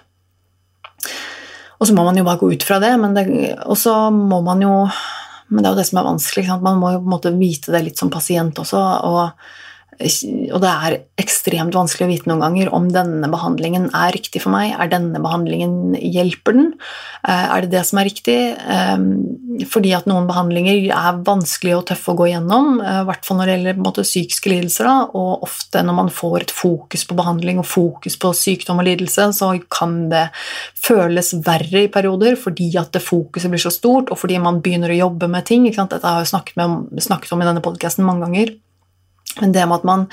Og 1.80 1.88
så 1.88 1.96
må 1.96 2.04
man 2.04 2.20
jo 2.20 2.26
bare 2.28 2.42
gå 2.42 2.52
ut 2.52 2.66
fra 2.68 2.80
det, 2.84 2.92
men 3.00 3.16
det, 3.16 3.26
og 3.64 3.78
så 3.80 3.96
må 4.12 4.42
man 4.46 4.62
jo 4.66 4.76
Men 5.50 5.64
det 5.64 5.68
er 5.68 5.74
jo 5.74 5.80
det 5.80 5.88
som 5.88 5.98
er 5.98 6.06
vanskelig. 6.06 6.44
Man 6.62 6.76
må 6.78 6.92
jo 6.94 7.00
på 7.00 7.08
en 7.08 7.14
måte 7.16 7.30
vite 7.34 7.72
det 7.74 7.80
litt 7.82 7.98
som 7.98 8.12
pasient 8.14 8.60
også. 8.62 8.78
og 8.78 9.32
og 10.00 10.62
det 10.64 10.70
er 10.70 10.94
ekstremt 11.20 11.76
vanskelig 11.76 12.06
å 12.06 12.10
vite 12.14 12.30
noen 12.30 12.44
ganger 12.46 12.70
om 12.76 12.86
denne 12.94 13.28
behandlingen 13.32 13.90
er 13.92 14.14
riktig 14.16 14.40
for 14.46 14.54
meg. 14.54 14.72
Er 14.80 14.88
denne 14.92 15.20
behandlingen 15.20 15.98
Hjelper 16.00 16.56
den? 16.56 16.70
Eh, 17.28 17.48
er 17.52 17.66
det 17.66 17.74
det 17.74 17.82
som 17.90 18.00
er 18.00 18.08
riktig? 18.08 18.38
Eh, 18.56 19.66
fordi 19.68 19.92
at 19.98 20.08
noen 20.08 20.30
behandlinger 20.30 20.86
er 20.96 21.20
vanskelig 21.28 21.74
og 21.76 21.84
tøffe 21.90 22.14
å 22.14 22.20
gå 22.22 22.30
gjennom, 22.32 22.80
i 22.80 23.04
hvert 23.10 23.28
fall 23.28 23.42
når 23.42 23.50
det 23.50 23.56
gjelder 23.58 23.82
måte, 23.84 24.06
psykiske 24.08 24.54
lidelser. 24.54 24.88
Da, 24.88 25.10
og 25.20 25.44
ofte 25.50 25.84
når 25.84 25.98
man 25.98 26.14
får 26.16 26.46
et 26.46 26.56
fokus 26.56 27.04
på 27.10 27.20
behandling 27.20 27.60
og 27.60 27.68
fokus 27.68 28.16
på 28.22 28.32
sykdom 28.38 28.80
og 28.80 28.88
lidelse, 28.88 29.28
så 29.36 29.52
kan 29.68 30.00
det 30.14 30.30
føles 30.80 31.34
verre 31.44 31.84
i 31.84 31.92
perioder 31.92 32.40
fordi 32.40 32.72
at 32.80 32.94
det 32.96 33.04
fokuset 33.04 33.52
blir 33.52 33.66
så 33.66 33.74
stort, 33.74 34.14
og 34.14 34.22
fordi 34.24 34.40
man 34.40 34.64
begynner 34.64 34.96
å 34.96 35.02
jobbe 35.04 35.28
med 35.28 35.50
ting. 35.50 35.68
Dette 35.68 36.00
har 36.06 36.24
jeg 36.24 36.32
snakket, 36.32 36.56
med, 36.56 37.04
snakket 37.04 37.36
om 37.36 37.44
i 37.44 37.52
denne 37.52 37.66
podkasten 37.66 38.08
mange 38.08 38.30
ganger. 38.30 38.56
Men 39.42 39.56
det 39.56 39.66
med 39.66 39.80
at 39.80 39.88
man 39.88 40.08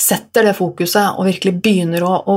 setter 0.00 0.48
det 0.48 0.56
fokuset 0.58 1.18
og 1.18 1.28
virkelig 1.28 1.56
begynner 1.64 2.04
å, 2.06 2.14
å, 2.30 2.36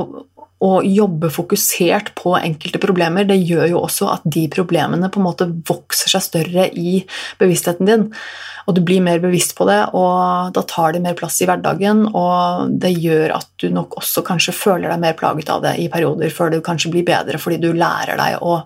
å, 0.65 0.71
jobbe 0.85 1.31
fokusert 1.33 2.13
på 2.17 2.35
enkelte 2.39 2.81
problemer, 2.81 3.27
det 3.29 3.39
gjør 3.39 3.71
jo 3.73 3.81
også 3.83 4.11
at 4.15 4.27
de 4.27 4.47
problemene 4.53 5.09
på 5.13 5.21
en 5.21 5.27
måte 5.27 5.49
vokser 5.69 6.13
seg 6.13 6.25
større 6.25 6.69
i 6.73 6.99
bevisstheten 7.41 7.89
din. 7.89 8.07
Og 8.67 8.75
du 8.75 8.81
blir 8.83 8.99
mer 9.03 9.21
bevisst 9.23 9.53
på 9.55 9.63
det, 9.69 9.79
og 9.95 10.51
da 10.55 10.63
tar 10.67 10.95
det 10.95 11.03
mer 11.05 11.15
plass 11.15 11.37
i 11.39 11.47
hverdagen. 11.47 12.03
Og 12.11 12.73
det 12.83 12.91
gjør 12.99 13.37
at 13.37 13.47
du 13.63 13.69
nok 13.71 13.95
også 14.01 14.25
kanskje 14.27 14.55
føler 14.57 14.91
deg 14.91 15.03
mer 15.05 15.15
plaget 15.19 15.53
av 15.53 15.63
det 15.63 15.77
i 15.79 15.87
perioder, 15.91 16.33
før 16.35 16.51
det 16.51 16.65
kanskje 16.65 16.91
blir 16.91 17.07
bedre 17.07 17.39
fordi 17.39 17.61
du 17.63 17.71
lærer 17.71 18.19
deg 18.19 18.43
å, 18.43 18.57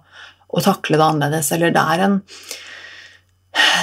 å 0.49 0.63
takle 0.65 0.97
det 0.97 1.05
annerledes. 1.05 1.51
Eller 1.53 1.75
det 1.75 1.85
er 1.93 2.05
en 2.07 2.17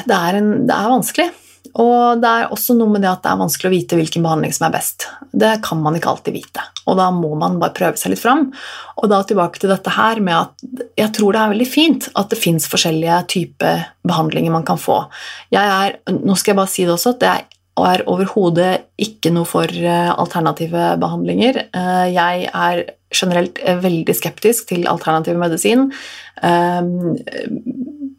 det 0.08 0.16
er, 0.16 0.38
en, 0.40 0.50
det 0.68 0.74
er 0.74 0.90
vanskelig. 0.90 1.28
Og 1.76 2.22
det 2.22 2.30
er 2.30 2.52
også 2.54 2.76
noe 2.78 2.90
med 2.92 3.04
det 3.04 3.10
at 3.10 3.22
det 3.24 3.32
er 3.32 3.40
vanskelig 3.40 3.68
å 3.68 3.74
vite 3.74 3.98
hvilken 3.98 4.24
behandling 4.24 4.54
som 4.56 4.68
er 4.68 4.74
best. 4.78 5.08
Det 5.32 5.52
kan 5.66 5.82
man 5.82 5.98
ikke 5.98 6.12
alltid 6.12 6.36
vite, 6.38 6.64
og 6.88 6.98
da 7.00 7.10
må 7.14 7.34
man 7.38 7.58
bare 7.60 7.76
prøve 7.76 8.00
seg 8.00 8.14
litt 8.14 8.22
fram. 8.22 8.48
Og 8.96 9.10
da 9.12 9.20
tilbake 9.26 9.60
til 9.60 9.72
dette 9.72 9.92
her 9.94 10.22
med 10.24 10.36
at 10.38 10.88
jeg 10.98 11.12
tror 11.18 11.36
det 11.36 11.42
er 11.42 11.52
veldig 11.54 11.68
fint 11.68 12.08
at 12.18 12.32
det 12.32 12.40
fins 12.40 12.66
forskjellige 12.70 13.20
typer 13.34 13.86
behandlinger 14.08 14.54
man 14.54 14.66
kan 14.68 14.80
få. 14.80 15.04
Er, 15.52 16.00
nå 16.08 16.38
skal 16.38 16.54
jeg 16.54 16.60
bare 16.62 16.72
si 16.72 16.88
det 16.88 16.96
også, 16.96 17.16
at 17.18 17.28
jeg 17.28 17.48
er 17.78 18.02
overhodet 18.10 18.72
ikke 18.98 19.30
noe 19.34 19.46
for 19.46 19.70
eh, 19.70 20.10
alternative 20.10 20.94
behandlinger. 20.98 21.60
Eh, 21.68 22.06
jeg 22.14 22.48
er 22.50 22.84
generelt 23.14 23.60
veldig 23.84 24.16
skeptisk 24.16 24.68
til 24.72 24.88
alternativ 24.90 25.38
medisin. 25.40 25.88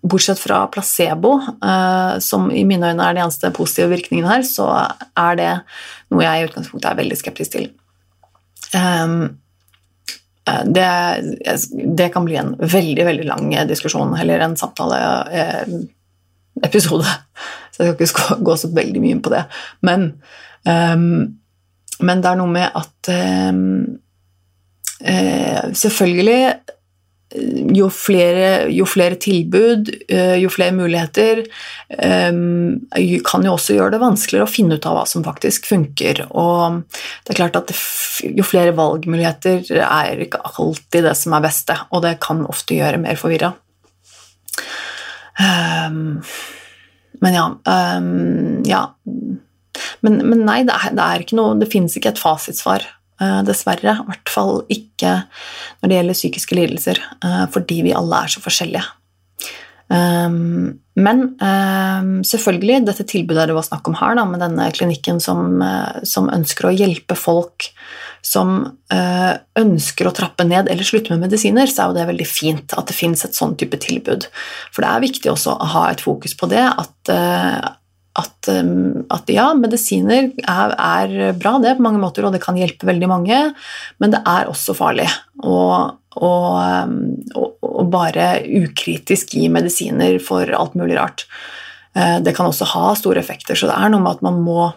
Eh, 0.10 0.12
bortsett 0.12 0.40
fra 0.40 0.68
placebo, 0.68 1.42
uh, 1.64 2.20
som 2.20 2.52
i 2.52 2.66
mine 2.66 2.90
øyne 2.90 3.04
er 3.04 3.14
den 3.14 3.24
eneste 3.24 3.52
positive 3.52 3.90
virkningen 3.90 4.28
her, 4.28 4.42
så 4.42 4.88
er 5.18 5.36
det 5.36 5.60
noe 6.12 6.24
jeg 6.24 6.42
i 6.42 6.46
utgangspunktet 6.48 6.92
er 6.92 6.96
veldig 6.98 7.18
skeptisk 7.18 7.52
til. 7.52 7.70
Um, 8.74 9.38
det, 10.66 10.90
det, 11.96 12.14
kan 12.14 12.26
bli 12.26 12.36
en 12.40 12.56
veldig 12.58 13.06
veldig 13.06 13.26
lang 13.28 13.68
diskusjon, 13.70 14.18
eller 14.18 14.40
en 14.40 14.58
samtaleepisode. 14.58 17.06
Eh, 17.06 17.14
så 17.72 17.84
jeg 17.84 18.08
skal 18.10 18.34
ikke 18.34 18.46
gå 18.46 18.56
så 18.58 18.68
veldig 18.74 19.02
mye 19.04 19.12
inn 19.14 19.22
på 19.22 19.30
det. 19.30 19.44
Men, 19.86 20.14
um, 20.66 21.38
men 22.02 22.22
det 22.24 22.30
er 22.32 22.36
noe 22.40 22.50
med 22.50 22.72
at 22.74 23.10
uh, 23.14 23.54
Selvfølgelig 25.80 26.44
jo 27.30 27.90
flere, 27.94 28.70
jo 28.74 28.86
flere, 28.90 29.18
tilbud, 29.22 29.92
eh, 30.10 30.36
jo 30.42 30.50
flere 30.50 30.74
muligheter, 30.74 31.44
eh, 31.90 32.32
kan 33.26 33.46
jo 33.46 33.54
også 33.54 33.76
gjøre 33.78 33.92
det 33.94 34.02
vanskeligere 34.02 34.48
å 34.48 34.52
finne 34.52 34.76
ut 34.76 34.86
av 34.86 34.98
hva 34.98 35.06
som 35.08 35.24
faktisk 35.24 35.70
funker. 35.70 36.26
Og 36.32 36.84
det 37.26 37.34
er 37.34 37.42
klart 37.42 37.56
at 37.56 37.74
jo 38.24 38.44
flere 38.44 38.74
valgmuligheter 38.74 39.70
er 39.78 40.26
ikke 40.26 40.42
alltid 40.42 41.04
det 41.06 41.16
som 41.18 41.34
er 41.34 41.46
beste, 41.46 41.78
og 41.92 42.02
det 42.02 42.20
kan 42.20 42.46
ofte 42.50 42.74
gjøre 42.74 43.02
mer 43.02 43.16
forvirra. 43.16 43.54
Men 47.22 47.34
ja, 47.36 47.46
ja. 48.66 48.82
Men, 50.02 50.16
men 50.28 50.46
nei, 50.48 50.64
det 50.68 50.76
er, 50.76 50.96
det 50.96 51.04
er, 51.04 51.24
noe 51.36 51.56
Det 51.60 51.68
finnes 51.72 51.96
ikke 51.96 52.12
et 52.12 52.20
fasitsvar 52.20 52.84
Eh, 52.84 52.99
dessverre. 53.48 53.98
I 54.00 54.08
hvert 54.12 54.32
fall 54.32 54.64
ikke 54.72 55.16
når 55.80 55.92
det 55.92 56.00
gjelder 56.00 56.18
psykiske 56.18 56.58
lidelser, 56.60 57.04
eh, 57.24 57.46
fordi 57.54 57.84
vi 57.88 57.96
alle 57.98 58.24
er 58.24 58.34
så 58.34 58.44
forskjellige. 58.44 58.86
Um, 59.90 60.76
men 61.00 61.22
um, 61.42 62.20
selvfølgelig, 62.28 62.84
dette 62.86 63.08
tilbudet 63.10 63.48
det 63.50 63.56
var 63.58 63.66
snakk 63.66 63.88
om 63.90 63.96
her, 63.98 64.20
med 64.30 64.44
denne 64.44 64.68
klinikken 64.76 65.18
som, 65.24 65.64
uh, 65.64 65.98
som, 66.06 66.30
ønsker 66.30 66.70
å 66.70 66.76
hjelpe 66.76 67.18
folk 67.18 67.72
som 68.22 68.76
ønsker 68.92 70.10
å 70.10 70.12
trappe 70.12 70.44
ned 70.44 70.68
eller 70.68 70.84
slutte 70.84 71.14
med 71.14 71.22
medisiner, 71.24 71.70
så 71.72 71.86
er 71.86 71.88
jo 71.88 71.96
det 71.96 72.08
veldig 72.10 72.26
fint 72.28 72.74
at 72.76 72.90
det 72.90 72.98
finnes 72.98 73.24
et 73.24 73.38
sånn 73.38 73.54
type 73.56 73.80
tilbud. 73.80 74.28
For 74.76 74.84
det 74.84 74.90
er 74.90 75.06
viktig 75.06 75.32
også 75.32 75.54
å 75.56 75.70
ha 75.72 75.86
et 75.88 76.04
fokus 76.04 76.36
på 76.36 76.50
det, 76.52 76.66
at, 76.68 77.14
at, 78.20 78.50
um, 78.52 79.06
at, 79.14 79.30
ja, 79.32 79.50
medisiner 79.58 80.32
er, 80.44 80.74
er, 80.76 81.16
bra 81.40 81.58
det 81.64 81.78
på 81.78 81.86
mange 81.86 82.02
måter, 82.02 82.26
og 82.28 82.36
det 82.36 82.44
kan 82.44 82.60
hjelpe 82.60 82.90
veldig 82.90 83.10
mange, 83.12 83.40
men 84.02 84.14
det 84.16 84.22
er 84.28 84.52
også 84.52 84.76
farlig 84.78 85.08
å, 85.40 85.60
um, 86.20 86.98
bare 87.90 88.32
ukritisk 88.60 89.38
gi 89.38 89.48
medisiner 89.52 90.20
for 90.24 90.52
alt 90.56 90.76
mulig 90.80 91.00
rart. 91.00 91.26
Eh, 91.96 92.20
det 92.22 92.36
kan 92.38 92.50
også 92.50 92.68
ha 92.74 92.92
store 92.98 93.22
effekter, 93.24 93.58
så 93.58 93.70
det 93.70 93.78
er 93.78 93.92
noe 93.92 94.04
med 94.04 94.18
at 94.18 94.26
man 94.26 94.42
må, 94.46 94.68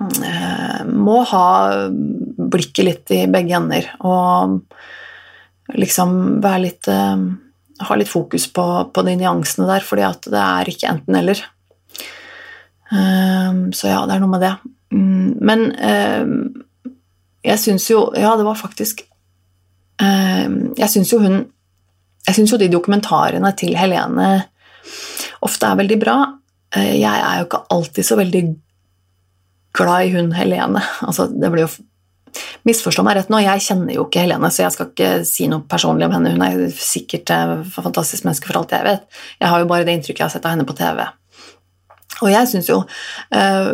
eh, 0.00 0.84
må 0.88 1.18
ha 1.32 1.48
blikket 1.90 2.86
litt 2.86 3.12
i 3.14 3.26
begge 3.30 3.58
ender 3.58 3.90
og 4.00 4.62
liksom 5.76 6.40
være 6.44 6.62
litt 6.64 6.88
eh, 6.88 7.26
ha 7.78 7.94
litt 7.94 8.10
fokus 8.10 8.48
på, 8.50 8.64
på 8.90 9.04
de 9.06 9.14
nyansene 9.20 9.68
der, 9.68 9.84
fordi 9.86 10.04
at 10.06 10.26
det 10.26 10.42
er 10.42 10.70
ikke 10.72 10.90
enten-eller. 10.90 11.42
Ehm, 12.94 13.72
så 13.76 13.90
ja, 13.90 14.02
det 14.08 14.16
er 14.16 14.22
noe 14.22 14.32
med 14.32 14.44
det. 14.44 14.54
Mm, 14.94 15.34
men 15.44 15.64
ehm, 15.84 16.36
jeg 17.44 17.60
syns 17.60 17.90
jo 17.90 18.06
Ja, 18.16 18.30
det 18.40 18.46
var 18.46 18.56
faktisk 18.56 19.02
ehm, 20.00 20.72
Jeg 20.78 20.88
syns 20.88 21.12
jo 21.12 21.18
hun 21.20 21.42
Jeg 22.24 22.38
syns 22.38 22.54
jo 22.54 22.58
de 22.60 22.70
dokumentarene 22.72 23.52
til 23.52 23.76
Helene 23.76 24.30
ofte 25.44 25.68
er 25.68 25.78
veldig 25.78 25.98
bra. 26.00 26.16
Eh, 26.74 26.96
jeg 27.00 27.20
er 27.20 27.40
jo 27.40 27.46
ikke 27.48 27.66
alltid 27.74 28.06
så 28.06 28.16
veldig 28.18 28.42
glad 29.76 30.08
i 30.08 30.16
hun 30.16 30.32
Helene. 30.36 30.82
Altså, 31.06 31.28
det 31.28 31.52
blir 31.52 31.66
jo 31.66 31.74
Misforstå 32.68 33.02
meg 33.06 33.16
rett 33.16 33.30
nå, 33.32 33.38
jeg 33.40 33.62
kjenner 33.64 33.94
jo 33.94 34.02
ikke 34.04 34.20
Helene, 34.26 34.50
så 34.52 34.66
jeg 34.66 34.74
skal 34.74 34.88
ikke 34.90 35.12
si 35.26 35.46
noe 35.48 35.64
personlig 35.70 36.04
om 36.06 36.12
henne. 36.12 36.34
Hun 36.34 36.44
er 36.44 36.74
sikkert 36.74 37.32
et 37.32 37.70
fantastisk 37.72 38.26
menneske 38.26 38.50
for 38.50 38.60
alt 38.60 38.74
jeg 38.76 38.84
vet. 38.84 39.06
Jeg 39.40 39.48
har 39.48 39.62
jo 39.62 39.68
bare 39.70 39.86
det 39.88 39.94
inntrykket 39.96 40.20
jeg 40.20 40.26
har 40.26 40.34
sett 40.34 40.48
av 40.48 40.52
henne 40.52 40.66
på 40.68 40.76
TV. 40.76 41.00
Og 42.22 42.30
jeg 42.32 42.50
syns 42.50 42.68
jo 42.70 42.80
uh, 42.82 43.72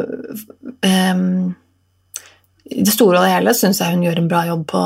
um, 0.84 1.54
I 2.68 2.84
det 2.84 2.94
store 2.94 3.18
og 3.18 3.24
det 3.24 3.32
hele 3.32 3.54
syns 3.56 3.80
jeg 3.80 3.94
hun 3.94 4.04
gjør 4.04 4.20
en 4.22 4.30
bra 4.30 4.44
jobb 4.48 4.64
på, 4.72 4.82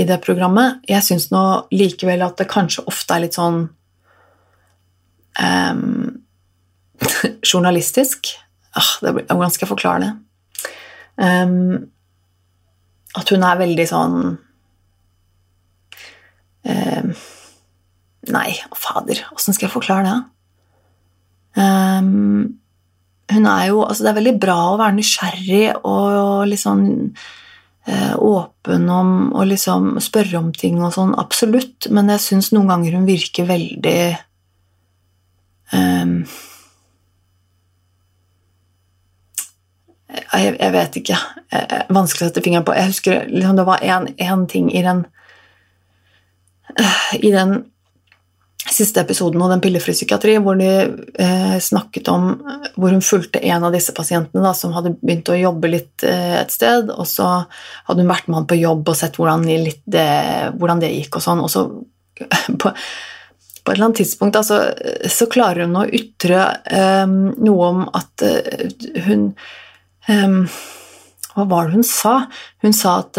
i 0.00 0.06
det 0.08 0.20
programmet. 0.24 0.80
Jeg 0.88 1.04
syns 1.06 1.30
nå 1.32 1.44
likevel 1.74 2.24
at 2.24 2.38
det 2.40 2.50
kanskje 2.52 2.86
ofte 2.90 3.16
er 3.16 3.24
litt 3.24 3.36
sånn 3.38 3.64
um, 5.40 5.84
journalistisk. 7.50 8.34
Ah, 8.74 8.92
det, 9.02 9.14
hvordan 9.30 9.52
skal 9.54 9.66
jeg 9.66 9.74
forklare 9.74 10.04
det? 10.04 10.12
Um, 11.14 11.90
at 13.14 13.30
hun 13.30 13.44
er 13.46 13.60
veldig 13.60 13.84
sånn 13.86 14.16
um, 16.66 17.14
Nei, 18.34 18.50
fader, 18.80 19.20
åssen 19.36 19.54
skal 19.54 19.68
jeg 19.68 19.74
forklare 19.74 20.08
det? 20.08 20.20
Um, 21.60 22.63
hun 23.32 23.46
er 23.48 23.66
jo 23.70 23.82
Altså, 23.84 24.04
det 24.04 24.12
er 24.12 24.20
veldig 24.20 24.36
bra 24.40 24.58
å 24.72 24.78
være 24.80 24.96
nysgjerrig 24.98 25.64
og 25.80 26.46
liksom 26.50 26.80
eh, 27.88 28.14
åpen 28.18 28.88
om 28.92 29.12
å 29.34 29.44
liksom 29.48 29.94
spørre 30.04 30.40
om 30.40 30.52
ting 30.56 30.80
og 30.82 30.94
sånn, 30.96 31.14
absolutt, 31.20 31.88
men 31.90 32.12
jeg 32.14 32.24
syns 32.24 32.52
noen 32.54 32.72
ganger 32.72 32.98
hun 32.98 33.08
virker 33.08 33.48
veldig 33.48 33.98
um, 35.72 36.18
jeg, 40.14 40.54
jeg, 40.60 40.70
vet 40.74 40.96
ikke. 41.00 41.16
Vanskelig 41.94 42.26
å 42.26 42.28
sette 42.28 42.42
fingeren 42.44 42.64
på. 42.66 42.74
Jeg 42.76 42.90
husker 42.92 43.24
liksom, 43.30 43.56
det 43.58 43.66
var 43.66 43.82
én 43.82 44.44
ting 44.50 44.68
i 44.70 44.82
den 44.84 45.04
I 47.18 47.30
den 47.34 47.64
siste 48.72 49.00
episoden 49.00 49.42
av 49.42 49.50
Den 49.52 49.60
pillefri 49.60 49.92
psykiatri, 49.94 50.36
hvor 50.42 50.56
de 50.58 50.68
eh, 51.20 51.56
snakket 51.60 52.08
om 52.12 52.30
hvor 52.76 52.94
hun 52.94 53.04
fulgte 53.04 53.42
en 53.44 53.66
av 53.66 53.74
disse 53.74 53.92
pasientene 53.96 54.44
da, 54.44 54.54
som 54.56 54.72
hadde 54.76 54.94
begynt 55.00 55.28
å 55.28 55.38
jobbe 55.38 55.70
litt 55.70 56.04
eh, 56.06 56.38
et 56.40 56.54
sted, 56.54 56.90
og 56.90 57.06
så 57.08 57.28
hadde 57.44 58.04
hun 58.04 58.12
vært 58.12 58.28
med 58.28 58.40
han 58.40 58.48
på 58.50 58.60
jobb 58.60 58.88
og 58.88 58.98
sett 58.98 59.18
hvordan 59.20 59.44
det, 59.44 60.08
hvordan 60.56 60.80
det 60.82 60.94
gikk 60.94 61.20
og 61.20 61.26
sånn, 61.26 61.44
og 61.44 61.52
så 61.52 61.66
på, 62.62 62.72
på 62.72 62.72
et 62.72 63.74
eller 63.74 63.88
annet 63.88 64.00
tidspunkt 64.00 64.38
da, 64.38 64.44
så 64.44 65.28
klarer 65.30 65.66
hun 65.66 65.82
å 65.82 65.88
ytre 65.88 66.46
eh, 66.64 67.04
noe 67.08 67.70
om 67.70 67.84
at 67.92 68.24
eh, 68.26 68.88
hun 69.08 69.32
Hva 70.04 71.44
var 71.48 71.66
det 71.70 71.78
hun 71.78 71.86
sa? 71.88 72.26
Hun 72.60 72.74
sa 72.76 72.98
at, 73.00 73.16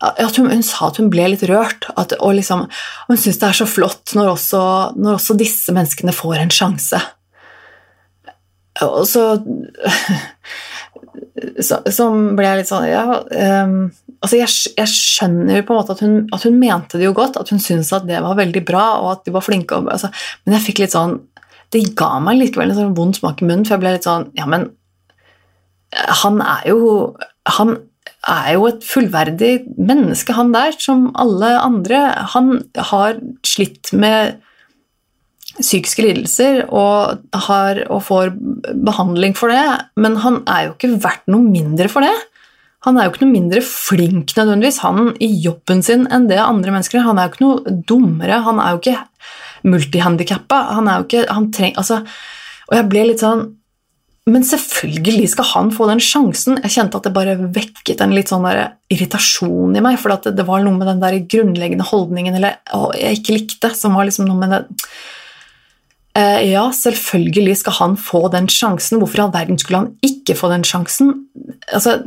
at 0.00 0.38
hun, 0.40 0.48
hun, 0.48 0.62
sa 0.64 0.88
at 0.88 0.98
hun 1.00 1.10
ble 1.12 1.26
litt 1.32 1.44
rørt. 1.48 1.88
At, 2.00 2.14
og 2.18 2.36
liksom, 2.38 2.66
hun 3.08 3.20
syns 3.20 3.40
det 3.40 3.48
er 3.50 3.58
så 3.60 3.68
flott 3.68 4.14
når 4.16 4.34
også, 4.34 4.60
når 4.96 5.18
også 5.18 5.36
disse 5.40 5.74
menneskene 5.76 6.14
får 6.16 6.38
en 6.40 6.54
sjanse. 6.54 7.00
Og 8.86 9.02
så, 9.08 9.24
så, 11.68 11.82
så 11.84 12.06
ble 12.36 12.46
jeg 12.46 12.60
litt 12.60 12.70
sånn 12.70 12.86
Ja 12.88 13.02
um, 13.18 13.74
altså 14.20 14.38
jeg, 14.38 14.52
jeg, 14.76 14.90
skjønner 14.92 15.64
på 15.66 15.74
en 15.74 15.80
måte 15.80 15.96
at 15.96 16.02
hun, 16.04 16.16
at 16.34 16.44
hun, 16.46 16.58
mente 16.60 17.00
det 17.00 17.08
jo 17.08 17.16
godt, 17.16 17.38
at 17.40 17.50
hun 17.52 17.60
syntes 17.62 17.92
at 17.96 18.06
det 18.08 18.20
var 18.24 18.38
veldig 18.38 18.62
bra, 18.68 18.84
og 19.00 19.14
at 19.14 19.22
de 19.26 19.34
var 19.34 19.44
flinke. 19.44 19.78
Altså, 19.80 20.10
men 20.44 20.56
jeg 20.58 20.66
fikk 20.68 20.82
litt 20.84 20.96
sånn 20.96 21.18
Det 21.72 21.82
ga 21.98 22.18
meg 22.22 22.40
likevel 22.40 22.72
en 22.72 22.80
sånn 22.80 22.96
vond 22.98 23.16
smak 23.16 23.40
i 23.40 23.48
munnen, 23.48 23.64
for 23.66 23.76
jeg 23.76 23.84
ble 23.84 23.94
litt 23.96 24.08
sånn 24.08 24.28
Ja, 24.38 24.48
men 24.50 24.70
han 26.22 26.38
er 26.44 26.68
jo 26.70 26.80
Han 27.56 27.78
er 28.28 28.52
jo 28.56 28.66
et 28.68 28.84
fullverdig 28.84 29.52
menneske, 29.78 30.34
han 30.36 30.52
der, 30.52 30.76
som 30.76 31.08
alle 31.18 31.54
andre. 31.60 32.00
Han 32.34 32.58
har 32.90 33.20
slitt 33.46 33.92
med 33.96 34.40
psykiske 35.60 36.04
lidelser 36.04 36.62
og, 36.68 37.24
har, 37.48 37.82
og, 37.90 38.02
får 38.06 38.32
behandling 38.86 39.34
for 39.36 39.52
det, 39.52 39.64
men 40.00 40.18
han 40.24 40.42
er 40.48 40.68
jo 40.68 40.74
ikke 40.76 40.92
verdt 41.02 41.30
noe 41.32 41.44
mindre 41.44 41.88
for 41.92 42.06
det. 42.06 42.14
Han 42.86 42.96
er 42.96 43.06
jo 43.06 43.12
ikke 43.12 43.26
noe 43.26 43.34
mindre 43.34 43.60
flink 43.64 44.32
nødvendigvis 44.38 44.80
han 44.80 45.10
i 45.20 45.28
jobben 45.44 45.82
sin 45.84 46.06
enn 46.08 46.30
det 46.30 46.38
andre 46.40 46.72
mennesker 46.72 47.00
er. 47.00 47.08
Han 47.10 47.20
er 47.20 47.28
jo 47.28 47.34
ikke 47.34 47.44
noe 47.44 47.74
dummere, 47.88 48.40
han 48.46 48.60
er 48.62 48.72
jo 48.72 48.80
ikke 48.80 49.00
multihandikappa. 49.68 50.60
Han 50.78 50.88
er 50.88 51.00
jo 51.00 51.08
ikke 51.08 51.26
han 51.28 51.50
treng, 51.52 51.74
altså, 51.76 52.04
Og 52.70 52.76
jeg 52.78 52.86
ble 52.86 53.02
litt 53.08 53.24
sånn 53.24 53.48
Men 54.28 54.44
selvfølgelig 54.44 55.30
skal 55.32 55.46
han 55.54 55.70
få 55.72 55.86
den 55.88 56.02
sjansen. 56.04 56.58
Jeg 56.60 56.74
kjente 56.74 56.98
at 57.00 57.06
det 57.08 57.14
bare 57.14 57.38
vekket 57.40 58.02
en 58.04 58.12
litt 58.14 58.28
sånn 58.30 58.44
irritasjon 58.92 59.78
i 59.78 59.82
meg, 59.84 59.96
for 60.02 60.12
det, 60.12 60.34
det, 60.36 60.44
var 60.46 60.60
noe 60.64 60.76
med 60.76 60.90
den 60.90 61.00
der 61.02 61.16
grunnleggende 61.24 61.86
holdningen 61.88 62.36
eller, 62.36 62.60
å, 62.76 62.90
jeg 62.98 63.20
ikke 63.20 63.38
likte, 63.38 63.72
som 63.78 63.96
var 63.96 64.06
liksom 64.06 64.28
noe 64.28 64.38
med 64.42 64.54
det 64.54 64.62
Eh, 66.18 66.50
ja, 66.50 66.64
selvfølgelig 66.74 67.56
skal 67.60 67.76
han 67.78 67.96
få 67.96 68.24
den 68.32 68.48
sjansen. 68.50 68.98
Hvorfor 68.98 69.20
i 69.20 69.24
all 69.24 69.34
verden 69.34 69.58
skulle 69.58 69.84
han 69.84 69.92
ikke 70.02 70.34
få 70.38 70.50
den 70.50 70.66
sjansen? 70.66 71.12
Altså 71.72 72.00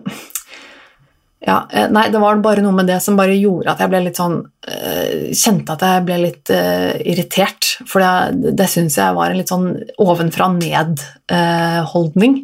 ja, 1.44 1.58
eh, 1.72 1.90
nei, 1.92 2.06
det 2.12 2.22
var 2.24 2.40
bare 2.44 2.64
noe 2.64 2.76
med 2.76 2.88
det 2.88 3.02
som 3.04 3.18
bare 3.20 3.36
gjorde 3.36 3.74
at 3.74 3.82
jeg 3.84 3.92
ble 3.92 4.00
litt 4.06 4.20
sånn 4.20 4.38
uh, 4.48 5.32
Kjente 5.36 5.76
at 5.76 5.84
jeg 5.84 6.06
ble 6.08 6.20
litt 6.22 6.52
uh, 6.56 6.94
irritert. 7.04 7.74
For 7.90 8.00
det, 8.00 8.54
det 8.60 8.70
syns 8.72 8.96
jeg 9.00 9.18
var 9.18 9.32
en 9.32 9.42
litt 9.42 9.52
sånn 9.52 9.68
ovenfra 10.00 10.48
ned-holdning. 10.56 12.40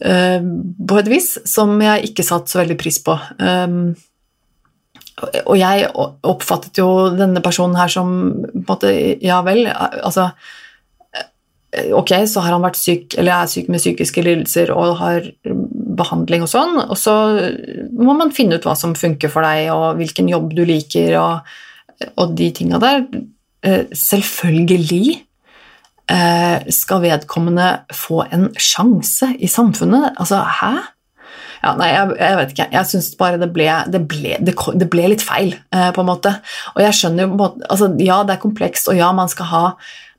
Uh, 0.00 0.46
på 0.86 1.00
et 1.00 1.10
vis 1.10 1.32
som 1.48 1.74
jeg 1.82 2.12
ikke 2.12 2.26
satte 2.26 2.52
så 2.52 2.62
veldig 2.62 2.78
pris 2.78 3.00
på. 3.02 3.18
Um, 3.42 3.96
og 5.42 5.56
jeg 5.58 5.90
oppfattet 5.90 6.78
jo 6.80 7.10
denne 7.12 7.42
personen 7.44 7.76
her 7.76 7.90
som 7.92 8.14
på 8.40 8.62
en 8.62 8.68
måte 8.70 8.92
Ja 9.20 9.42
vel, 9.44 9.66
altså 9.68 10.30
Eh, 11.72 11.92
ok, 11.94 12.12
så 12.26 12.42
har 12.42 12.56
han 12.56 12.64
vært 12.64 12.78
syk, 12.80 13.14
eller 13.18 13.36
er 13.36 13.50
syk 13.50 13.68
med 13.70 13.82
psykiske 13.82 14.24
lidelser 14.26 14.72
og 14.74 14.96
har 14.98 15.28
behandling 15.98 16.44
og 16.44 16.50
sånn, 16.52 16.76
og 16.82 16.96
så 16.98 17.14
må 17.96 18.14
man 18.18 18.32
finne 18.34 18.58
ut 18.58 18.66
hva 18.66 18.76
som 18.78 18.96
funker 18.98 19.32
for 19.32 19.46
deg, 19.46 19.70
og 19.74 19.98
hvilken 20.00 20.30
jobb 20.30 20.54
du 20.56 20.62
liker, 20.68 21.16
og, 21.20 22.06
og 22.16 22.36
de 22.38 22.50
tinga 22.56 22.80
der. 22.82 23.04
Eh, 23.66 23.90
selvfølgelig 23.96 25.18
eh, 26.14 26.70
skal 26.72 27.04
vedkommende 27.04 27.68
få 27.94 28.24
en 28.30 28.48
sjanse 28.56 29.32
i 29.38 29.50
samfunnet. 29.50 30.14
Altså, 30.16 30.42
hæ? 30.60 30.72
Ja, 31.60 31.74
nei, 31.76 31.90
jeg, 31.92 32.12
jeg, 32.16 32.36
vet 32.38 32.52
ikke. 32.54 32.68
Jeg 32.72 32.88
syns 32.88 33.10
bare 33.20 33.40
det 33.40 33.50
ble, 33.52 33.68
det, 33.92 34.04
ble, 34.08 34.36
det, 34.40 34.54
det 34.80 34.86
ble, 34.92 35.10
litt 35.12 35.24
feil, 35.24 35.52
på 35.68 36.00
en 36.00 36.08
måte. 36.08 36.38
Og 36.72 36.80
jeg 36.86 36.96
skjønner 36.96 37.26
jo 37.26 37.50
altså, 37.68 37.90
Ja, 38.00 38.22
det 38.24 38.38
er 38.38 38.46
komplekst, 38.46 38.88
og 38.88 38.96
ja, 38.96 39.10
man 39.12 39.28
skal 39.28 39.50
ha 39.50 39.64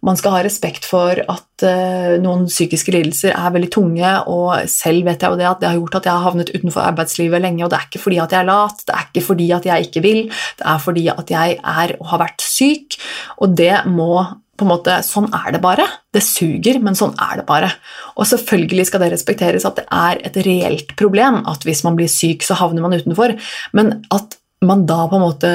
man 0.06 0.18
skal 0.18 0.34
ha 0.36 0.42
respekt 0.46 0.88
for 0.90 1.20
at 1.20 1.66
uh, 1.66 2.18
noen 2.22 2.48
psykiske 2.50 2.94
lidelser 2.94 3.36
er 3.36 3.54
veldig 3.54 3.72
tunge, 3.74 4.14
og 4.32 4.70
selv 4.72 5.06
vet 5.08 5.22
jeg 5.22 5.34
jo 5.34 5.40
det 5.40 5.50
at 5.50 5.62
det 5.62 5.70
har 5.70 5.80
gjort 5.80 6.00
at 6.00 6.10
jeg 6.10 6.16
har 6.16 6.28
havnet 6.28 6.54
utenfor 6.56 6.86
arbeidslivet 6.88 7.44
lenge, 7.44 7.64
og 7.66 7.74
det 7.74 7.80
er 7.80 7.90
ikke 7.90 8.04
fordi 8.06 8.22
at 8.24 8.36
jeg 8.36 8.42
er 8.42 8.50
lat, 8.50 8.86
det 8.88 8.96
er 8.98 9.10
ikke 9.10 9.26
fordi 9.30 9.50
at 9.58 9.68
jeg 9.70 9.90
ikke 9.90 10.06
vil, 10.06 10.22
det 10.62 10.70
er 10.74 10.86
fordi 10.86 11.08
at 11.14 11.36
jeg 11.38 11.60
er 11.60 11.98
og 12.00 12.14
har 12.14 12.24
vært 12.26 12.46
syk, 12.46 12.98
og 13.42 13.58
det 13.62 13.76
må 13.90 14.14
på 14.62 14.68
en 14.68 14.70
måte, 14.76 15.00
Sånn 15.02 15.32
er 15.34 15.56
det 15.56 15.62
bare. 15.64 15.88
Det 16.14 16.22
suger, 16.22 16.78
men 16.86 16.94
sånn 16.98 17.16
er 17.18 17.40
det 17.40 17.48
bare. 17.48 17.72
Og 18.14 18.28
selvfølgelig 18.30 18.86
skal 18.92 19.02
det 19.02 19.10
respekteres 19.16 19.66
at 19.66 19.80
det 19.80 19.88
er 19.90 20.22
et 20.28 20.38
reelt 20.46 20.94
problem 21.00 21.40
at 21.50 21.66
hvis 21.66 21.82
man 21.88 21.98
blir 21.98 22.12
syk, 22.12 22.46
så 22.46 22.60
havner 22.60 22.86
man 22.86 22.94
utenfor, 22.94 23.34
men 23.74 23.96
at 24.14 24.38
man 24.62 24.86
da 24.86 25.08
på 25.10 25.18
en 25.18 25.26
måte 25.26 25.52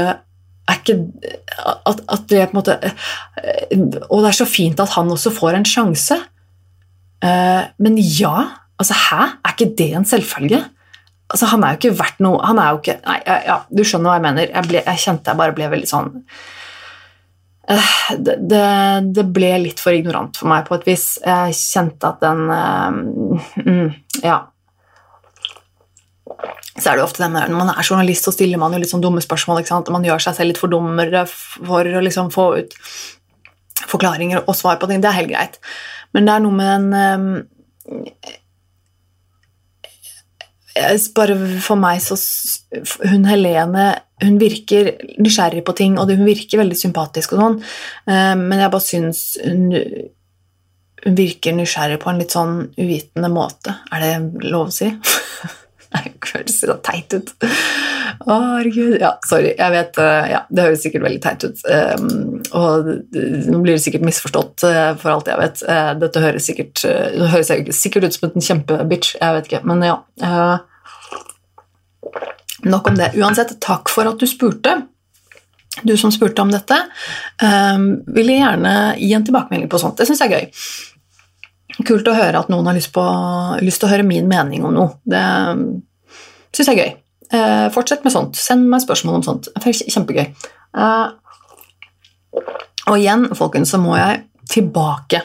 ikke 0.74 0.96
at, 1.86 2.00
at, 2.08 2.22
det 2.30 2.48
på 2.50 2.56
en 2.56 2.58
måte 2.58 2.74
Og 4.10 4.22
det 4.22 4.30
er 4.30 4.38
så 4.40 4.46
fint 4.48 4.80
at 4.82 4.94
han 4.96 5.10
også 5.14 5.30
får 5.34 5.58
en 5.58 5.68
sjanse. 5.68 6.16
Eh, 7.22 7.62
men 7.78 7.98
ja, 7.98 8.34
altså 8.78 8.96
hæ? 9.06 9.20
Er 9.44 9.54
ikke 9.54 9.74
det 9.78 9.92
en 9.94 10.08
selvfølge? 10.08 10.64
Altså, 11.30 11.46
han 11.50 11.62
er 11.64 11.74
jo 11.74 11.80
ikke 11.80 11.98
verdt 11.98 12.20
noe 12.22 12.38
Han 12.46 12.58
er 12.62 12.68
jo 12.70 12.76
ikke 12.78 13.00
Nei, 13.02 13.16
ja, 13.26 13.56
du 13.66 13.82
skjønner 13.82 14.12
hva 14.12 14.18
jeg 14.18 14.26
mener. 14.28 14.50
Jeg, 14.52 14.68
ble, 14.70 14.82
jeg 14.86 15.02
kjente 15.04 15.32
jeg 15.32 15.40
bare 15.42 15.56
ble 15.56 15.70
veldig 15.72 15.90
sånn 15.90 16.10
eh, 17.70 17.94
det, 18.18 18.36
det, 18.50 18.66
det, 19.16 19.26
ble 19.34 19.54
litt 19.64 19.82
for 19.82 19.96
ignorant 19.96 20.38
for 20.38 20.50
meg 20.50 20.66
på 20.68 20.76
et 20.78 20.86
vis. 20.90 21.06
Jeg 21.24 21.56
kjente 21.62 22.12
at 22.12 22.22
den 22.26 22.44
mm, 22.50 23.96
Ja 24.26 24.44
så 26.76 26.90
er 26.90 26.96
det 26.96 27.00
jo 27.00 27.06
ofte 27.06 27.22
det 27.24 27.30
med, 27.32 27.50
Når 27.50 27.58
man 27.58 27.72
er 27.72 27.88
journalist, 27.88 28.26
så 28.26 28.32
stiller 28.34 28.60
man 28.60 28.74
jo 28.74 28.80
litt 28.82 28.92
sånn 28.92 29.04
dumme 29.04 29.22
spørsmål. 29.24 29.64
Man 29.94 30.04
gjør 30.04 30.22
seg 30.26 30.36
selv 30.36 30.52
litt 30.52 30.60
for 30.60 30.72
dummere 30.72 31.24
for 31.30 31.88
å 31.88 32.02
liksom 32.04 32.32
få 32.34 32.48
ut 32.60 32.74
forklaringer 33.86 34.44
og 34.44 34.56
svar 34.56 34.80
på 34.80 34.88
ting. 34.90 35.00
Det 35.00 35.08
er 35.10 35.20
helt 35.20 35.32
greit. 35.32 35.60
Men 36.12 36.28
det 36.28 36.34
er 36.34 36.44
noe 36.44 36.56
med 36.56 36.72
en 36.74 36.88
um, 36.96 37.30
bare 41.16 41.36
For 41.64 41.80
meg 41.80 42.02
så 42.04 42.18
Hun 43.08 43.24
Helene 43.24 43.94
hun 44.22 44.38
virker 44.40 44.94
nysgjerrig 45.20 45.60
på 45.64 45.74
ting, 45.76 45.98
og 46.00 46.08
hun 46.08 46.24
virker 46.24 46.62
veldig 46.62 46.76
sympatisk, 46.80 47.34
og 47.34 47.42
sånn, 47.42 47.56
um, 48.08 48.44
men 48.48 48.62
jeg 48.62 48.72
bare 48.72 48.84
syns 48.86 49.20
hun, 49.44 49.66
hun 51.04 51.18
virker 51.18 51.52
nysgjerrig 51.52 51.98
på 52.00 52.08
en 52.08 52.22
litt 52.22 52.32
sånn 52.32 52.54
uvitende 52.78 53.28
måte. 53.28 53.76
Er 53.92 54.06
det 54.06 54.48
lov 54.48 54.70
å 54.70 54.72
si? 54.72 54.88
Det 56.26 56.32
høres 56.34 56.58
så 56.60 56.74
teit 56.84 57.14
ut. 57.14 57.30
Å, 58.26 58.34
herregud. 58.58 58.96
Ja, 59.00 59.12
sorry. 59.26 59.52
Jeg 59.56 59.72
vet 59.74 59.98
eh, 60.02 60.28
ja, 60.32 60.40
Det 60.50 60.64
høres 60.66 60.82
sikkert 60.84 61.04
veldig 61.06 61.20
teit 61.24 61.44
ut. 61.46 61.62
Um, 61.64 62.40
og 62.56 62.88
nå 63.12 63.60
blir 63.62 63.76
det 63.76 63.82
sikkert 63.84 64.06
misforstått, 64.06 64.66
uh, 64.66 64.90
for 65.00 65.14
alt 65.14 65.30
jeg 65.30 65.40
vet. 65.40 65.62
Uh, 65.68 65.92
dette 66.00 66.24
høres 66.24 66.48
sikkert, 66.48 66.82
det 66.82 67.30
høres 67.32 67.52
sikkert 67.78 68.08
ut 68.08 68.16
som 68.16 68.28
en 68.28 68.48
kjempebitch. 68.48 69.14
Jeg 69.20 69.38
vet 69.38 69.48
ikke, 69.50 69.62
men 69.70 69.86
ja. 69.86 69.96
nok 72.66 72.92
om 72.92 72.98
det. 72.98 73.12
Uansett, 73.20 73.56
takk 73.62 73.92
for 73.92 74.08
at 74.10 74.20
du 74.20 74.28
spurte. 74.30 74.78
Du 75.84 75.92
som 76.00 76.12
spurte 76.14 76.40
om 76.40 76.52
dette, 76.52 76.76
um, 77.42 77.88
vil 78.16 78.32
jeg 78.32 78.40
gjerne 78.40 78.76
gi 78.96 79.10
en 79.12 79.26
tilbakemelding 79.26 79.72
på 79.72 79.80
sånt. 79.82 79.98
Det 80.00 80.08
syns 80.08 80.24
jeg 80.24 80.32
er 80.32 80.46
gøy. 80.46 80.62
Kult 81.86 82.08
å 82.08 82.14
høre 82.14 82.40
at 82.40 82.50
noen 82.52 82.68
har 82.68 82.76
lyst, 82.76 82.92
på, 82.94 83.02
lyst 83.64 83.82
til 83.82 83.88
å 83.88 83.92
høre 83.92 84.06
min 84.06 84.28
mening 84.30 84.64
om 84.64 84.74
noe. 84.74 84.94
Det 85.04 85.22
syns 86.54 86.70
jeg 86.70 86.76
er 86.76 86.82
gøy. 86.82 86.92
Eh, 87.36 87.66
fortsett 87.74 88.04
med 88.06 88.14
sånt. 88.14 88.38
Send 88.38 88.68
meg 88.70 88.84
spørsmål 88.84 89.18
om 89.18 89.24
sånt. 89.26 89.48
Det 89.50 89.72
er 89.72 89.94
kjempegøy. 89.96 90.26
Eh, 90.78 91.06
og 92.86 92.98
igjen, 93.00 93.26
folkens, 93.34 93.74
så 93.74 93.80
må 93.82 93.96
jeg 93.98 94.22
tilbake 94.52 95.24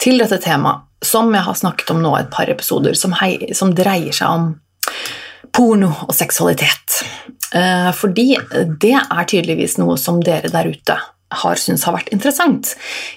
til 0.00 0.20
dette 0.22 0.40
temaet 0.42 0.86
som 1.04 1.28
jeg 1.34 1.44
har 1.46 1.58
snakket 1.58 1.92
om 1.92 2.00
nå 2.02 2.14
et 2.18 2.30
par 2.32 2.48
episoder, 2.50 2.96
som, 2.98 3.12
hei, 3.20 3.52
som 3.54 3.70
dreier 3.76 4.14
seg 4.16 4.32
om 4.32 4.48
porno 5.54 5.92
og 6.08 6.14
seksualitet. 6.16 7.02
Eh, 7.54 7.90
fordi 7.94 8.32
det 8.80 8.96
er 8.98 9.28
tydeligvis 9.28 9.78
noe 9.78 9.96
som 10.00 10.18
dere 10.24 10.50
der 10.52 10.72
ute 10.72 10.98
har 11.38 11.60
syntes 11.60 11.84
har 11.84 11.94
vært 11.94 12.10
interessant. 12.14 12.72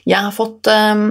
Jeg 0.06 0.20
har 0.20 0.36
fått 0.36 0.70
eh, 0.72 1.08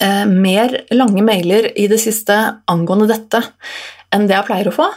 eh, 0.00 0.24
mer 0.28 0.76
lange 0.94 1.24
mailer 1.26 1.70
i 1.78 1.88
det 1.90 2.00
siste 2.02 2.36
angående 2.70 3.10
dette 3.10 3.42
enn 4.12 4.28
det 4.28 4.36
jeg 4.36 4.48
pleier 4.48 4.70
å 4.70 4.76
få. 4.76 4.88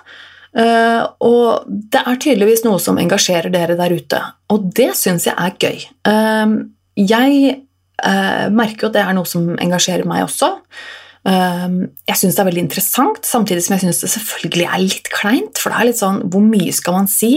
Uh, 0.56 1.02
og 1.20 1.66
det 1.68 2.00
er 2.00 2.20
tydeligvis 2.24 2.62
noe 2.64 2.80
som 2.80 2.96
engasjerer 2.96 3.52
dere 3.52 3.76
der 3.76 3.92
ute, 3.92 4.22
og 4.56 4.70
det 4.78 4.94
syns 4.96 5.26
jeg 5.28 5.36
er 5.36 5.58
gøy. 5.60 5.82
Uh, 6.08 6.64
jeg 6.96 7.58
merker 8.56 8.86
jo 8.86 8.88
at 8.90 8.96
det 8.96 9.02
er 9.04 9.16
noe 9.16 9.28
som 9.28 9.54
engasjerer 9.56 10.04
meg 10.08 10.26
også. 10.26 10.50
jeg 11.26 12.18
syns 12.20 12.36
det 12.36 12.42
er 12.44 12.48
veldig 12.50 12.64
interessant, 12.66 13.22
samtidig 13.24 13.64
som 13.64 13.74
jeg 13.76 13.86
syns 13.86 14.02
det 14.04 14.10
selvfølgelig 14.12 14.68
er 14.68 14.82
litt 14.84 15.08
kleint. 15.14 15.60
For 15.60 15.72
det 15.72 15.80
er 15.80 15.88
litt 15.88 16.02
sånn 16.02 16.20
Hvor 16.28 16.44
mye 16.44 16.76
skal 16.76 16.98
man 17.00 17.08
si? 17.10 17.32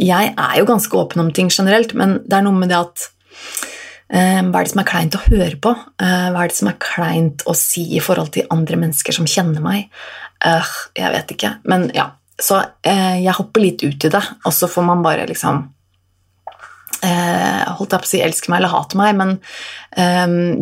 Jeg 0.00 0.32
er 0.32 0.54
jo 0.56 0.66
ganske 0.66 0.96
åpen 0.96 1.20
om 1.22 1.28
ting 1.36 1.52
generelt, 1.52 1.92
men 1.94 2.16
det 2.24 2.38
er 2.38 2.46
noe 2.48 2.56
med 2.56 2.72
det 2.72 2.80
at 2.80 3.04
Eh, 3.44 3.79
hva 4.10 4.60
er 4.60 4.66
det 4.66 4.72
som 4.72 4.82
er 4.82 4.88
kleint 4.90 5.16
å 5.16 5.22
høre 5.22 5.56
på? 5.62 5.70
Eh, 6.02 6.28
hva 6.34 6.42
er 6.42 6.50
det 6.50 6.58
som 6.58 6.70
er 6.70 6.80
kleint 6.82 7.44
å 7.46 7.54
si 7.54 7.84
i 7.94 8.02
forhold 8.02 8.32
til 8.34 8.48
andre 8.50 8.78
mennesker 8.80 9.14
som 9.14 9.28
kjenner 9.30 9.62
meg? 9.62 9.86
Uh, 10.42 10.72
jeg 10.98 11.12
vet 11.14 11.34
ikke. 11.36 11.52
Men 11.70 11.90
ja, 11.94 12.08
så 12.40 12.62
jeg 12.82 13.36
hopper 13.36 13.62
litt 13.62 13.84
ut 13.84 14.06
i 14.08 14.10
det, 14.10 14.22
og 14.48 14.54
så 14.56 14.70
får 14.70 14.86
man 14.88 15.04
bare 15.04 15.28
liksom 15.30 15.68
Holdt 17.00 17.94
jeg 17.94 18.02
på 18.02 18.04
å 18.04 18.08
si 18.10 18.18
elske 18.20 18.50
meg 18.52 18.58
eller 18.58 18.72
hate 18.74 18.98
meg, 18.98 19.14
men 19.16 19.30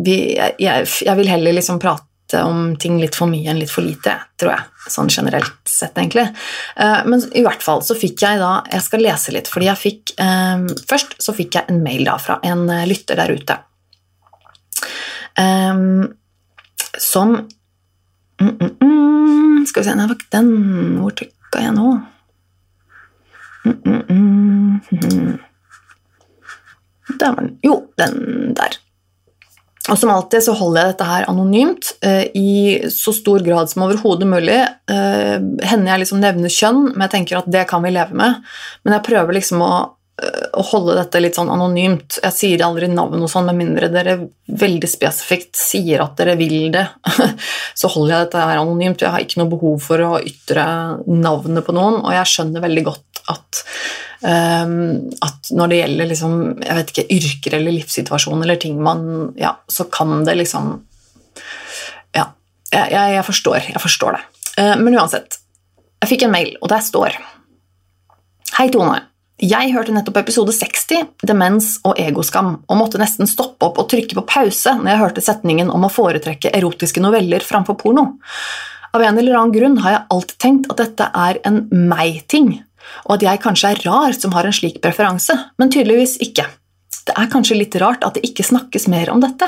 jeg, 0.07 1.15
vil 1.19 1.27
heller 1.27 1.57
liksom 1.57 1.81
prate 1.83 2.08
om 2.37 2.75
ting 2.79 2.99
litt 3.01 3.15
for 3.17 3.29
mye 3.31 3.49
enn 3.49 3.59
litt 3.61 3.71
for 3.71 3.85
lite, 3.85 4.13
tror 4.39 4.53
jeg. 4.53 4.65
Sånn 4.89 5.09
generelt 5.11 5.69
sett, 5.69 5.97
egentlig. 5.97 6.27
Eh, 6.75 7.01
men 7.09 7.23
i 7.37 7.43
hvert 7.45 7.63
fall 7.63 7.81
så 7.85 7.97
fikk 7.97 8.23
jeg 8.25 8.39
da 8.41 8.51
Jeg 8.71 8.85
skal 8.85 9.03
lese 9.03 9.33
litt, 9.35 9.49
fordi 9.51 9.67
jeg 9.69 9.81
fikk 9.83 10.13
eh, 10.21 10.63
Først 10.89 11.17
så 11.21 11.35
fikk 11.35 11.59
jeg 11.59 11.69
en 11.69 11.81
mail 11.85 12.05
da 12.07 12.15
fra 12.21 12.39
en 12.47 12.63
eh, 12.73 12.87
lytter 12.89 13.19
der 13.19 13.35
ute 13.35 13.59
som 16.99 17.29
mm, 18.41 18.49
mm, 18.59 18.71
mm, 18.81 19.65
Skal 19.69 19.83
vi 19.83 19.87
se 19.87 19.93
Nei, 19.95 20.07
den 20.33 20.49
Hvor 20.97 21.13
trykka 21.15 21.61
jeg 21.63 21.75
nå? 21.77 21.93
Der 27.19 27.31
var 27.35 27.41
den. 27.41 27.57
Jo, 27.63 27.75
den 27.97 28.53
der. 28.55 28.77
Og 29.89 29.99
som 29.99 30.11
alltid 30.13 30.45
så 30.45 30.55
holder 30.57 30.81
jeg 30.81 30.93
dette 30.93 31.09
her 31.09 31.27
anonymt 31.31 31.93
eh, 32.05 32.25
i 32.37 32.55
så 32.93 33.13
stor 33.15 33.43
grad 33.45 33.71
som 33.71 33.85
overhodet 33.87 34.27
mulig. 34.29 34.59
Eh, 34.91 35.37
hender 35.69 35.93
jeg 35.93 36.03
liksom 36.03 36.21
nevner 36.21 36.53
kjønn, 36.53 36.91
men 36.91 37.07
jeg 37.07 37.15
tenker 37.15 37.39
at 37.39 37.49
det 37.51 37.65
kan 37.69 37.83
vi 37.85 37.93
leve 37.95 38.17
med. 38.17 38.43
Men 38.83 38.97
jeg 38.97 39.05
prøver 39.07 39.39
liksom 39.39 39.63
å, 39.65 39.71
eh, 40.21 40.45
å 40.61 40.65
holde 40.71 40.97
dette 40.99 41.21
litt 41.23 41.39
sånn 41.39 41.51
anonymt. 41.53 42.19
Jeg 42.21 42.37
sier 42.37 42.65
aldri 42.65 42.91
navn 42.91 43.25
og 43.25 43.31
sånn, 43.31 43.49
med 43.49 43.59
mindre 43.63 43.91
dere 43.93 44.17
veldig 44.49 44.89
spesifikt 44.89 45.57
sier 45.57 46.05
at 46.05 46.17
dere 46.21 46.37
vil 46.39 46.71
det. 46.75 46.85
så 47.79 47.91
holder 47.91 48.15
jeg 48.15 48.27
dette 48.27 48.47
her 48.51 48.61
anonymt. 48.61 49.05
Jeg 49.05 49.15
har 49.15 49.25
ikke 49.25 49.41
noe 49.41 49.53
behov 49.55 49.79
for 49.89 50.05
å 50.05 50.15
ytre 50.21 50.65
navnet 51.09 51.65
på 51.65 51.77
noen, 51.77 52.03
og 52.03 52.13
jeg 52.13 52.33
skjønner 52.35 52.67
veldig 52.67 52.89
godt 52.91 53.23
at 53.29 53.63
at 54.19 55.49
når 55.55 55.71
det 55.71 55.77
gjelder 55.79 56.07
liksom, 56.09 56.33
jeg 56.59 56.75
vet 56.75 56.89
ikke, 56.91 57.05
yrker 57.15 57.53
eller 57.55 57.71
livssituasjon 57.77 58.41
eller 58.43 58.57
ting 58.59 58.81
man 58.83 59.29
Ja, 59.39 59.53
så 59.71 59.85
kan 59.87 60.25
det 60.27 60.35
liksom 60.41 60.73
Ja, 62.17 62.25
jeg, 62.73 63.13
jeg 63.15 63.23
forstår. 63.25 63.69
Jeg 63.71 63.81
forstår 63.81 64.17
det. 64.17 64.23
Uh, 64.59 64.75
men 64.81 64.97
uansett. 64.99 65.39
Jeg 66.03 66.11
fikk 66.11 66.27
en 66.27 66.35
mail, 66.35 66.51
og 66.59 66.71
der 66.71 66.83
står 66.83 67.15
Hei, 68.57 68.67
Tone. 68.73 68.97
Jeg 69.39 69.71
hørte 69.71 69.93
nettopp 69.95 70.17
episode 70.19 70.51
60, 70.51 71.13
Demens 71.23 71.69
og 71.87 71.95
egoskam, 72.01 72.57
og 72.67 72.75
måtte 72.75 72.99
nesten 72.99 73.29
stoppe 73.29 73.69
opp 73.69 73.77
og 73.79 73.87
trykke 73.91 74.17
på 74.17 74.25
pause 74.27 74.73
når 74.81 74.91
jeg 74.91 74.99
hørte 74.99 75.23
setningen 75.23 75.71
om 75.71 75.85
å 75.87 75.91
foretrekke 75.93 76.51
erotiske 76.57 76.99
noveller 76.99 77.45
framfor 77.45 77.77
porno. 77.79 78.03
Av 78.91 79.05
en 79.05 79.21
eller 79.21 79.37
annen 79.37 79.53
grunn 79.55 79.77
har 79.85 79.93
jeg 79.93 80.05
alltid 80.15 80.39
tenkt 80.43 80.67
at 80.73 80.81
dette 80.81 81.07
er 81.21 81.39
en 81.47 81.61
meg-ting, 81.71 82.57
og 83.05 83.17
at 83.17 83.25
jeg 83.25 83.41
kanskje 83.43 83.73
er 83.73 83.83
rar 83.87 84.15
som 84.17 84.33
har 84.35 84.47
en 84.47 84.55
slik 84.55 84.79
preferanse, 84.83 85.35
men 85.59 85.71
tydeligvis 85.73 86.17
ikke. 86.25 86.45
Det 87.09 87.15
er 87.17 87.31
kanskje 87.31 87.57
litt 87.57 87.75
rart 87.81 88.05
at 88.05 88.17
det 88.17 88.27
ikke 88.27 88.45
snakkes 88.45 88.87
mer 88.91 89.11
om 89.13 89.21
dette. 89.23 89.47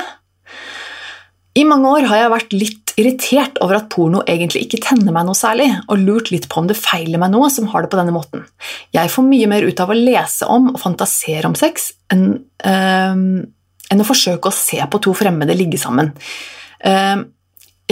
I 1.58 1.66
mange 1.68 1.90
år 1.90 2.06
har 2.08 2.22
jeg 2.22 2.32
vært 2.32 2.54
litt 2.56 2.92
irritert 3.00 3.58
over 3.64 3.78
at 3.78 3.88
porno 3.92 4.22
egentlig 4.28 4.64
ikke 4.66 4.80
tenner 4.84 5.12
meg 5.14 5.26
noe 5.26 5.36
særlig, 5.36 5.68
og 5.88 6.00
lurt 6.00 6.30
litt 6.32 6.48
på 6.50 6.62
om 6.62 6.68
det 6.68 6.78
feiler 6.78 7.20
meg 7.20 7.32
noe 7.32 7.50
som 7.52 7.68
har 7.72 7.84
det 7.84 7.90
på 7.92 7.98
denne 8.00 8.14
måten. 8.14 8.46
Jeg 8.96 9.12
får 9.12 9.26
mye 9.26 9.50
mer 9.50 9.66
ut 9.66 9.82
av 9.84 9.92
å 9.92 9.98
lese 9.98 10.48
om 10.48 10.70
og 10.72 10.80
fantasere 10.80 11.48
om 11.48 11.56
sex 11.58 11.90
enn, 12.12 12.26
øh, 12.68 13.22
enn 13.92 14.04
å 14.04 14.08
forsøke 14.08 14.48
å 14.48 14.56
se 14.56 14.80
på 14.80 15.02
to 15.04 15.14
fremmede 15.16 15.56
ligge 15.56 15.80
sammen. 15.80 16.12
Uh, 16.82 17.28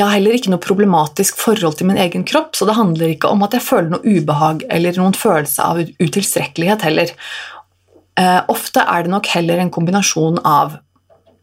jeg 0.00 0.06
har 0.08 0.16
heller 0.16 0.36
ikke 0.36 0.52
noe 0.52 0.62
problematisk 0.64 1.40
forhold 1.40 1.76
til 1.76 1.90
min 1.90 1.98
egen 2.00 2.22
kropp, 2.24 2.54
så 2.56 2.64
det 2.64 2.78
handler 2.78 3.12
ikke 3.12 3.28
om 3.28 3.42
at 3.44 3.52
jeg 3.56 3.66
føler 3.66 3.90
noe 3.92 4.14
ubehag 4.16 4.62
eller 4.72 4.96
noen 4.96 5.16
følelse 5.16 5.64
av 5.66 5.80
utilstrekkelighet 6.00 6.86
heller. 6.86 7.12
Eh, 8.20 8.38
ofte 8.52 8.80
er 8.80 9.04
det 9.04 9.12
nok 9.12 9.28
heller 9.34 9.60
en 9.60 9.72
kombinasjon 9.74 10.40
av 10.46 10.78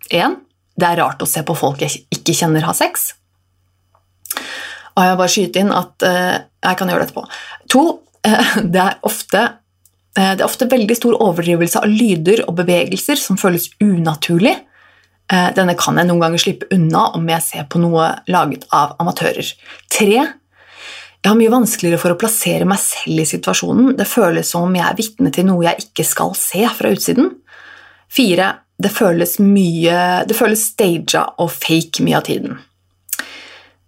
1. 0.10 0.40
det 0.80 0.90
er 0.90 1.00
rart 1.04 1.22
å 1.22 1.30
se 1.30 1.44
på 1.46 1.56
folk 1.58 1.84
jeg 1.84 2.08
ikke 2.14 2.34
kjenner 2.40 2.66
ha 2.66 2.74
sex. 2.78 3.12
Og 4.98 5.06
jeg 5.06 5.20
bare 5.20 5.34
skyte 5.34 5.62
inn 5.62 5.74
at 5.74 6.04
eh, 6.06 6.36
Jeg 6.66 6.78
kan 6.80 6.90
gjøre 6.90 7.04
det 7.04 7.12
etterpå. 7.12 7.24
2. 7.70 7.84
Eh, 8.26 8.56
det 8.74 8.84
er 8.88 9.00
ofte 9.08 9.48
det 10.18 10.42
er 10.42 10.48
ofte 10.48 10.66
veldig 10.66 10.96
stor 10.98 11.14
overdrivelse 11.22 11.78
av 11.78 11.92
lyder 11.94 12.40
og 12.48 12.56
bevegelser 12.58 13.20
som 13.22 13.38
føles 13.38 13.68
unaturlig, 13.78 14.56
Eh, 14.58 14.77
denne 15.28 15.74
kan 15.76 15.98
jeg 16.00 16.08
noen 16.08 16.22
ganger 16.24 16.40
slippe 16.40 16.70
unna 16.72 17.10
om 17.18 17.26
jeg 17.28 17.44
ser 17.44 17.66
på 17.68 17.82
noe 17.84 18.10
laget 18.32 18.64
av 18.72 18.94
amatører. 19.04 19.50
Tre, 19.92 20.22
jeg 21.28 21.32
har 21.34 21.40
mye 21.40 21.52
vanskeligere 21.52 22.00
for 22.00 22.14
å 22.14 22.20
plassere 22.20 22.68
meg 22.70 22.80
selv 22.80 23.24
i 23.24 23.28
situasjonen. 23.28 23.96
Det 24.00 24.08
føles 24.08 24.54
som 24.54 24.68
om 24.68 24.78
jeg 24.78 24.86
er 24.88 24.96
vitne 24.96 25.34
til 25.36 25.50
noe 25.50 25.66
jeg 25.66 25.88
ikke 25.88 26.06
skal 26.08 26.32
se 26.40 26.64
fra 26.78 26.94
utsiden. 26.94 27.34
Fire, 28.08 28.54
det 28.78 28.94
føles 28.94 29.40
mye 29.42 30.24
Det 30.30 30.36
føles 30.38 30.68
staged 30.70 31.18
og 31.42 31.50
fake 31.52 32.06
mye 32.06 32.20
av 32.20 32.28
tiden. 32.30 32.60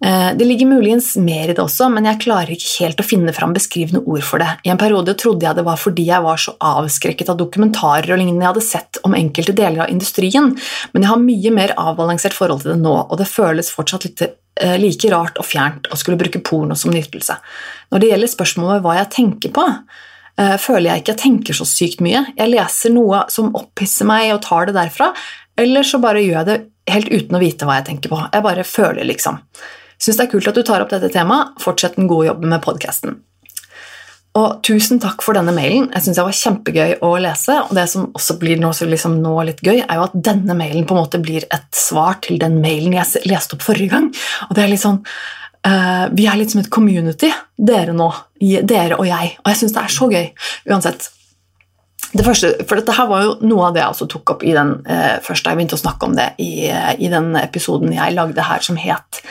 Eh, 0.06 0.30
det 0.36 0.46
ligger 0.46 0.66
muligens 0.66 1.18
mer 1.18 1.50
i 1.50 1.54
det 1.54 1.60
også, 1.60 1.90
men 1.92 2.06
jeg 2.08 2.22
klarer 2.24 2.54
ikke 2.56 2.86
helt 2.86 3.02
å 3.04 3.06
finne 3.06 3.34
fram 3.36 3.52
beskrivende 3.56 4.00
ord 4.08 4.24
for 4.24 4.40
det. 4.40 4.48
I 4.64 4.72
en 4.72 4.80
periode 4.80 5.16
trodde 5.20 5.44
jeg 5.44 5.58
det 5.58 5.66
var 5.68 5.80
fordi 5.80 6.06
jeg 6.08 6.24
var 6.24 6.40
så 6.40 6.54
avskrekket 6.56 7.32
av 7.34 7.40
dokumentarer 7.42 8.14
og 8.14 8.22
lignende 8.22 8.46
jeg 8.46 8.54
hadde 8.54 8.68
sett 8.68 9.00
om 9.04 9.18
enkelte 9.18 9.56
deler 9.58 9.84
av 9.84 9.92
industrien, 9.92 10.54
men 10.94 11.04
jeg 11.04 11.12
har 11.12 11.24
mye 11.24 11.56
mer 11.56 11.74
avbalansert 11.76 12.38
forhold 12.38 12.64
til 12.64 12.74
det 12.74 12.84
nå, 12.84 12.96
og 13.02 13.20
det 13.20 13.28
føles 13.28 13.72
fortsatt 13.76 14.08
litt 14.08 14.24
eh, 14.24 14.78
like 14.80 15.12
rart 15.12 15.42
og 15.42 15.48
fjernt 15.48 15.90
å 15.92 16.00
skulle 16.00 16.20
bruke 16.22 16.42
porno 16.48 16.78
som 16.80 16.96
nytelse. 16.96 17.36
Når 17.92 18.04
det 18.04 18.14
gjelder 18.14 18.32
spørsmålet 18.32 18.86
hva 18.86 18.96
jeg 19.02 19.12
tenker 19.18 19.54
på, 19.60 19.68
eh, 20.40 20.56
føler 20.64 20.94
jeg 20.94 21.04
ikke 21.04 21.16
jeg 21.18 21.24
tenker 21.26 21.60
så 21.60 21.68
sykt 21.68 22.06
mye. 22.06 22.24
Jeg 22.40 22.54
leser 22.54 22.96
noe 22.96 23.26
som 23.34 23.52
opphisser 23.52 24.08
meg 24.08 24.32
og 24.32 24.46
tar 24.48 24.70
det 24.70 24.78
derfra, 24.80 25.12
eller 25.60 25.84
så 25.84 26.00
bare 26.00 26.24
gjør 26.24 26.38
jeg 26.40 26.50
det 26.54 26.60
helt 26.90 27.12
uten 27.12 27.36
å 27.36 27.44
vite 27.44 27.68
hva 27.68 27.82
jeg 27.82 27.90
tenker 27.92 28.16
på. 28.16 28.24
Jeg 28.32 28.48
bare 28.48 28.64
føler, 28.64 29.04
liksom. 29.04 29.44
Syns 30.00 30.20
det 30.20 30.28
er 30.28 30.32
kult 30.32 30.48
at 30.48 30.56
du 30.56 30.64
tar 30.64 30.84
opp 30.84 30.94
dette 30.94 31.12
temaet. 31.12 31.58
Fortsett 31.60 31.98
den 32.00 32.08
gode 32.08 32.30
jobben 32.30 32.54
med 32.54 32.64
podkasten. 32.64 33.18
Og 34.38 34.60
tusen 34.64 35.02
takk 35.02 35.24
for 35.26 35.36
denne 35.36 35.52
mailen. 35.56 35.90
Jeg 35.90 36.06
synes 36.06 36.20
det 36.20 36.26
var 36.28 36.38
kjempegøy 36.38 36.94
å 37.06 37.10
lese. 37.20 37.58
Og 37.66 37.74
det 37.76 37.88
som 37.92 38.08
også 38.16 38.38
blir 38.40 38.62
nå, 38.62 38.72
liksom 38.94 39.18
nå, 39.24 39.34
litt 39.50 39.64
gøy, 39.66 39.82
er 39.82 40.00
jo 40.00 40.06
at 40.06 40.16
denne 40.30 40.56
mailen 40.58 40.88
på 40.88 40.96
en 40.96 41.02
måte 41.02 41.22
blir 41.24 41.48
et 41.50 41.68
svar 41.76 42.22
til 42.24 42.40
den 42.42 42.60
mailen 42.64 42.96
jeg 42.96 43.26
leste 43.28 43.58
opp 43.58 43.66
forrige 43.66 43.96
gang. 43.96 44.10
Og 44.48 44.56
det 44.56 44.64
er 44.64 44.72
litt 44.72 44.86
sånn 44.86 45.02
uh, 45.02 46.06
Vi 46.16 46.30
er 46.30 46.40
litt 46.40 46.54
som 46.54 46.64
et 46.64 46.72
community, 46.72 47.34
dere 47.58 47.96
nå. 47.98 48.12
Dere 48.40 49.00
og 49.02 49.08
jeg. 49.10 49.36
Og 49.44 49.52
jeg 49.52 49.64
syns 49.64 49.76
det 49.76 49.84
er 49.84 49.96
så 49.98 50.12
gøy. 50.14 50.28
Uansett. 50.72 51.12
Det 52.10 52.24
første, 52.26 52.56
for 52.70 52.80
dette 52.80 52.96
her 52.96 53.10
var 53.10 53.26
jo 53.26 53.38
noe 53.44 53.68
av 53.68 53.76
det 53.76 53.84
jeg 53.84 53.98
også 53.98 54.12
tok 54.14 54.38
opp 54.38 54.46
i 54.48 54.56
den 54.56 54.78
uh, 54.88 55.18
første 55.26 55.52
jeg 55.52 55.60
begynte 55.60 55.78
å 55.78 55.84
snakke 55.84 56.08
om 56.08 56.16
det 56.18 56.32
i, 56.42 56.70
uh, 56.72 56.94
i 56.96 57.12
den 57.12 57.34
episoden 57.42 57.92
jeg 57.98 58.16
lagde 58.16 58.46
her 58.46 58.64
som 58.66 58.80
het 58.80 59.26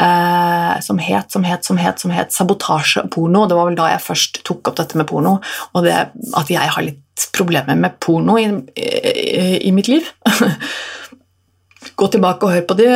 eh, 0.00 0.74
som 0.84 1.00
het, 1.02 1.32
som 1.32 1.46
het, 1.46 1.64
som 1.64 1.80
het, 1.80 2.02
som 2.02 2.12
het 2.14 2.34
sabotasje 2.34 3.04
og 3.04 3.10
porno. 3.14 3.46
Det 3.48 3.58
var 3.58 3.70
vel 3.70 3.78
da 3.78 3.90
jeg 3.94 4.04
først 4.04 4.42
tok 4.46 4.70
opp 4.70 4.78
dette 4.80 4.98
med 4.98 5.08
porno, 5.10 5.38
og 5.72 5.86
det 5.86 5.96
at 5.96 6.52
jeg 6.52 6.74
har 6.76 6.86
litt 6.86 7.28
problemer 7.36 7.78
med 7.80 7.98
porno 8.02 8.36
i, 8.40 8.46
i, 8.76 9.66
i 9.68 9.74
mitt 9.74 9.88
liv. 9.92 10.08
Gå 11.96 12.08
tilbake 12.12 12.44
og 12.44 12.52
hør 12.52 12.64
på 12.68 12.76
det. 12.76 12.94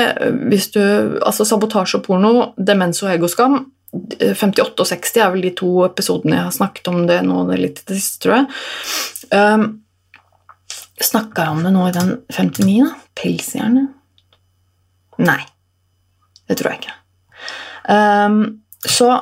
Hvis 0.52 0.72
du, 0.74 0.82
altså 1.24 1.46
Sabotasje 1.48 2.00
og 2.00 2.08
porno, 2.08 2.32
demens 2.58 3.00
og 3.04 3.14
egoskam 3.14 3.62
58 3.90 4.78
og 4.78 4.86
60 4.86 5.16
er 5.18 5.30
vel 5.34 5.44
de 5.48 5.50
to 5.58 5.70
episodene 5.82 6.36
jeg 6.36 6.46
har 6.46 6.54
snakket 6.54 6.90
om 6.92 7.00
det 7.08 7.16
nå 7.26 7.42
det 7.48 7.56
litt 7.58 7.80
det 7.88 7.96
siste, 7.98 8.20
tror 8.22 8.36
jeg. 8.36 8.50
Um, 9.34 9.70
Snakka 11.00 11.46
jeg 11.46 11.56
om 11.56 11.62
det 11.64 11.72
nå 11.72 11.86
i 11.88 11.94
den 11.96 12.10
59, 12.28 12.74
da? 12.84 12.90
Pelshjerne? 13.16 13.86
Nei. 15.24 15.40
Det 16.50 16.58
tror 16.58 16.72
jeg 16.74 16.82
ikke. 16.82 16.96
Um, 17.90 18.40
så 18.84 19.12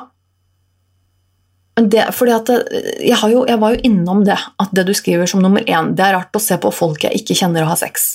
det, 1.79 2.09
fordi 2.15 2.33
at 2.35 2.49
jeg, 2.99 3.19
jo, 3.31 3.43
jeg, 3.47 3.59
var 3.61 3.75
jo 3.75 3.83
innom 3.87 4.23
det, 4.27 4.35
at 4.35 4.71
det 4.75 4.83
du 4.89 4.93
skriver 4.97 5.29
som 5.29 5.39
nummer 5.43 5.63
én 5.63 5.93
Det 5.95 6.03
er 6.03 6.17
rart 6.17 6.35
å 6.35 6.41
se 6.43 6.57
på 6.59 6.73
folk 6.75 7.05
jeg 7.05 7.21
ikke 7.21 7.37
kjenner 7.39 7.63
og 7.63 7.71
har 7.73 7.79
sex. 7.79 8.09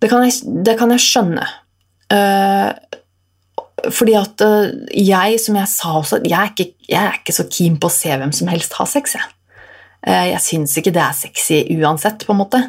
Det 0.00 0.08
kan 0.08 0.24
jeg, 0.24 0.38
det 0.64 0.76
kan 0.80 0.92
jeg 0.94 1.04
skjønne. 1.04 1.44
Uh, 2.10 2.72
fordi 3.92 4.14
at 4.18 4.44
uh, 4.44 4.70
jeg, 4.96 5.36
som 5.42 5.58
jeg 5.60 5.72
sa 5.72 5.92
også, 5.98 6.22
jeg 6.24 6.38
er, 6.38 6.54
ikke, 6.54 6.86
jeg 6.88 7.02
er, 7.02 7.20
ikke, 7.20 7.36
så 7.36 7.46
keen 7.52 7.76
på 7.80 7.90
å 7.90 7.94
se 7.94 8.16
hvem 8.22 8.32
som 8.36 8.48
helst 8.52 8.78
ha 8.78 8.86
sex. 8.88 9.18
Jeg, 9.18 9.28
uh, 10.08 10.24
jeg 10.30 10.40
syns 10.46 10.78
ikke 10.80 10.94
det 10.96 11.04
er 11.04 11.18
sexy 11.18 11.60
uansett, 11.76 12.24
på 12.24 12.36
en 12.36 12.40
måte. 12.40 12.62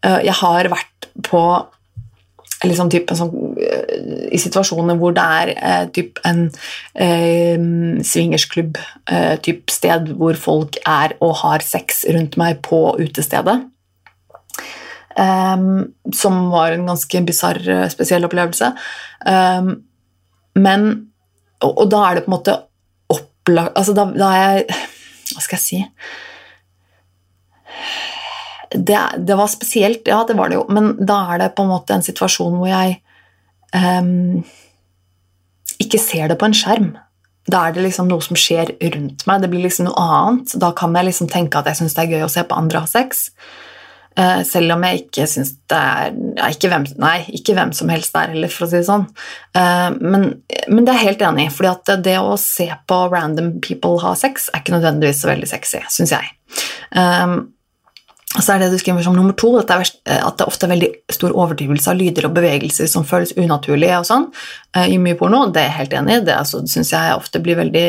jeg 0.00 0.36
har 0.40 0.70
vært 0.72 1.10
på 1.26 1.42
liksom 2.66 2.90
typ 2.92 3.10
sånn, 3.16 3.32
I 4.32 4.38
situasjoner 4.40 4.98
hvor 5.00 5.14
det 5.16 5.24
er 5.40 5.52
eh, 5.56 5.84
typ 5.96 6.20
en 6.28 6.46
eh, 6.94 7.56
swingersklubb, 8.04 8.78
eh, 9.10 9.50
sted 9.72 10.12
hvor 10.20 10.38
folk 10.40 10.80
er 10.84 11.16
og 11.24 11.38
har 11.42 11.64
sex 11.64 12.04
rundt 12.12 12.38
meg 12.40 12.60
på 12.66 12.82
utestedet. 13.00 13.60
Um, 15.20 15.90
som 16.14 16.36
var 16.52 16.72
en 16.72 16.86
ganske 16.86 17.20
bisarr, 17.26 17.64
spesiell 17.92 18.24
opplevelse. 18.24 18.70
Um, 19.26 19.72
men 20.54 20.86
og, 21.60 21.72
og, 21.74 21.86
da 21.92 22.04
er 22.06 22.16
det 22.16 22.24
på 22.24 22.30
en 22.30 22.36
måte 22.38 22.56
opplagt 23.12 23.76
Altså, 23.76 23.92
da, 23.96 24.06
da 24.14 24.30
er 24.32 24.40
jeg 24.40 24.78
Hva 25.34 25.42
skal 25.44 25.58
jeg 25.58 25.64
si 25.64 25.80
det, 28.70 28.98
det, 29.18 29.36
var 29.36 29.50
spesielt, 29.50 30.06
ja, 30.06 30.22
det 30.28 30.36
var 30.38 30.50
det 30.50 30.60
jo, 30.60 30.64
men 30.70 30.92
da 31.02 31.20
er 31.32 31.42
det 31.42 31.54
på 31.56 31.66
en 31.66 31.72
måte 31.72 31.96
en 31.96 32.04
situasjon 32.06 32.58
hvor 32.60 32.70
jeg 32.70 33.00
um, 33.74 34.42
ikke 35.82 35.98
ser 35.98 36.30
det 36.30 36.38
på 36.38 36.46
en 36.46 36.54
skjerm. 36.54 36.92
Da 37.50 37.64
er 37.66 37.74
det 37.74 37.86
liksom 37.88 38.10
noe 38.10 38.22
som 38.22 38.38
skjer 38.38 38.74
rundt 38.94 39.24
meg. 39.26 39.42
Det 39.42 39.50
blir 39.50 39.64
liksom 39.64 39.88
noe 39.88 40.04
annet. 40.04 40.54
Da 40.60 40.70
kan 40.76 40.94
jeg 40.94 41.08
liksom 41.08 41.30
tenke 41.32 41.58
at 41.58 41.70
jeg 41.70 41.80
syns 41.80 41.96
det 41.96 42.04
er 42.04 42.14
gøy 42.14 42.26
å 42.28 42.30
se 42.30 42.44
på 42.46 42.58
andre 42.58 42.84
ha 42.84 42.90
sex. 42.90 43.26
Uh, 44.18 44.42
selv 44.46 44.74
om 44.74 44.82
jeg 44.84 45.04
ikke 45.04 45.24
syns 45.30 45.52
det 45.70 45.78
er 45.78 46.08
ja, 46.36 46.48
ikke 46.50 46.68
hvem, 46.68 46.84
Nei, 47.00 47.20
ikke 47.38 47.54
hvem 47.56 47.70
som 47.74 47.90
helst 47.90 48.14
der 48.14 48.34
heller, 48.34 48.50
for 48.52 48.66
å 48.66 48.70
si 48.70 48.78
det 48.78 48.86
sånn. 48.86 49.06
Uh, 49.56 49.88
men, 49.98 50.26
men, 50.66 50.82
det 50.84 50.92
er 50.92 51.00
jeg 51.00 51.08
helt 51.12 51.24
enig 51.30 51.46
i, 51.48 51.54
fordi 51.54 51.70
at 51.72 51.94
det 52.06 52.18
å 52.22 52.36
se 52.38 52.68
på 52.90 53.00
random 53.10 53.56
people 53.64 53.98
ha 54.04 54.12
sex 54.18 54.50
er 54.52 54.62
ikke 54.62 54.76
nødvendigvis 54.76 55.24
så 55.24 55.32
veldig 55.32 55.50
sexy, 55.50 55.82
syns 55.90 56.14
jeg. 56.14 56.34
Um, 56.94 57.40
så 58.38 58.54
er 58.54 58.62
det 58.62 58.70
du 58.70 58.78
skriver 58.78 59.02
som 59.02 59.16
nummer 59.18 59.34
to, 59.34 59.50
at 59.58 59.66
det, 59.66 59.76
er, 59.76 59.88
eh, 60.06 60.22
at 60.22 60.38
det 60.38 60.46
ofte 60.46 60.68
er 60.68 60.74
veldig 60.76 60.90
stor 61.10 61.34
overdrivelse 61.34 61.90
av 61.90 61.98
lyder 61.98 62.28
og 62.28 62.36
bevegelser 62.36 62.86
som 62.90 63.06
føles 63.06 63.34
unaturlige 63.34 63.98
og 63.98 64.06
sånn, 64.06 64.28
eh, 64.76 64.92
i 64.94 65.00
mye 65.02 65.18
porno. 65.18 65.48
Det 65.50 65.64
er 65.64 65.66
jeg 65.66 65.78
helt 65.80 65.96
enig 65.98 66.14
i. 66.14 66.24
Det 66.28 66.36
altså, 66.36 66.62
syns 66.70 66.92
jeg 66.94 67.16
ofte 67.16 67.42
blir 67.42 67.58
veldig 67.58 67.86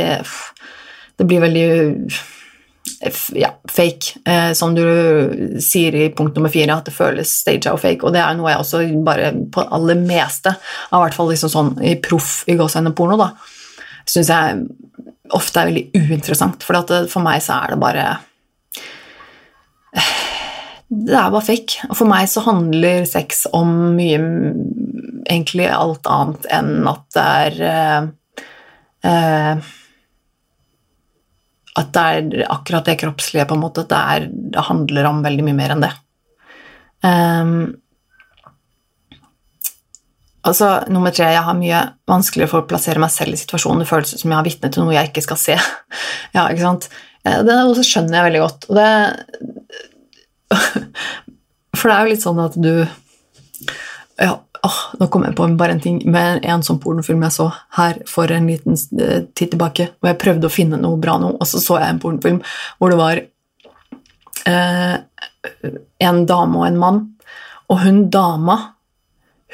Det 1.20 1.28
blir 1.28 1.42
veldig 1.44 1.68
ja, 3.38 3.52
fake, 3.70 4.22
eh, 4.26 4.54
som 4.58 4.74
du 4.74 4.82
sier 5.62 5.94
i 5.94 6.10
punkt 6.10 6.36
nummer 6.36 6.50
fire, 6.50 6.74
at 6.74 6.90
det 6.90 6.96
føles 6.96 7.30
staged 7.44 7.70
og 7.70 7.82
fake. 7.84 8.02
Og 8.08 8.16
det 8.16 8.24
er 8.24 8.34
noe 8.38 8.50
jeg 8.50 8.64
også 8.64 8.82
bare 9.06 9.30
på 9.54 9.68
aller 9.70 10.02
meste, 10.02 10.56
av 10.90 11.04
hvert 11.04 11.18
fall 11.18 11.30
liksom 11.30 11.54
sånn 11.54 11.72
i 11.86 11.94
proff 12.02 12.42
i 12.50 12.58
gåsehudene 12.58 12.96
porno, 12.98 13.20
da, 13.22 13.30
syns 14.10 14.34
jeg 14.34 14.66
ofte 15.38 15.62
er 15.62 15.70
veldig 15.70 15.86
uinteressant. 16.10 16.66
For 16.66 16.82
for 17.12 17.22
meg 17.22 17.46
så 17.46 17.62
er 17.62 17.76
det 17.76 17.82
bare 17.86 18.10
det 20.92 21.16
er 21.16 21.30
bare 21.32 21.46
fikk. 21.46 21.78
Og 21.88 21.96
for 21.96 22.10
meg 22.12 22.28
så 22.28 22.44
handler 22.44 23.06
sex 23.10 23.46
om 23.56 23.96
mye 23.98 24.20
Egentlig 25.32 25.68
alt 25.70 26.08
annet 26.10 26.48
enn 26.52 26.88
at 26.90 27.04
det 27.14 27.26
er 27.44 27.60
uh, 27.62 28.08
uh, 29.06 29.68
At 31.80 31.92
det 31.96 32.02
er 32.04 32.48
akkurat 32.52 32.90
det 32.90 32.98
kroppslige, 33.00 33.46
på 33.48 33.56
en 33.56 33.62
måte. 33.62 33.86
Det, 33.88 34.00
er, 34.16 34.26
det 34.28 34.66
handler 34.68 35.08
om 35.08 35.22
veldig 35.24 35.46
mye 35.48 35.60
mer 35.62 35.76
enn 35.76 35.86
det. 35.86 35.92
Um, 37.06 37.54
altså, 40.50 40.74
Nummer 40.92 41.16
tre, 41.16 41.30
jeg 41.38 41.46
har 41.46 41.56
mye 41.62 41.86
vanskeligere 42.12 42.52
for 42.52 42.66
å 42.66 42.68
plassere 42.68 43.00
meg 43.00 43.14
selv 43.14 43.38
i 43.38 43.40
situasjonen. 43.40 43.86
Det 43.86 43.92
føles 43.94 44.18
som 44.18 44.34
jeg 44.34 44.40
har 44.42 44.50
vitne 44.50 44.74
til 44.74 44.84
noe 44.84 44.98
jeg 44.98 45.14
ikke 45.14 45.24
skal 45.30 45.40
se. 45.40 45.56
ja, 46.36 46.50
ikke 46.50 46.66
sant? 46.66 46.92
Det 47.22 47.56
også 47.62 47.86
skjønner 47.86 48.18
jeg 48.18 48.28
veldig 48.32 48.44
godt. 48.44 48.68
Og 48.68 48.82
det, 48.82 48.92
For 51.78 51.88
det 51.88 51.96
er 51.96 52.06
jo 52.06 52.14
litt 52.14 52.24
sånn 52.26 52.42
at 52.44 52.58
du 52.60 52.72
ja, 54.22 54.34
åh, 54.62 54.80
Nå 55.00 55.08
kom 55.10 55.24
jeg 55.26 55.36
på 55.38 55.48
bare 55.58 55.76
en 55.76 55.84
ting 55.84 56.02
med 56.12 56.44
en 56.46 56.64
sånn 56.66 56.80
pornofilm 56.82 57.24
jeg 57.26 57.36
så 57.36 57.48
her 57.78 58.02
for 58.10 58.32
en 58.32 58.50
liten 58.52 58.78
eh, 59.00 59.24
tid 59.34 59.54
tilbake, 59.54 59.88
hvor 60.00 60.12
jeg 60.12 60.22
prøvde 60.22 60.50
å 60.50 60.54
finne 60.54 60.80
noe 60.82 61.00
bra 61.02 61.18
nå, 61.22 61.34
og 61.38 61.48
så 61.50 61.62
så 61.64 61.80
jeg 61.82 61.96
en 61.96 62.02
pornofilm 62.04 62.42
hvor 62.78 62.94
det 62.94 63.00
var 63.00 63.24
eh, 64.52 64.98
en 66.06 66.22
dame 66.30 66.62
og 66.62 66.68
en 66.68 66.80
mann, 66.82 67.02
og 67.72 67.82
hun 67.86 68.06
dama 68.14 68.60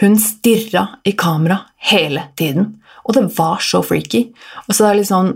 hun 0.02 0.18
stirra 0.22 1.00
i 1.04 1.16
kamera 1.18 1.58
hele 1.90 2.28
tiden, 2.38 2.76
og 3.08 3.16
det 3.16 3.24
var 3.38 3.64
så 3.64 3.82
freaky. 3.82 4.28
Og 4.68 4.76
så 4.76 4.84
det 4.84 4.90
er 4.90 5.00
litt 5.00 5.10
sånn 5.10 5.30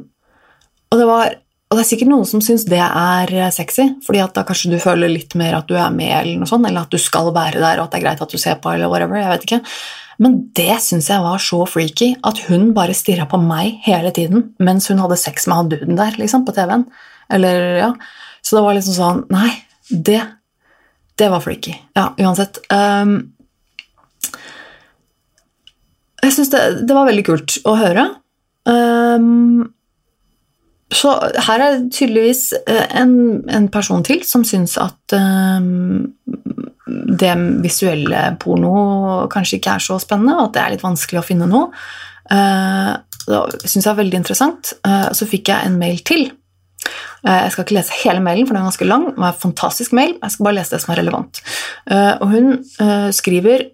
Og 0.91 0.99
det 0.99 1.05
var 1.07 1.37
og 1.71 1.77
det 1.77 1.85
er 1.85 1.87
sikkert 1.87 2.09
noen 2.11 2.27
som 2.27 2.41
syns 2.43 2.65
det 2.67 2.81
er 2.83 3.31
eh, 3.31 3.51
sexy, 3.55 3.85
fordi 4.03 4.19
at 4.19 4.33
da 4.35 4.43
kanskje 4.43 4.73
du 4.73 4.79
føler 4.83 5.07
litt 5.07 5.37
mer 5.39 5.55
at 5.61 5.69
du 5.69 5.77
er 5.79 5.93
med, 5.95 6.11
eller 6.17 6.41
noe 6.41 6.49
sånt, 6.49 6.67
eller 6.67 6.83
at 6.83 6.91
du 6.91 6.99
skal 6.99 7.31
være 7.31 7.61
der, 7.63 7.79
og 7.79 7.85
at 7.85 7.93
det 7.93 8.01
er 8.01 8.03
greit 8.09 8.23
at 8.25 8.33
du 8.33 8.41
ser 8.41 8.57
på, 8.59 8.73
eller 8.73 8.91
whatever. 8.91 9.21
jeg 9.21 9.31
vet 9.31 9.45
ikke. 9.47 9.61
Men 10.21 10.35
det 10.59 10.75
syns 10.83 11.07
jeg 11.07 11.23
var 11.23 11.39
så 11.39 11.61
freaky, 11.69 12.11
at 12.27 12.43
hun 12.49 12.73
bare 12.75 12.97
stirra 12.97 13.23
på 13.31 13.39
meg 13.41 13.79
hele 13.87 14.11
tiden 14.13 14.51
mens 14.59 14.91
hun 14.91 14.99
hadde 14.99 15.17
sex 15.21 15.47
med 15.47 15.61
han 15.61 15.71
duden 15.71 15.97
der, 15.97 16.19
liksom, 16.19 16.43
på 16.45 16.53
TV-en. 16.59 16.85
Eller, 17.31 17.63
ja. 17.79 17.89
Så 18.43 18.57
det 18.57 18.65
var 18.65 18.75
liksom 18.75 18.97
sånn 18.97 19.19
Nei, 19.31 19.51
det 19.87 20.19
Det 21.15 21.27
var 21.29 21.43
freaky. 21.43 21.75
Ja, 21.95 22.09
uansett. 22.19 22.59
Um, 22.73 23.31
jeg 26.21 26.33
syns 26.35 26.51
det, 26.51 26.61
det, 26.83 26.95
var 26.97 27.07
veldig 27.07 27.25
kult 27.27 27.57
å 27.69 27.75
høre. 27.77 28.07
Um, 28.65 29.69
så 30.91 31.13
her 31.47 31.61
er 31.61 31.77
det 31.77 31.93
tydeligvis 31.95 32.51
eh, 32.67 32.87
en, 32.99 33.13
en 33.49 33.69
person 33.71 34.03
til 34.03 34.25
som 34.27 34.43
syns 34.47 34.75
at 34.81 35.15
um, 35.15 36.11
det 36.85 37.31
visuelle 37.63 38.23
porno 38.41 39.27
kanskje 39.31 39.59
ikke 39.59 39.77
er 39.77 39.85
så 39.85 39.99
spennende, 40.03 40.35
og 40.37 40.49
at 40.49 40.57
det 40.57 40.63
er 40.63 40.75
litt 40.75 40.85
vanskelig 40.85 41.21
å 41.21 41.25
finne 41.25 41.47
noe. 41.49 41.71
Uh, 42.31 42.99
det 43.23 43.69
syns 43.69 43.85
jeg 43.85 43.91
er 43.93 44.01
veldig 44.01 44.19
interessant. 44.19 44.73
Uh, 44.83 45.09
så 45.15 45.27
fikk 45.29 45.53
jeg 45.53 45.69
en 45.69 45.79
mail 45.79 46.03
til. 46.07 46.27
Uh, 47.23 47.45
jeg 47.45 47.53
skal 47.53 47.65
ikke 47.65 47.77
lese 47.79 47.99
hele 48.03 48.23
mailen, 48.25 48.47
for 48.47 48.57
den 48.57 48.65
er 48.65 48.71
ganske 48.71 48.89
lang. 48.89 49.11
Det 49.13 49.23
var 49.23 49.31
en 49.31 49.43
fantastisk 49.47 49.95
mail. 49.95 50.17
Jeg 50.17 50.35
skal 50.35 50.49
bare 50.49 50.59
lese 50.59 50.75
det 50.75 50.83
som 50.83 50.95
er 50.95 51.05
relevant. 51.05 51.45
og 52.19 52.27
hun 52.33 52.57
skriver 53.15 53.69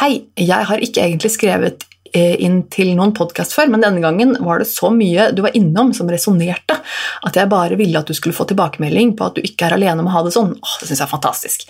Hei, 0.00 0.26
jeg 0.34 0.66
har 0.66 0.82
ikke 0.82 1.04
egentlig 1.04 1.30
skrevet 1.30 1.84
Eh, 1.86 1.95
inn 2.14 2.62
til 2.72 2.92
noen 2.98 3.14
podkast 3.16 3.56
før, 3.56 3.70
men 3.72 3.84
denne 3.84 4.02
gangen 4.04 4.36
var 4.44 4.62
det 4.62 4.68
så 4.70 4.90
mye 4.94 5.30
du 5.36 5.42
var 5.46 5.56
innom 5.58 5.92
som 5.96 6.10
resonnerte, 6.10 6.78
at 7.26 7.38
jeg 7.38 7.50
bare 7.52 7.78
ville 7.78 7.98
at 7.98 8.08
du 8.08 8.16
skulle 8.16 8.36
få 8.36 8.48
tilbakemelding 8.50 9.16
på 9.18 9.30
at 9.30 9.38
du 9.38 9.46
ikke 9.46 9.68
er 9.68 9.78
alene 9.78 10.04
om 10.04 10.10
å 10.10 10.16
ha 10.18 10.24
det 10.26 10.34
sånn. 10.36 10.54
Åh, 10.56 10.76
det 10.80 10.90
syns 10.90 11.00
jeg 11.00 11.06
er 11.08 11.14
fantastisk. 11.14 11.66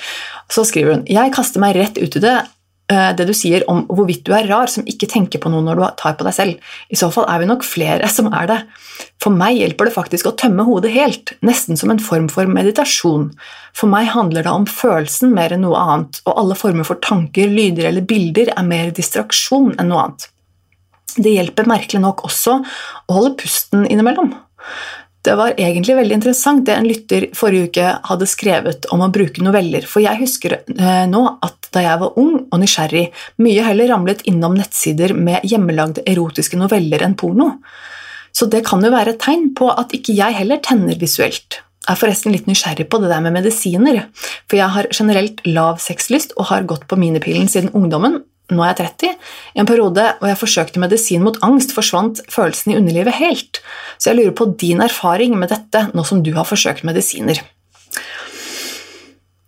Så 0.52 0.66
skriver 0.68 0.98
hun 0.98 1.08
jeg 1.10 1.34
kaster 1.34 1.62
meg 1.62 1.78
rett 1.78 2.00
ut 2.00 2.20
i 2.20 2.22
det 2.22 2.36
Eh, 2.36 2.55
det 2.86 3.24
du 3.26 3.32
sier 3.34 3.64
om 3.66 3.80
hvorvidt 3.90 4.22
du 4.28 4.30
er 4.36 4.46
rar 4.46 4.70
som 4.70 4.86
ikke 4.86 5.08
tenker 5.10 5.40
på 5.42 5.50
noe 5.50 5.64
når 5.66 5.80
du 5.80 5.84
tar 5.98 6.14
på 6.18 6.26
deg 6.26 6.34
selv. 6.36 6.68
I 6.86 6.98
så 6.98 7.08
fall 7.10 7.26
er 7.32 7.40
vi 7.42 7.48
nok 7.50 7.66
flere 7.66 8.06
som 8.12 8.28
er 8.30 8.46
det. 8.50 8.58
For 9.22 9.34
meg 9.34 9.58
hjelper 9.58 9.88
det 9.88 9.96
faktisk 9.96 10.28
å 10.30 10.34
tømme 10.38 10.66
hodet 10.68 10.92
helt, 10.94 11.34
nesten 11.46 11.78
som 11.78 11.90
en 11.90 12.02
form 12.02 12.28
for 12.30 12.46
meditasjon. 12.46 13.32
For 13.76 13.90
meg 13.90 14.12
handler 14.14 14.46
det 14.46 14.54
om 14.54 14.68
følelsen 14.70 15.34
mer 15.34 15.56
enn 15.56 15.64
noe 15.66 15.80
annet, 15.82 16.22
og 16.28 16.38
alle 16.38 16.58
former 16.58 16.86
for 16.86 17.02
tanker, 17.02 17.50
lyder 17.50 17.90
eller 17.90 18.06
bilder 18.06 18.54
er 18.54 18.70
mer 18.70 18.94
distraksjon 18.94 19.74
enn 19.74 19.90
noe 19.90 20.06
annet. 20.06 20.28
Det 21.16 21.32
hjelper 21.32 21.68
merkelig 21.68 22.02
nok 22.04 22.26
også 22.28 22.60
å 22.60 23.18
holde 23.18 23.36
pusten 23.40 23.86
innimellom. 23.88 24.34
Det 25.26 25.34
var 25.34 25.56
egentlig 25.58 25.96
veldig 25.98 26.14
interessant 26.20 26.62
det 26.68 26.74
en 26.76 26.86
lytter 26.86 27.24
forrige 27.34 27.70
uke 27.72 27.86
hadde 28.06 28.28
skrevet 28.30 28.86
om 28.94 29.00
å 29.02 29.10
bruke 29.10 29.42
noveller, 29.42 29.82
for 29.90 30.04
jeg 30.04 30.20
husker 30.20 30.60
eh, 30.60 31.02
nå 31.10 31.22
at 31.42 31.66
da 31.74 31.82
jeg 31.82 31.98
var 31.98 32.20
ung 32.22 32.36
og 32.44 32.60
nysgjerrig, 32.62 33.08
mye 33.42 33.64
heller 33.66 33.90
ramlet 33.90 34.22
innom 34.30 34.54
nettsider 34.54 35.16
med 35.18 35.42
hjemmelagde 35.50 36.04
erotiske 36.06 36.60
noveller 36.60 37.02
enn 37.02 37.18
porno. 37.18 37.56
Så 38.30 38.46
det 38.52 38.62
kan 38.68 38.84
jo 38.84 38.92
være 38.94 39.16
et 39.16 39.22
tegn 39.24 39.50
på 39.58 39.72
at 39.72 39.96
ikke 39.98 40.14
jeg 40.14 40.38
heller 40.38 40.62
tenner 40.62 40.98
visuelt. 41.00 41.58
Jeg 41.86 41.94
er 41.94 41.98
forresten 41.98 42.34
litt 42.34 42.46
nysgjerrig 42.46 42.86
på 42.90 43.02
det 43.02 43.10
der 43.10 43.26
med 43.26 43.34
medisiner, 43.34 44.04
for 44.46 44.60
jeg 44.60 44.74
har 44.78 44.90
generelt 44.94 45.42
lav 45.48 45.82
sexlyst 45.82 46.36
og 46.38 46.52
har 46.52 46.70
gått 46.70 46.86
på 46.86 46.98
minipillen 47.02 47.50
siden 47.50 47.74
ungdommen, 47.74 48.20
nå 48.52 48.62
er 48.62 48.72
jeg 48.72 48.78
30. 49.00 49.26
I 49.56 49.62
en 49.62 49.68
periode 49.68 50.04
hvor 50.20 50.30
jeg 50.30 50.38
forsøkte 50.38 50.82
medisin 50.82 51.24
mot 51.26 51.38
angst, 51.46 51.74
forsvant 51.74 52.22
følelsen 52.30 52.72
i 52.72 52.78
underlivet 52.78 53.18
helt. 53.18 53.60
Så 53.98 54.12
jeg 54.12 54.20
lurer 54.20 54.36
på 54.38 54.50
din 54.60 54.82
erfaring 54.84 55.34
med 55.38 55.50
dette 55.50 55.88
nå 55.96 56.04
som 56.06 56.22
du 56.22 56.32
har 56.36 56.46
forsøkt 56.46 56.86
medisiner. 56.86 57.42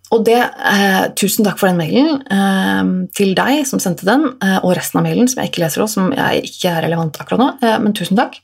Og 0.09 0.23
det, 0.25 0.39
eh, 0.41 1.05
Tusen 1.13 1.45
takk 1.45 1.59
for 1.61 1.69
den 1.69 1.77
mailen 1.77 2.23
eh, 2.33 3.09
til 3.15 3.35
deg 3.37 3.61
som 3.69 3.81
sendte 3.81 4.07
den, 4.09 4.25
eh, 4.41 4.57
og 4.63 4.73
resten 4.77 4.99
av 4.99 5.05
mailen 5.05 5.29
som 5.29 5.43
jeg 5.43 5.51
ikke 5.51 5.63
leser 5.63 5.85
også, 5.85 6.01
som 6.01 6.13
jeg 6.17 6.49
ikke 6.49 6.71
er 6.73 6.85
relevant 6.87 7.19
akkurat 7.21 7.43
nå. 7.43 7.49
Eh, 7.61 7.77
men 7.83 7.93
tusen 7.93 8.17
takk. 8.17 8.39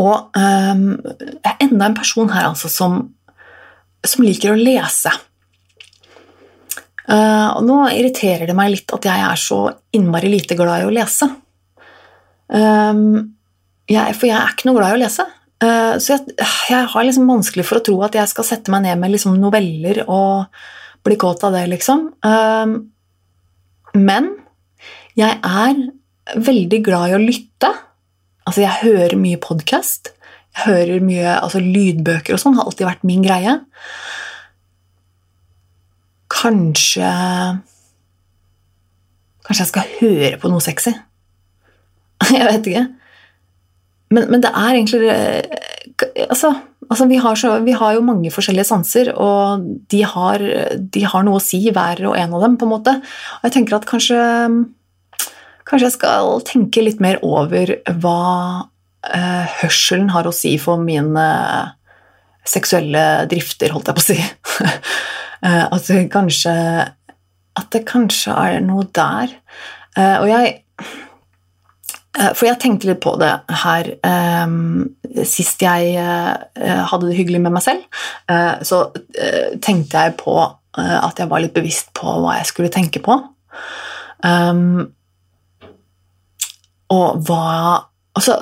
Og 0.00 0.32
eh, 0.36 0.74
jeg 1.20 1.52
er 1.52 1.62
enda 1.68 1.90
en 1.90 1.98
person 1.98 2.32
her 2.32 2.48
altså, 2.48 2.72
som, 2.72 3.02
som 4.04 4.24
liker 4.24 4.54
å 4.54 4.58
lese. 4.58 5.12
Uh, 7.06 7.54
og 7.54 7.62
nå 7.66 7.78
irriterer 7.94 8.48
det 8.48 8.56
meg 8.58 8.72
litt 8.72 8.92
at 8.94 9.06
jeg 9.06 9.24
er 9.28 9.38
så 9.38 9.60
innmari 9.94 10.30
lite 10.32 10.56
glad 10.58 10.82
i 10.82 10.88
å 10.88 10.94
lese. 10.94 11.28
Um, 12.50 13.34
jeg, 13.86 14.16
for 14.18 14.26
jeg 14.26 14.38
er 14.38 14.54
ikke 14.54 14.68
noe 14.68 14.78
glad 14.80 14.94
i 14.94 14.98
å 14.98 15.02
lese. 15.04 15.26
Uh, 15.62 15.94
så 16.02 16.16
jeg, 16.16 16.34
jeg, 16.68 16.88
har 16.92 17.06
liksom 17.06 17.30
vanskelig 17.30 17.66
for 17.68 17.78
å 17.78 17.84
tro 17.86 18.00
at 18.04 18.18
jeg 18.18 18.32
skal 18.32 18.48
sette 18.48 18.74
meg 18.74 18.84
ned 18.88 19.00
med 19.00 19.14
liksom 19.14 19.38
noveller 19.40 20.02
og 20.04 20.50
bli 21.06 21.16
kåt 21.20 21.46
av 21.46 21.54
det, 21.54 21.62
liksom. 21.70 22.08
Um, 22.26 22.76
men 23.96 24.32
jeg 25.16 25.38
er 25.38 25.78
veldig 26.34 26.82
glad 26.84 27.12
i 27.12 27.16
å 27.16 27.22
lytte. 27.22 27.70
Altså, 28.46 28.64
jeg 28.64 28.82
hører 28.82 29.16
mye 29.20 29.40
podkast. 29.42 30.10
Jeg 30.56 30.66
hører 30.66 31.04
mye 31.04 31.38
altså, 31.38 31.62
lydbøker 31.62 32.34
og 32.36 32.42
sånn, 32.42 32.58
har 32.58 32.66
alltid 32.66 32.88
vært 32.88 33.06
min 33.06 33.24
greie. 33.24 33.58
Kanskje 36.36 37.10
Kanskje 39.46 39.62
jeg 39.62 39.70
skal 39.70 39.90
høre 40.00 40.38
på 40.42 40.50
noe 40.50 40.62
sexy? 40.64 40.90
Jeg 42.34 42.46
vet 42.48 42.66
ikke. 42.66 42.86
Men, 44.10 44.30
men 44.32 44.42
det 44.42 44.50
er 44.50 44.72
egentlig 44.74 45.12
Altså, 46.26 46.50
altså 46.88 47.06
vi, 47.10 47.18
har 47.22 47.38
så, 47.38 47.52
vi, 47.64 47.74
har 47.76 47.94
jo 47.94 48.02
mange 48.04 48.32
forskjellige 48.34 48.68
sanser, 48.68 49.12
og 49.14 49.62
de 49.92 50.02
har, 50.04 50.42
de 50.76 51.04
har, 51.06 51.24
noe 51.24 51.38
å 51.38 51.42
si, 51.42 51.60
hver 51.72 52.02
og 52.10 52.16
en 52.18 52.34
av 52.36 52.42
dem, 52.44 52.56
på 52.58 52.66
en 52.66 52.72
måte. 52.74 52.94
Og 53.38 53.46
jeg 53.46 53.54
tenker 53.58 53.78
at 53.78 53.88
kanskje 53.88 54.18
Kanskje 55.66 55.88
jeg 55.88 55.94
skal 55.96 56.28
tenke 56.46 56.82
litt 56.84 57.00
mer 57.02 57.16
over 57.26 57.72
hva 57.98 58.20
eh, 59.02 59.56
hørselen 59.64 60.12
har 60.14 60.28
å 60.28 60.34
si 60.34 60.52
for 60.62 60.78
mine 60.78 61.24
seksuelle 62.46 63.26
drifter, 63.26 63.72
holdt 63.74 63.90
jeg 63.90 63.96
på 63.96 64.04
å 64.04 64.06
si. 64.06 64.18
uh, 65.44 65.66
at, 65.70 65.88
det 65.88 66.06
kanskje, 66.12 66.54
at 67.56 67.72
det 67.74 67.82
kanskje 67.88 68.36
er 68.36 68.60
noe 68.64 68.86
der. 68.96 69.34
Uh, 69.96 70.16
og 70.22 70.30
jeg 70.30 70.62
For 72.16 72.46
jeg 72.46 72.56
tenkte 72.60 72.88
litt 72.88 73.00
på 73.04 73.12
det 73.20 73.28
her 73.62 73.88
sist 75.28 75.60
jeg 75.60 75.98
hadde 76.00 77.10
det 77.10 77.16
hyggelig 77.18 77.42
med 77.44 77.52
meg 77.52 77.60
selv. 77.60 77.82
så 78.64 78.78
tenkte 79.60 80.04
jeg 80.06 80.14
på 80.16 80.36
at 80.80 81.20
jeg 81.20 81.28
var 81.28 81.44
litt 81.44 81.52
bevisst 81.52 81.92
på 81.92 82.14
hva 82.22 82.38
jeg 82.38 82.48
skulle 82.48 82.72
tenke 82.72 83.02
på. 83.04 83.18
Um, 84.24 84.88
og 86.92 87.20
hva 87.26 87.44
altså, 88.16 88.36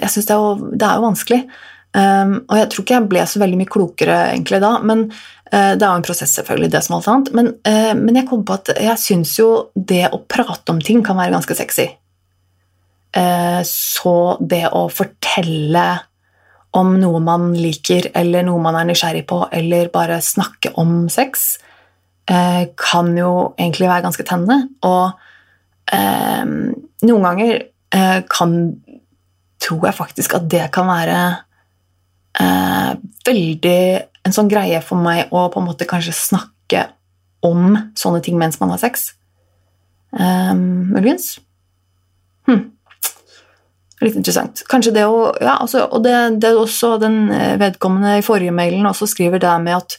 Jeg 0.00 0.10
syns 0.10 0.28
det, 0.28 0.38
det, 0.74 0.86
er 0.86 0.98
jo 0.98 1.06
vanskelig. 1.06 1.40
Um, 1.90 2.36
og 2.46 2.54
jeg 2.54 2.68
tror 2.70 2.84
ikke 2.84 2.94
jeg 2.94 3.10
ble 3.10 3.22
så 3.26 3.40
veldig 3.42 3.56
mye 3.58 3.70
klokere 3.70 4.18
egentlig 4.28 4.60
da, 4.62 4.76
men 4.86 5.08
uh, 5.10 5.72
det 5.74 5.82
er 5.82 5.88
jo 5.88 5.96
en 5.98 6.04
prosess, 6.06 6.36
selvfølgelig, 6.38 6.70
det 6.70 6.82
som 6.86 6.96
alt 6.96 7.08
annet. 7.10 7.32
Men, 7.34 7.48
uh, 7.66 7.94
men 7.98 8.20
jeg 8.20 8.28
kom 8.28 8.44
på 8.46 8.58
at 8.60 8.70
jeg 8.76 9.02
syns 9.02 9.32
jo 9.40 9.48
det 9.74 10.04
å 10.14 10.22
prate 10.30 10.70
om 10.70 10.78
ting 10.84 11.02
kan 11.06 11.18
være 11.18 11.34
ganske 11.34 11.56
sexy. 11.58 11.88
Uh, 13.16 13.58
så 13.66 14.14
det 14.38 14.68
å 14.70 14.84
fortelle 14.94 15.88
om 16.78 16.94
noe 17.02 17.18
man 17.26 17.50
liker, 17.58 18.12
eller 18.14 18.46
noe 18.46 18.62
man 18.62 18.78
er 18.78 18.86
nysgjerrig 18.86 19.24
på, 19.26 19.42
eller 19.50 19.90
bare 19.90 20.20
snakke 20.22 20.70
om 20.78 21.08
sex, 21.10 21.58
kan 22.30 23.08
jo 23.18 23.30
egentlig 23.58 23.88
være 23.90 24.04
ganske 24.04 24.22
tennende. 24.22 24.68
Og 24.86 25.16
noen 27.02 27.24
ganger 27.26 27.56
kan 28.30 28.52
tror 29.58 29.88
jeg 29.88 29.96
faktisk 29.98 30.36
at 30.38 30.46
det 30.52 30.68
kan 30.70 30.86
være 30.86 31.16
eh, 32.38 32.90
veldig 33.26 33.82
en 34.26 34.36
sånn 34.36 34.50
greie 34.52 34.80
for 34.84 35.00
meg 35.00 35.32
å 35.32 35.48
på 35.52 35.60
en 35.60 35.68
måte 35.70 35.88
kanskje 35.88 36.16
snakke 36.16 36.86
om 37.46 37.78
sånne 37.98 38.20
ting 38.24 38.36
mens 38.40 38.60
man 38.60 38.72
har 38.74 38.82
sex. 38.82 39.12
Eh, 40.16 40.52
muligens. 40.54 41.38
Hm. 42.48 42.66
Litt 44.00 44.16
interessant. 44.16 44.62
Kanskje 44.68 44.94
det 44.96 45.06
å 45.08 45.30
Ja, 45.40 45.58
altså, 45.60 45.86
og 45.88 46.04
det, 46.04 46.14
det 46.40 46.52
er 46.52 46.60
også 46.60 46.96
den 47.00 47.22
eh, 47.34 47.56
vedkommende 47.60 48.18
i 48.20 48.24
forrige 48.24 48.54
mailen 48.54 48.88
også 48.88 49.08
skriver 49.10 49.42
det 49.42 49.56
med 49.64 49.76
at 49.76 49.96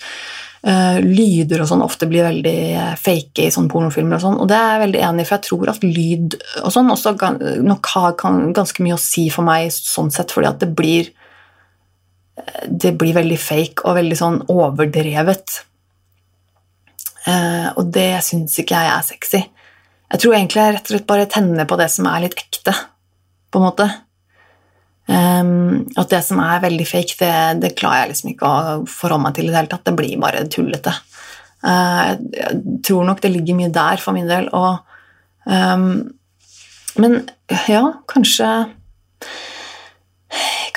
uh, 0.68 0.98
lyder 1.02 1.62
og 1.64 1.70
sånn 1.70 1.84
ofte 1.86 2.08
blir 2.10 2.26
veldig 2.26 2.98
fake 3.02 3.46
i 3.46 3.54
sånne 3.54 3.72
pornofilmer. 3.72 4.18
Og 4.18 4.26
sånn, 4.26 4.40
og 4.42 4.50
det 4.50 4.58
er 4.58 4.76
jeg 4.76 4.84
veldig 4.86 5.02
enig 5.08 5.24
i, 5.24 5.30
for 5.30 5.38
jeg 5.38 5.48
tror 5.48 5.72
at 5.74 5.86
lyd 5.86 6.38
og 6.62 6.76
sånn 6.76 6.94
også 6.94 7.16
nok 7.66 7.92
har 7.96 8.18
ganske 8.20 8.86
mye 8.86 8.98
å 8.98 9.02
si 9.02 9.28
for 9.34 9.48
meg 9.48 9.72
sånn 9.74 10.12
sett, 10.14 10.34
fordi 10.34 10.50
at 10.50 10.62
det 10.62 10.72
blir 10.78 11.12
det 12.68 12.94
blir 13.00 13.16
veldig 13.18 13.38
fake 13.40 13.86
og 13.86 13.98
veldig 13.98 14.18
sånn 14.18 14.38
overdrevet. 14.50 15.58
og 17.78 17.92
det 17.94 18.24
syns 18.26 18.56
ikke 18.60 18.80
jeg 18.80 18.92
er 18.92 19.04
sexy. 19.06 19.42
Jeg 20.12 20.24
tror 20.24 20.36
egentlig 20.36 20.62
jeg 20.62 20.76
rett 20.76 20.88
og 20.88 20.94
slett 20.96 21.08
bare 21.08 21.28
tenner 21.32 21.68
på 21.70 21.78
det 21.80 21.88
som 21.94 22.08
er 22.12 22.24
litt 22.26 22.40
ekte, 22.40 22.74
på 23.52 23.60
en 23.60 23.68
måte. 23.68 23.88
Um, 25.12 25.88
at 26.00 26.12
det 26.12 26.22
som 26.24 26.40
er 26.44 26.62
veldig 26.64 26.88
fake, 26.88 27.18
det, 27.20 27.34
det, 27.64 27.74
klarer 27.80 28.04
jeg 28.04 28.12
liksom 28.12 28.32
ikke 28.32 28.48
å 28.48 28.76
forholde 28.88 29.26
meg 29.26 29.38
til 29.38 29.48
i 29.48 29.52
det 29.52 29.58
hele 29.60 29.72
tatt. 29.72 29.86
Det 29.88 29.96
blir 29.98 30.20
bare 30.22 30.44
tullete. 30.52 30.94
Uh, 31.64 32.16
jeg 32.36 32.62
tror 32.88 33.08
nok 33.08 33.22
det 33.24 33.34
ligger 33.34 33.58
mye 33.58 33.74
der 33.76 34.04
for 34.04 34.16
min 34.18 34.30
del. 34.30 34.48
Og, 34.56 34.84
um, 35.48 35.88
men 37.02 37.18
ja, 37.72 37.86
kanskje 38.12 38.52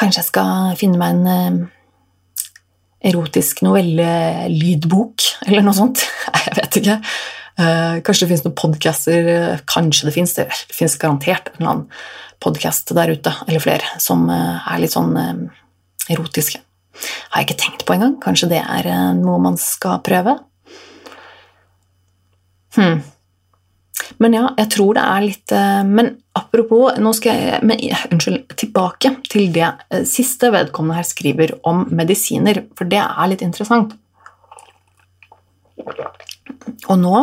Kanskje 0.01 0.23
jeg 0.23 0.31
skal 0.31 0.75
finne 0.81 0.99
meg 1.01 1.15
en 1.15 1.63
uh, 1.63 2.43
erotisk 3.05 3.63
novellelydbok, 3.67 5.31
eller 5.47 5.65
noe 5.65 5.77
sånt. 5.77 6.05
jeg 6.47 6.59
vet 6.59 6.81
ikke. 6.83 6.99
Uh, 7.55 8.03
kanskje 8.03 8.25
det 8.25 8.33
finnes 8.33 8.45
noen 8.49 8.59
podcaster, 8.59 9.33
kanskje 9.71 10.09
det 10.09 10.15
finnes, 10.17 10.37
det 10.39 10.49
finnes 10.75 10.99
garantert 11.01 11.53
en 11.55 11.61
eller 11.61 11.75
annen 11.75 11.89
podkast 12.45 12.93
der 12.97 13.15
ute, 13.15 13.33
eller 13.49 13.63
flere, 13.63 13.97
som 14.03 14.27
eh, 14.33 14.69
er 14.73 14.83
litt 14.83 14.95
sånn 14.95 15.15
eh, 15.17 15.33
erotiske. 16.15 16.61
Har 17.33 17.43
jeg 17.43 17.49
ikke 17.49 17.61
tenkt 17.63 17.87
på 17.87 17.97
engang. 17.97 18.19
Kanskje 18.23 18.51
det 18.53 18.61
er 18.63 18.89
eh, 18.91 19.11
noe 19.19 19.41
man 19.43 19.59
skal 19.61 20.03
prøve? 20.05 20.37
Hm. 22.77 23.03
Men 24.19 24.35
ja, 24.37 24.49
jeg 24.59 24.71
tror 24.75 24.97
det 24.97 25.03
er 25.07 25.23
litt 25.23 25.53
Men 25.87 26.09
apropos 26.37 26.97
Nå 27.01 27.13
skal 27.15 27.39
jeg 27.39 27.61
men, 27.67 27.79
Unnskyld. 28.11 28.57
Tilbake 28.59 29.13
til 29.31 29.53
det 29.55 29.71
siste 30.11 30.51
vedkommende 30.55 30.99
her 30.99 31.07
skriver 31.07 31.55
om 31.67 31.85
medisiner, 31.95 32.65
for 32.77 32.91
det 32.91 33.01
er 33.05 33.31
litt 33.31 33.45
interessant. 33.47 33.95
Og 36.91 36.99
nå 37.01 37.15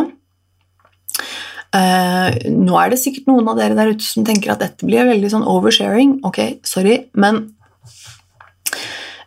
eh, 1.76 2.48
nå 2.52 2.78
er 2.78 2.92
det 2.92 3.00
sikkert 3.00 3.30
noen 3.30 3.48
av 3.52 3.60
dere 3.60 3.78
der 3.78 3.92
ute 3.94 4.06
som 4.06 4.26
tenker 4.26 4.54
at 4.54 4.62
dette 4.64 4.88
blir 4.88 5.08
veldig 5.08 5.30
sånn 5.32 5.48
oversharing. 5.48 6.18
Ok, 6.28 6.40
sorry, 6.68 6.98
men 7.18 7.44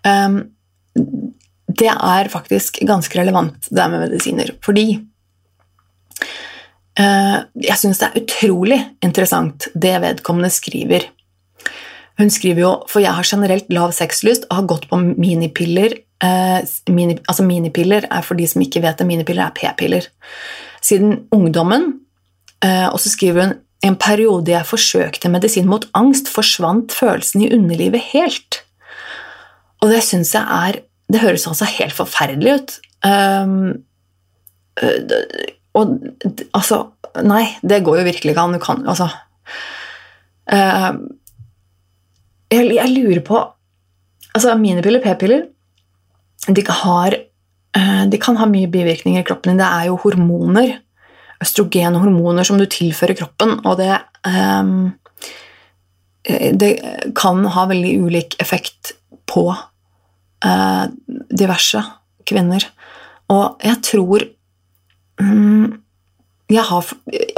eh, 0.05 0.39
det 1.75 1.91
er 1.91 2.31
faktisk 2.31 2.79
ganske 2.87 3.19
relevant, 3.19 3.69
det 3.69 3.89
med 3.91 4.05
medisiner. 4.07 4.53
Fordi 4.65 4.87
jeg 6.95 7.75
syns 7.75 7.99
det 7.99 8.07
er 8.07 8.21
utrolig 8.21 8.77
interessant 9.03 9.67
det 9.75 9.97
vedkommende 9.99 10.47
skriver. 10.53 11.09
Hun 12.15 12.29
skriver 12.31 12.61
jo 12.61 12.69
For 12.87 13.03
jeg 13.03 13.11
har 13.17 13.27
generelt 13.27 13.67
lav 13.75 13.91
sexlyst 13.91 14.45
og 14.47 14.61
har 14.61 14.69
gått 14.71 14.85
på 14.87 15.01
minipiller. 15.03 15.97
Uh, 16.23 16.63
mini, 16.87 17.17
altså 17.27 17.43
Minipiller 17.43 18.07
er 18.07 18.23
for 18.23 18.39
de 18.39 18.47
som 18.47 18.63
ikke 18.63 18.79
vet 18.85 19.01
det, 19.01 19.09
minipiller 19.09 19.43
er 19.43 19.57
p-piller. 19.57 20.07
Siden 20.79 21.25
ungdommen 21.35 22.05
Eh, 22.65 22.87
og 22.89 22.99
så 23.01 23.11
skriver 23.11 23.43
hun 23.43 23.55
en 23.85 23.97
periode 23.99 24.53
jeg 24.53 24.67
forsøkte 24.67 25.29
medisin 25.29 25.67
mot 25.69 25.85
angst, 25.97 26.31
forsvant 26.31 26.93
følelsen 26.95 27.45
i 27.45 27.51
underlivet 27.53 28.01
helt. 28.13 28.61
Og 29.83 29.91
det 29.91 30.03
syns 30.05 30.33
jeg 30.33 30.45
er 30.45 30.81
Det 31.05 31.19
høres 31.21 31.43
altså 31.45 31.67
helt 31.69 31.93
forferdelig 31.93 32.53
ut. 32.55 32.71
Og 35.75 35.97
altså 36.55 36.85
Nei, 37.23 37.45
det 37.63 37.85
går 37.85 38.01
jo 38.01 38.07
virkelig 38.09 38.33
ikke 38.33 38.43
an. 38.43 38.55
Du 38.57 38.59
kan 38.59 38.81
altså 38.91 39.05
uh, 40.51 40.97
jeg, 42.51 42.73
jeg, 42.75 42.89
lurer 42.91 43.21
på 43.23 43.37
Altså, 44.35 44.51
minipiller, 44.59 44.99
p-piller, 44.99 45.45
de, 46.51 46.63
uh, 46.67 48.03
de 48.11 48.19
kan 48.19 48.35
ha 48.35 48.47
mye 48.51 48.67
bivirkninger 48.67 49.23
i 49.23 49.27
kroppen 49.27 49.53
din. 49.53 49.61
Det 49.61 49.69
er 49.69 49.87
jo 49.87 50.01
hormoner 50.03 50.73
Østrogenhormoner 51.43 52.47
som 52.47 52.59
du 52.59 52.65
tilfører 52.67 53.17
kroppen, 53.19 53.57
og 53.67 53.79
det 53.79 53.95
um, 54.27 54.93
Det 56.25 56.71
kan 57.15 57.43
ha 57.53 57.65
veldig 57.69 57.91
ulik 58.01 58.35
effekt 58.41 58.95
på 59.29 59.47
uh, 59.51 60.85
diverse 61.29 61.83
kvinner. 62.25 62.65
Og 63.29 63.61
jeg 63.63 63.81
tror 63.85 64.25
jeg 66.45 66.61
har 66.61 66.89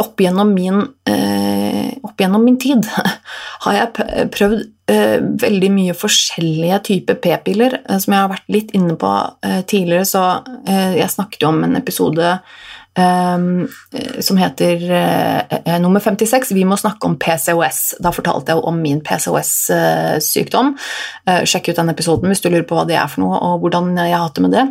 opp 0.03 0.19
gjennom 0.19 0.49
min, 0.51 0.81
uh, 0.83 1.91
opp 2.03 2.19
gjennom 2.19 2.43
min 2.43 2.57
tid 2.59 2.83
har 3.63 3.77
jeg 3.77 4.07
prøvd 4.35 4.63
uh, 4.91 5.19
veldig 5.43 5.69
mye 5.71 5.95
forskjellige 5.95 6.81
typer 6.89 7.19
p-piller, 7.23 7.79
uh, 7.87 7.97
som 8.03 8.15
jeg 8.15 8.25
har 8.25 8.33
vært 8.33 8.49
litt 8.51 8.73
inne 8.75 8.97
på 8.99 9.11
tidligere. 9.67 10.07
Så 10.07 10.23
jeg 10.67 11.13
snakket 11.13 11.45
om 11.47 11.61
en 11.65 11.79
episode 11.79 12.39
som 12.97 14.39
heter 14.41 14.81
nummer 15.83 16.01
56. 16.01 16.49
Vi 16.57 16.63
må 16.65 16.79
snakke 16.81 17.05
om 17.05 17.13
PCOS. 17.21 17.99
Da 18.01 18.09
fortalte 18.15 18.55
jeg 18.55 18.63
om 18.65 18.79
min 18.81 19.03
PCOS-sykdom. 19.05 20.71
Sjekk 21.45 21.69
ut 21.69 21.77
den 21.77 21.93
episoden 21.93 22.33
hvis 22.33 22.41
du 22.41 22.49
lurer 22.49 22.65
på 22.65 22.79
hva 22.79 22.87
det 22.89 22.97
er 22.97 23.11
for 23.11 23.21
noe, 23.21 23.37
og 23.37 23.61
hvordan 23.61 23.93
jeg 24.01 24.15
har 24.15 24.25
hatt 24.25 24.39
det 24.39 24.45
med 24.47 24.55
det. 24.57 24.65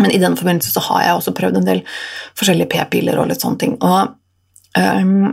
Men 0.00 0.10
i 0.10 0.20
den 0.20 0.36
forbindelse 0.38 0.72
så 0.72 0.80
har 0.88 1.04
jeg 1.04 1.14
også 1.18 1.34
prøvd 1.36 1.60
en 1.60 1.68
del 1.68 1.80
forskjellige 2.38 2.70
p-piller 2.72 3.20
og 3.20 3.28
litt 3.28 3.44
sånne 3.44 3.60
ting. 3.60 3.76
Og 3.84 4.14
um, 4.78 5.32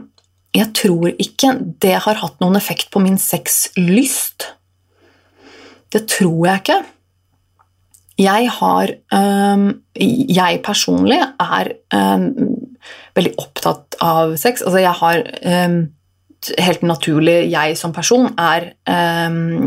jeg 0.55 0.71
tror 0.75 1.11
ikke 1.13 1.53
det 1.83 1.95
har 2.03 2.19
hatt 2.19 2.39
noen 2.43 2.57
effekt 2.59 2.89
på 2.91 3.01
min 3.03 3.19
sexlyst. 3.21 4.49
Det 5.93 6.03
tror 6.11 6.47
jeg 6.47 6.63
ikke. 6.63 6.79
jeg 8.19 8.49
har 8.59 8.91
um, 9.15 9.69
Jeg 9.95 10.61
personlig 10.63 11.21
er 11.23 11.71
um, 11.93 12.27
veldig 13.15 13.33
opptatt 13.37 13.95
av 14.01 14.35
sex. 14.37 14.61
Altså, 14.61 14.79
jeg 14.83 14.95
har 14.99 15.23
um, 16.47 16.63
Helt 16.63 16.83
naturlig, 16.87 17.51
jeg 17.51 17.77
som 17.77 17.93
person 17.95 18.29
er 18.39 18.71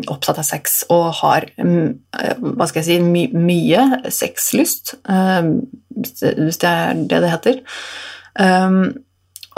opptatt 0.08 0.40
av 0.40 0.46
sex 0.46 0.82
og 0.92 1.10
har 1.20 1.44
hva 1.58 2.66
skal 2.68 2.80
jeg 2.80 2.86
si, 2.86 2.96
my 3.04 3.26
mye 3.36 4.10
sexlyst, 4.10 4.94
hvis 5.04 6.60
det 6.62 6.70
er 6.70 7.02
det 7.10 7.20
det 7.22 7.32
heter. 7.34 7.60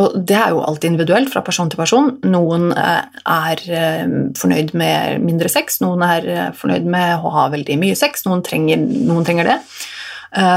Og 0.03 0.15
det 0.27 0.35
er 0.35 0.51
jo 0.51 0.63
alltid 0.67 0.91
individuelt 0.91 1.31
fra 1.31 1.43
person 1.47 1.69
til 1.71 1.79
person. 1.79 2.09
Noen 2.27 2.73
eh, 2.75 3.21
er 3.31 3.61
eh, 3.71 4.15
fornøyd 4.39 4.73
med 4.79 5.23
mindre 5.23 5.51
sex, 5.53 5.79
noen 5.85 6.03
er 6.07 6.27
fornøyd 6.59 6.89
med 6.91 7.23
å 7.23 7.31
ha 7.37 7.47
veldig 7.53 7.77
mye 7.79 7.99
sex, 7.99 8.27
noen 8.27 8.43
trenger, 8.47 8.83
noen 8.83 9.27
trenger 9.27 9.53
det. 9.53 9.61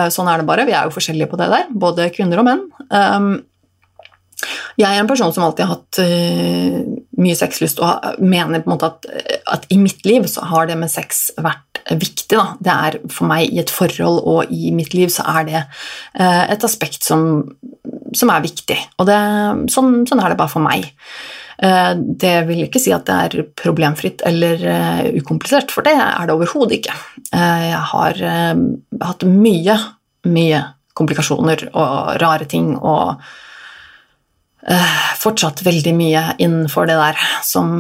Sånn 0.10 0.26
er 0.26 0.42
det 0.42 0.48
bare. 0.50 0.64
Vi 0.66 0.74
er 0.74 0.88
jo 0.88 0.94
forskjellige 0.96 1.30
på 1.30 1.38
det 1.38 1.52
der, 1.52 1.68
både 1.70 2.08
kvinner 2.10 2.40
og 2.42 2.48
menn. 2.48 2.64
Jeg 4.78 4.88
er 4.88 5.02
en 5.02 5.10
person 5.10 5.32
som 5.34 5.48
alltid 5.48 5.66
har 5.66 5.80
hatt 5.80 6.00
mye 7.18 7.38
sexlyst 7.38 7.80
og 7.82 8.20
mener 8.22 8.62
på 8.62 8.70
en 8.70 8.76
måte 8.76 8.92
at, 8.92 9.08
at 9.50 9.66
i 9.74 9.80
mitt 9.82 10.06
liv 10.06 10.28
så 10.30 10.46
har 10.52 10.70
det 10.70 10.76
med 10.78 10.92
sex 10.94 11.32
vært 11.42 11.82
viktig. 11.90 12.38
Da. 12.38 12.46
Det 12.62 12.76
er 12.76 13.00
for 13.10 13.26
meg 13.32 13.50
i 13.50 13.58
et 13.64 13.74
forhold 13.74 14.22
og 14.30 14.54
i 14.54 14.70
mitt 14.76 14.94
liv 14.94 15.10
så 15.10 15.26
er 15.40 15.50
det 15.50 15.64
et 16.22 16.68
aspekt 16.70 17.08
som 17.08 17.26
som 18.16 18.32
er 18.32 18.46
viktig. 18.46 18.78
Og 19.02 19.08
det, 19.10 19.18
sånn, 19.74 20.02
sånn, 20.08 20.22
er 20.22 20.34
det 20.34 20.40
bare 20.40 20.52
for 20.52 20.64
meg. 20.64 20.88
Uh, 21.58 21.98
det 21.98 22.36
vil 22.50 22.66
ikke 22.68 22.82
si 22.82 22.94
at 22.94 23.08
det 23.08 23.18
er 23.18 23.48
problemfritt 23.58 24.22
eller 24.28 24.62
eh, 24.62 25.08
ukomplisert, 25.18 25.74
for 25.74 25.86
det 25.86 25.96
er 25.98 26.28
det 26.28 26.36
overhodet 26.36 26.78
ikke. 26.78 26.94
Eh, 27.32 27.64
jeg 27.72 27.84
har 27.94 28.22
hatt 29.08 29.26
mye, 29.26 29.78
mye 30.30 30.62
komplikasjoner 30.98 31.68
og 31.72 32.16
rare 32.22 32.48
ting 32.50 32.76
og 32.78 33.18
fortsatt 35.22 35.62
veldig 35.64 35.94
mye 35.96 36.24
innenfor 36.44 36.90
det 36.90 36.98
der 37.00 37.22
som 37.46 37.78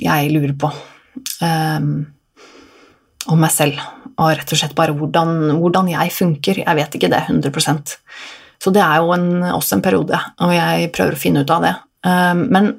jeg 0.00 0.32
lurer 0.32 0.56
på 0.58 0.70
om 3.30 3.38
meg 3.38 3.52
selv. 3.54 3.78
Og 4.16 4.32
rett 4.34 4.52
og 4.52 4.58
slett 4.58 4.74
bare 4.78 4.94
hvordan, 4.96 5.52
hvordan 5.60 5.92
jeg 5.92 6.12
funker. 6.16 6.62
Jeg 6.64 6.78
vet 6.80 6.96
ikke 6.98 7.12
det 7.12 7.22
100 7.28 7.52
så 8.60 8.72
det 8.74 8.82
er 8.84 9.00
jo 9.00 9.14
en, 9.14 9.28
også 9.56 9.78
en 9.78 9.84
periode, 9.84 10.18
og 10.44 10.50
jeg 10.52 10.90
prøver 10.92 11.16
å 11.16 11.20
finne 11.20 11.44
ut 11.44 11.52
av 11.54 11.62
det. 11.64 11.72
Men, 12.04 12.74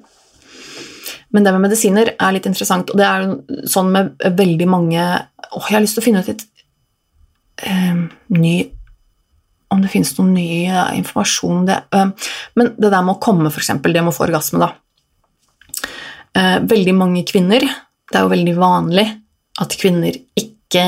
men, 1.34 1.46
det 1.46 1.54
med 1.56 1.64
medisiner 1.64 2.14
er 2.14 2.36
litt 2.36 2.46
interessant, 2.50 2.94
og 2.94 3.02
det 3.02 3.08
er 3.08 3.66
sånn 3.70 3.90
med 3.94 4.14
veldig 4.38 4.68
mange 4.70 5.02
Åh, 5.52 5.66
jeg 5.68 5.76
har 5.76 5.84
lyst 5.84 5.98
til 5.98 6.04
å 6.04 6.06
finne 6.06 6.22
ut 6.22 6.30
litt 6.30 6.46
ny 8.32 8.54
Om 9.72 9.82
det 9.82 9.92
finnes 9.94 10.12
noen 10.18 10.34
ny 10.36 10.50
uh, 10.68 10.92
informasjon 10.98 11.66
det, 11.70 11.78
um, 11.96 12.12
Men 12.60 12.74
det 12.78 12.92
der 12.92 13.06
med 13.06 13.16
å 13.16 13.22
komme, 13.24 13.52
f.eks., 13.52 13.72
det 13.80 13.94
med 14.02 14.12
å 14.12 14.16
få 14.16 14.28
orgasme, 14.28 14.60
da. 14.62 14.74
Uh, 16.36 16.60
veldig 16.64 16.94
mange 16.96 17.26
kvinner 17.28 17.64
Det 17.64 18.16
er 18.16 18.24
jo 18.24 18.32
veldig 18.32 18.54
vanlig 18.60 19.08
at 19.62 19.76
kvinner 19.80 20.16
ikke 20.40 20.86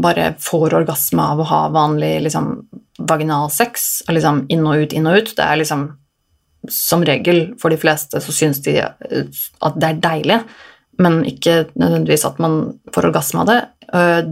bare 0.00 0.30
får 0.40 0.72
orgasme 0.78 1.20
av 1.20 1.42
å 1.42 1.44
ha 1.50 1.58
vanlig 1.74 2.22
liksom, 2.24 2.46
vaginal 3.04 3.50
sex, 3.52 3.82
liksom 4.08 4.38
inn 4.48 4.62
og 4.64 4.86
ut, 4.86 4.94
inn 4.96 5.08
og 5.10 5.18
ut. 5.18 5.32
Det 5.36 5.44
er 5.44 5.58
liksom 5.60 5.82
Som 6.72 7.04
regel, 7.04 7.52
for 7.60 7.68
de 7.68 7.76
fleste, 7.76 8.22
så 8.24 8.32
syns 8.32 8.62
de 8.64 8.78
at 8.80 9.76
det 9.76 9.90
er 9.90 10.00
deilig, 10.06 10.38
men 11.04 11.20
ikke 11.28 11.66
nødvendigvis 11.74 12.24
at 12.30 12.40
man 12.40 12.56
får 12.94 13.10
orgasme 13.10 13.44
av 13.44 13.50
det. 13.50 13.58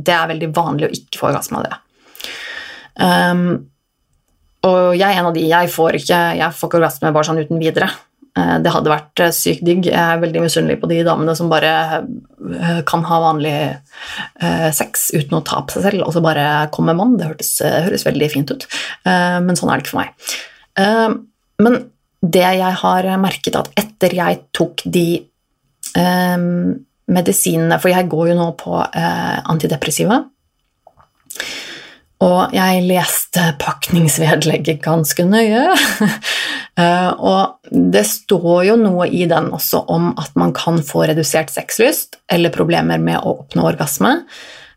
Det 0.08 0.16
er 0.16 0.32
veldig 0.32 0.48
vanlig 0.56 0.88
å 0.88 0.96
ikke 0.96 1.20
få 1.20 1.28
orgasme 1.34 1.60
av 1.60 1.68
det. 1.68 1.76
Um, 2.96 3.68
og 4.66 4.96
jeg 4.96 5.06
er 5.06 5.20
en 5.20 5.30
av 5.30 5.36
de. 5.36 5.46
Jeg 5.46 5.70
får 5.72 6.00
ikke, 6.00 6.20
jeg 6.40 6.58
får 6.58 6.70
ikke 6.70 6.80
orgasme 6.80 7.14
bare 7.14 7.28
sånn 7.28 7.42
uten 7.44 7.60
videre. 7.62 7.90
Eh, 8.36 8.56
det 8.60 8.72
hadde 8.72 8.92
vært 8.92 9.22
eh, 9.24 9.32
sykt 9.34 9.64
digg. 9.66 9.88
Jeg 9.88 9.96
er 9.96 10.20
veldig 10.20 10.42
misunnelig 10.44 10.78
på 10.82 10.90
de 10.90 11.00
damene 11.06 11.34
som 11.38 11.50
bare 11.52 11.72
eh, 12.02 12.80
kan 12.88 13.04
ha 13.08 13.20
vanlig 13.30 13.56
sex 14.76 15.08
uten 15.14 15.38
å 15.38 15.44
ta 15.46 15.62
på 15.64 15.76
seg 15.76 15.88
selv, 15.88 16.06
og 16.06 16.14
så 16.14 16.22
bare 16.24 16.68
kommer 16.74 16.96
mann. 16.98 17.16
Det 17.18 17.30
hørtes, 17.30 17.52
høres 17.64 18.06
veldig 18.06 18.28
fint 18.32 18.52
ut, 18.52 18.66
men 19.06 19.56
sånn 19.58 19.70
er 19.72 19.80
det 19.80 19.86
ikke 19.86 19.94
for 19.94 20.02
meg. 20.02 21.16
Men 21.64 21.78
det 22.20 22.44
jeg 22.58 22.74
har 22.82 23.08
merket 23.22 23.58
at 23.58 23.70
etter 23.80 24.14
jeg 24.16 24.40
tok 24.56 24.84
de 24.84 25.08
medisinene 27.06 27.78
For 27.80 27.88
jeg 27.88 28.08
går 28.12 28.30
jo 28.30 28.36
nå 28.36 28.46
på 28.60 28.76
antidepressiva. 28.76 30.20
Og 32.24 32.54
jeg 32.56 32.84
leste 32.88 33.42
pakningsvedlegget 33.60 34.84
ganske 34.84 35.28
nøye. 35.28 35.68
Eh, 36.76 37.12
og 37.24 37.70
det 37.72 38.02
står 38.04 38.66
jo 38.66 38.74
noe 38.76 39.06
i 39.08 39.22
den 39.24 39.46
også 39.56 39.78
om 39.94 40.10
at 40.20 40.34
man 40.36 40.50
kan 40.52 40.82
få 40.84 41.06
redusert 41.08 41.48
sexlyst 41.48 42.18
eller 42.28 42.52
problemer 42.52 43.00
med 43.00 43.16
å 43.16 43.32
oppnå 43.38 43.64
orgasme. 43.64 44.10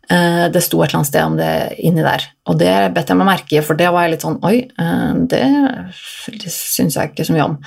Eh, 0.07 0.45
det 0.47 0.61
sto 0.63 0.79
et 0.79 0.87
eller 0.87 1.01
annet 1.01 1.09
sted 1.09 1.27
om 1.27 1.35
det 1.35 1.49
inni 1.83 2.05
der, 2.05 2.23
og 2.47 2.55
det 2.61 2.71
bet 2.95 3.11
jeg 3.11 3.19
meg 3.19 3.27
merke 3.33 3.57
i, 3.57 3.65
for 3.67 3.75
det 3.75 3.91
var 3.91 4.07
jeg 4.07 4.13
litt 4.13 4.23
sånn 4.23 4.39
Oi, 4.47 4.55
eh, 4.79 5.11
det, 5.35 5.43
det 6.39 6.53
syns 6.55 6.95
jeg 6.95 7.11
ikke 7.11 7.27
så 7.27 7.35
mye 7.35 7.49
om. 7.49 7.59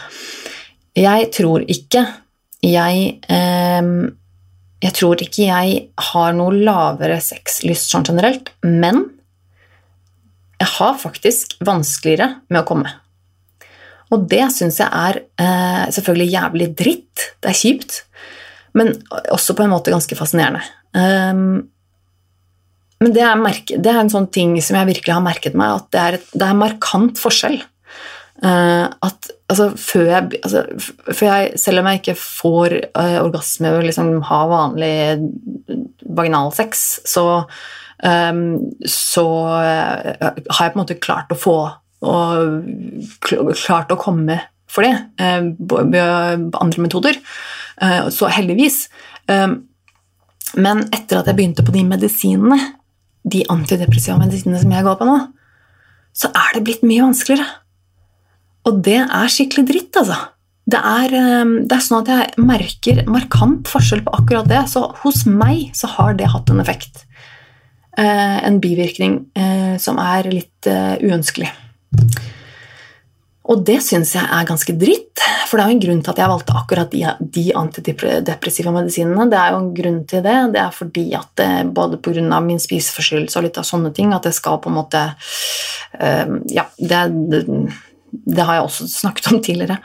Jeg 0.96 1.28
tror 1.36 1.68
ikke 1.68 2.06
jeg 2.64 3.14
Jeg 4.82 4.94
tror 4.96 5.20
ikke 5.28 5.44
jeg 5.44 5.76
har 6.08 6.32
noe 6.40 6.56
lavere 6.56 7.20
sexlyst 7.20 7.92
sånn 7.92 8.08
generelt, 8.08 8.48
men 8.64 9.10
jeg 10.62 10.70
har 10.78 10.98
faktisk 11.00 11.56
vanskeligere 11.64 12.36
med 12.52 12.62
å 12.62 12.66
komme. 12.68 12.92
Og 14.12 14.26
det 14.28 14.44
syns 14.54 14.78
jeg 14.82 14.88
er 14.92 15.22
eh, 15.40 15.84
selvfølgelig 15.94 16.32
jævlig 16.34 16.68
dritt. 16.78 17.28
Det 17.42 17.50
er 17.50 17.58
kjipt, 17.58 18.02
men 18.76 18.92
også 19.32 19.56
på 19.56 19.64
en 19.64 19.72
måte 19.72 19.92
ganske 19.92 20.16
fascinerende. 20.18 20.62
Um, 20.92 21.68
men 23.02 23.14
det 23.16 23.22
er, 23.24 23.40
merke, 23.40 23.78
det 23.80 23.90
er, 23.90 24.02
en 24.02 24.12
sånn 24.12 24.28
ting 24.30 24.54
som 24.62 24.76
jeg 24.78 24.90
virkelig 24.92 25.16
har 25.16 25.24
merket 25.24 25.56
meg, 25.58 25.80
at 25.80 25.88
det 25.94 26.02
er, 26.02 26.18
et, 26.20 26.34
det 26.36 26.48
er 26.48 26.60
markant 26.60 27.18
forskjell. 27.18 27.58
Uh, 28.42 28.86
at 29.02 29.30
altså, 29.52 29.70
før, 29.78 30.06
jeg, 30.10 30.40
altså, 30.42 30.62
før 31.06 31.28
jeg, 31.28 31.58
Selv 31.62 31.78
om 31.78 31.86
jeg 31.86 32.00
ikke 32.00 32.16
får 32.18 32.72
uh, 32.98 33.20
orgasme 33.20 33.70
og 33.70 33.84
liksom 33.86 34.16
har 34.26 34.48
vanlig 34.50 34.94
vaginalsex, 36.18 36.82
så, 37.08 37.26
så 38.02 39.26
uh, 39.30 39.98
har 40.18 40.64
jeg 40.66 40.72
på 40.72 40.74
en 40.74 40.80
måte 40.80 40.96
klart 40.98 41.30
å 41.30 41.38
få 41.38 41.56
og 42.02 43.52
klart 43.54 43.92
å 43.94 44.00
komme 44.00 44.40
for 44.72 44.86
det 44.86 44.94
ved 45.60 45.96
eh, 45.98 46.46
andre 46.58 46.84
metoder. 46.84 47.18
Eh, 47.82 48.08
så 48.14 48.30
heldigvis. 48.32 48.86
Eh, 49.30 49.48
men 50.62 50.84
etter 50.90 51.20
at 51.20 51.28
jeg 51.28 51.38
begynte 51.38 51.64
på 51.66 51.74
de 51.74 51.84
medisinene, 51.86 52.58
de 53.22 53.44
antidepressiva 53.52 54.18
medisinene 54.20 54.62
som 54.62 54.72
jeg 54.74 54.86
går 54.86 54.98
på 54.98 55.08
nå, 55.08 55.18
så 56.16 56.28
er 56.36 56.56
det 56.56 56.64
blitt 56.66 56.84
mye 56.84 57.04
vanskeligere. 57.04 57.46
Og 58.68 58.80
det 58.84 59.00
er 59.02 59.32
skikkelig 59.32 59.66
dritt, 59.68 59.96
altså. 59.98 60.18
Det 60.72 60.78
er, 60.78 61.10
det 61.66 61.74
er, 61.74 61.82
sånn 61.82 62.04
at 62.04 62.10
jeg 62.12 62.44
merker 62.46 63.00
markant 63.10 63.66
forskjell 63.66 64.04
på 64.06 64.12
akkurat 64.14 64.46
det. 64.50 64.60
Så 64.70 64.84
hos 65.02 65.24
meg 65.26 65.72
så 65.74 65.90
har 65.96 66.14
det 66.18 66.28
hatt 66.30 66.52
en 66.52 66.62
effekt. 66.62 67.02
En 67.92 68.56
bivirkning 68.62 69.18
som 69.82 69.98
er 70.00 70.30
litt 70.32 70.68
uønskelig. 70.68 71.50
Og 73.50 73.64
det 73.66 73.80
syns 73.82 74.12
jeg 74.14 74.22
er 74.22 74.46
ganske 74.46 74.74
dritt, 74.78 75.22
for 75.50 75.58
det 75.58 75.64
er 75.64 75.72
jo 75.72 75.76
en 75.76 75.82
grunn 75.82 76.02
til 76.04 76.12
at 76.12 76.20
jeg 76.22 76.30
valgte 76.30 76.54
akkurat 76.56 76.92
de, 76.92 77.00
de 77.34 77.42
antidepressive 77.58 78.72
medisinene. 78.74 79.26
Det 79.32 79.38
er 79.40 79.50
jo 79.50 79.58
en 79.58 79.72
grunn 79.74 79.98
til 80.08 80.22
det. 80.22 80.36
Det 80.54 80.60
er 80.62 80.76
fordi 80.76 81.04
at 81.18 81.30
det, 81.40 81.48
både 81.74 81.98
pga. 82.04 82.38
min 82.44 82.62
spiseforstyrrelse 82.62 83.40
og 83.40 83.48
litt 83.48 83.58
av 83.58 83.66
sånne 83.66 83.90
ting, 83.96 84.14
at 84.14 84.28
det 84.28 84.34
skal 84.38 84.60
på 84.62 84.70
en 84.70 84.78
måte 84.78 85.02
uh, 85.98 86.36
Ja, 86.54 86.68
det, 86.78 87.02
det, 87.32 87.42
det, 88.12 88.42
har 88.46 88.60
jeg 88.60 88.68
også 88.68 88.88
snakket 88.94 89.32
om 89.32 89.42
tidligere. 89.42 89.80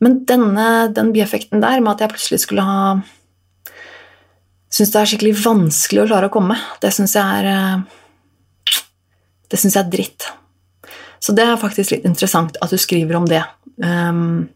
Men 0.00 0.22
denne, 0.30 0.68
den 0.94 1.10
bieffekten 1.12 1.60
der 1.64 1.82
med 1.82 1.96
at 1.96 2.06
jeg 2.06 2.14
plutselig 2.14 2.44
skulle 2.46 2.64
ha 2.64 2.84
Syns 4.70 4.92
det 4.92 5.00
er 5.00 5.10
skikkelig 5.10 5.34
vanskelig 5.42 6.04
å 6.04 6.08
klare 6.10 6.30
å 6.30 6.34
komme, 6.34 6.56
det 6.82 6.92
syns 6.94 7.16
jeg 7.18 7.40
er 7.40 7.48
uh, 7.50 8.76
Det 9.50 9.58
syns 9.58 9.74
jeg 9.74 9.82
er 9.82 9.90
dritt. 9.90 10.28
Så 11.20 11.34
det 11.36 11.44
er 11.44 11.60
faktisk 11.60 11.92
litt 11.92 12.06
interessant 12.08 12.56
at 12.62 12.70
du 12.70 12.78
skriver 12.80 13.18
om 13.18 13.26
det. 13.28 13.42
Um, 13.82 14.48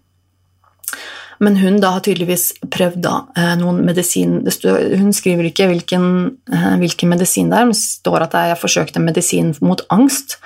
men 1.43 1.57
hun 1.57 1.81
da 1.83 1.95
har 1.97 2.05
tydeligvis 2.05 2.53
prøvd 2.73 3.01
da, 3.05 3.15
eh, 3.37 3.55
noen 3.61 3.83
medisin 3.87 4.37
Hun 4.45 5.13
skriver 5.13 5.49
ikke 5.51 5.67
hvilken, 5.71 6.37
eh, 6.53 6.77
hvilken, 6.79 7.09
medisin 7.09 7.51
det 7.51 7.59
er, 7.59 7.65
men 7.65 7.75
det 7.75 7.83
står 7.83 8.23
at 8.23 8.33
jeg 8.33 8.53
har 8.53 8.61
forsøkt 8.61 8.97
en 8.97 9.05
medisin 9.05 9.55
mot 9.61 9.81
angst. 9.91 10.39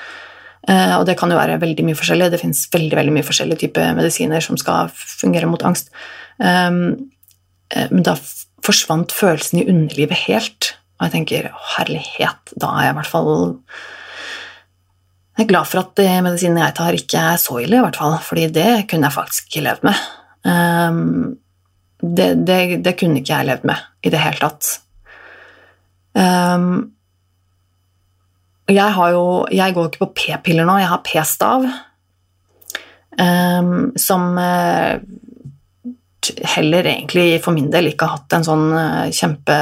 Eh, 0.67 0.99
og 0.99 1.07
det 1.07 1.17
kan 1.19 1.31
jo 1.31 1.37
være 1.37 1.61
veldig 1.61 1.85
mye 1.85 1.95
forskjellig. 1.95 2.31
Det 2.31 2.41
fins 2.41 2.69
veldig, 2.73 2.97
veldig 2.97 3.13
mye 3.13 3.29
forskjellige 3.29 3.59
typer 3.59 3.95
medisiner 3.95 4.41
som 4.41 4.57
skal 4.57 4.91
fungere 4.95 5.49
mot 5.49 5.63
angst. 5.63 5.91
Um, 6.39 7.11
men 7.91 8.03
da 8.03 8.17
forsvant 8.69 9.15
følelsen 9.15 9.63
i 9.63 9.67
underlivet 9.69 10.27
helt. 10.27 10.75
Og 10.99 11.09
jeg 11.09 11.15
tenker 11.15 11.51
herlighet, 11.77 12.55
da 12.59 12.73
er 12.75 12.89
jeg 12.89 12.95
i 12.95 12.99
hvert 12.99 13.11
fall 13.13 13.33
Jeg 15.39 15.45
er 15.45 15.51
glad 15.53 15.69
for 15.71 15.85
at 15.85 16.01
medisinen 16.27 16.59
jeg 16.59 16.75
tar, 16.75 16.97
ikke 16.99 17.21
er 17.33 17.37
så 17.39 17.61
ille, 17.63 17.79
i 17.79 17.85
hvert 17.85 17.99
fall, 17.99 18.17
fordi 18.27 18.49
det 18.51 18.89
kunne 18.91 19.07
jeg 19.07 19.15
faktisk 19.15 19.47
ikke 19.47 19.67
levd 19.69 19.85
med. 19.87 20.01
Um, 20.49 21.37
det, 22.03 22.33
det, 22.47 22.85
det, 22.85 22.97
kunne 22.99 23.21
ikke 23.21 23.37
jeg 23.37 23.47
levd 23.47 23.67
med 23.71 23.85
i 24.03 24.11
det 24.11 24.23
hele 24.23 24.43
tatt. 24.43 24.73
Um, 26.19 26.91
jeg 28.69 28.93
har 28.93 29.11
jo 29.15 29.47
Jeg 29.53 29.75
går 29.75 29.87
ikke 29.89 30.03
på 30.03 30.13
p-piller 30.17 30.67
nå, 30.67 30.81
jeg 30.83 30.91
har 30.91 31.05
p-stav. 31.07 31.69
Um, 33.19 33.93
som 33.99 34.35
uh, 34.39 34.99
heller 36.57 36.87
egentlig 36.87 37.39
for 37.45 37.57
min 37.57 37.71
del 37.73 37.93
ikke 37.93 38.11
hatt 38.11 38.35
en 38.37 38.47
sånn 38.47 38.67
uh, 38.75 39.07
kjempe 39.15 39.57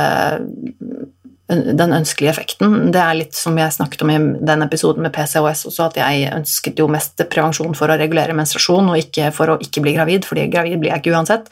den 1.47 1.95
ønskelige 1.95 2.33
effekten. 2.33 2.89
Det 2.91 2.99
er 2.99 3.19
litt 3.21 3.37
som 3.39 3.55
jeg 3.59 3.75
snakket 3.77 4.03
om 4.03 4.11
i 4.11 4.19
den 4.49 4.65
episoden 4.65 5.05
med 5.05 5.15
PCOS 5.15 5.63
også, 5.71 5.85
at 5.85 6.01
jeg 6.01 6.33
ønsket 6.35 6.83
jo 6.83 6.89
mest 6.91 7.23
prevensjon 7.31 7.77
for 7.79 7.93
å 7.93 7.99
regulere 8.01 8.35
menstruasjon 8.35 8.91
og 8.91 8.99
ikke 8.99 9.31
for 9.35 9.55
å 9.55 9.59
ikke 9.63 9.85
bli 9.85 9.95
gravid, 9.95 10.27
fordi 10.27 10.49
gravid 10.51 10.83
blir 10.83 10.91
jeg 10.91 11.05
ikke 11.05 11.15
uansett. 11.15 11.47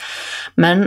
Men 0.58 0.82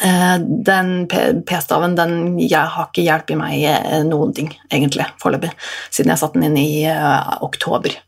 eh, 0.00 0.38
den 0.40 0.94
p-staven 1.12 1.98
den 1.98 2.16
jeg 2.40 2.72
har 2.72 2.88
ikke 2.88 3.04
hjulpet 3.04 3.36
meg 3.36 3.68
noen 4.08 4.32
ting, 4.32 4.48
egentlig, 4.72 5.04
foreløpig, 5.20 5.52
siden 5.92 6.14
jeg 6.14 6.24
satte 6.24 6.40
den 6.40 6.54
inn 6.54 6.60
i 6.62 6.88
oktober. 7.44 8.00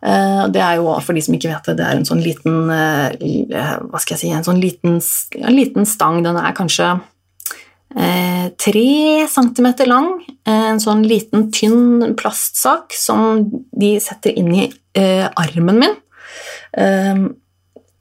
Eh, 0.00 0.44
det 0.48 0.60
er 0.64 0.78
jo 0.80 0.92
for 1.04 1.16
de 1.16 1.22
som 1.24 1.34
ikke 1.36 1.50
vet 1.50 1.66
det, 1.68 1.76
det 1.80 1.86
er 1.86 1.98
en 1.98 2.06
sånn 2.08 2.22
liten 2.24 2.70
eh, 2.72 3.80
Hva 3.84 4.00
skal 4.00 4.14
jeg 4.14 4.20
si 4.22 4.30
En 4.32 4.46
sånn 4.46 4.60
liten, 4.62 4.96
en 5.42 5.56
liten 5.56 5.88
stang. 5.88 6.22
Den 6.24 6.38
er 6.40 6.56
kanskje 6.56 6.94
eh, 7.96 8.46
tre 8.60 8.86
centimeter 9.30 9.90
lang. 9.90 10.14
En 10.48 10.80
sånn 10.82 11.04
liten, 11.08 11.50
tynn 11.54 12.16
plastsak 12.20 12.96
som 12.96 13.44
de 13.76 13.94
setter 14.02 14.36
inn 14.40 14.50
i 14.56 14.70
armen 15.38 15.78
min. 15.78 15.98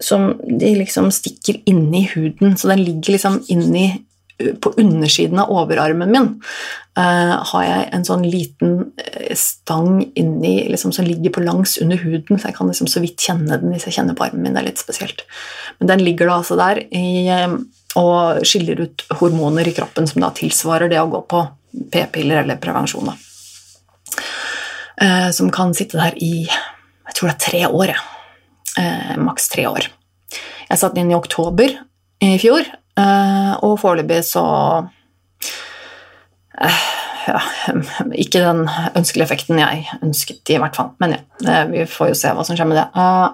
Som 0.01 0.29
de 0.47 0.69
liksom 0.79 1.09
stikker 1.13 1.59
inni 1.69 2.05
huden, 2.13 2.55
så 2.57 2.71
den 2.71 2.85
ligger 2.85 3.17
liksom 3.17 3.41
inni 3.51 3.89
på 4.39 4.73
undersiden 4.77 5.39
av 5.39 5.51
overarmen 5.51 6.11
min 6.11 6.27
uh, 6.99 7.35
har 7.51 7.65
jeg 7.65 7.87
en 7.95 8.05
sånn 8.07 8.23
liten 8.27 8.73
eh, 9.01 9.35
stang 9.37 10.01
inni, 10.19 10.53
liksom, 10.71 10.93
som 10.95 11.07
ligger 11.07 11.33
på 11.35 11.43
langs 11.43 11.77
under 11.83 11.99
huden, 11.99 12.39
så 12.39 12.49
jeg 12.49 12.57
kan 12.57 12.71
liksom 12.71 12.89
så 12.91 13.03
vidt 13.03 13.19
kjenne 13.23 13.59
den 13.59 13.73
hvis 13.73 13.87
jeg 13.89 13.97
kjenner 13.99 14.17
på 14.17 14.27
armen 14.27 14.45
min. 14.45 14.55
Det 14.55 14.63
er 14.63 14.69
litt 14.71 14.81
spesielt. 14.81 15.25
Men 15.79 15.91
den 15.93 16.03
ligger 16.05 16.29
da 16.29 16.39
altså 16.39 16.59
der 16.59 16.81
i, 16.87 17.27
uh, 17.27 17.57
og 17.99 18.43
skiller 18.47 18.85
ut 18.85 19.05
hormoner 19.19 19.67
i 19.67 19.75
kroppen 19.75 20.07
som 20.09 20.23
da 20.23 20.31
tilsvarer 20.35 20.91
det 20.91 21.01
å 21.01 21.09
gå 21.11 21.23
på 21.29 21.43
p-piller 21.93 22.43
eller 22.43 22.61
prevensjon. 22.61 23.11
Uh, 24.99 25.29
som 25.35 25.51
kan 25.53 25.75
sitte 25.77 25.99
der 25.99 26.15
i 26.23 26.47
jeg 26.47 27.17
tror 27.17 27.31
det 27.31 27.35
er 27.35 27.41
tre 27.41 27.61
år. 27.65 27.91
Maks 29.17 29.47
tre 29.49 29.63
år. 29.65 29.87
Jeg 30.69 30.77
satt 30.77 30.97
inn 31.01 31.09
i 31.09 31.17
oktober 31.17 31.73
i 32.21 32.35
fjor, 32.39 32.67
Eh, 32.88 32.88
og 33.65 33.75
foreløpig 33.81 34.21
så 34.27 34.45
eh, 36.59 36.85
ja, 37.29 37.41
ikke 38.23 38.43
den 38.43 38.63
ønskelige 38.97 39.25
effekten 39.27 39.61
jeg 39.61 39.85
ønsket, 40.01 40.43
i 40.49 40.59
hvert 40.61 40.75
fall. 40.77 40.93
Men 41.01 41.17
ja, 41.45 41.65
vi 41.69 41.85
får 41.89 42.13
jo 42.13 42.19
se 42.21 42.33
hva 42.35 42.45
som 42.47 42.57
skjer 42.57 42.69
med 42.69 42.79
det. 42.79 42.87
Uh, 42.95 43.29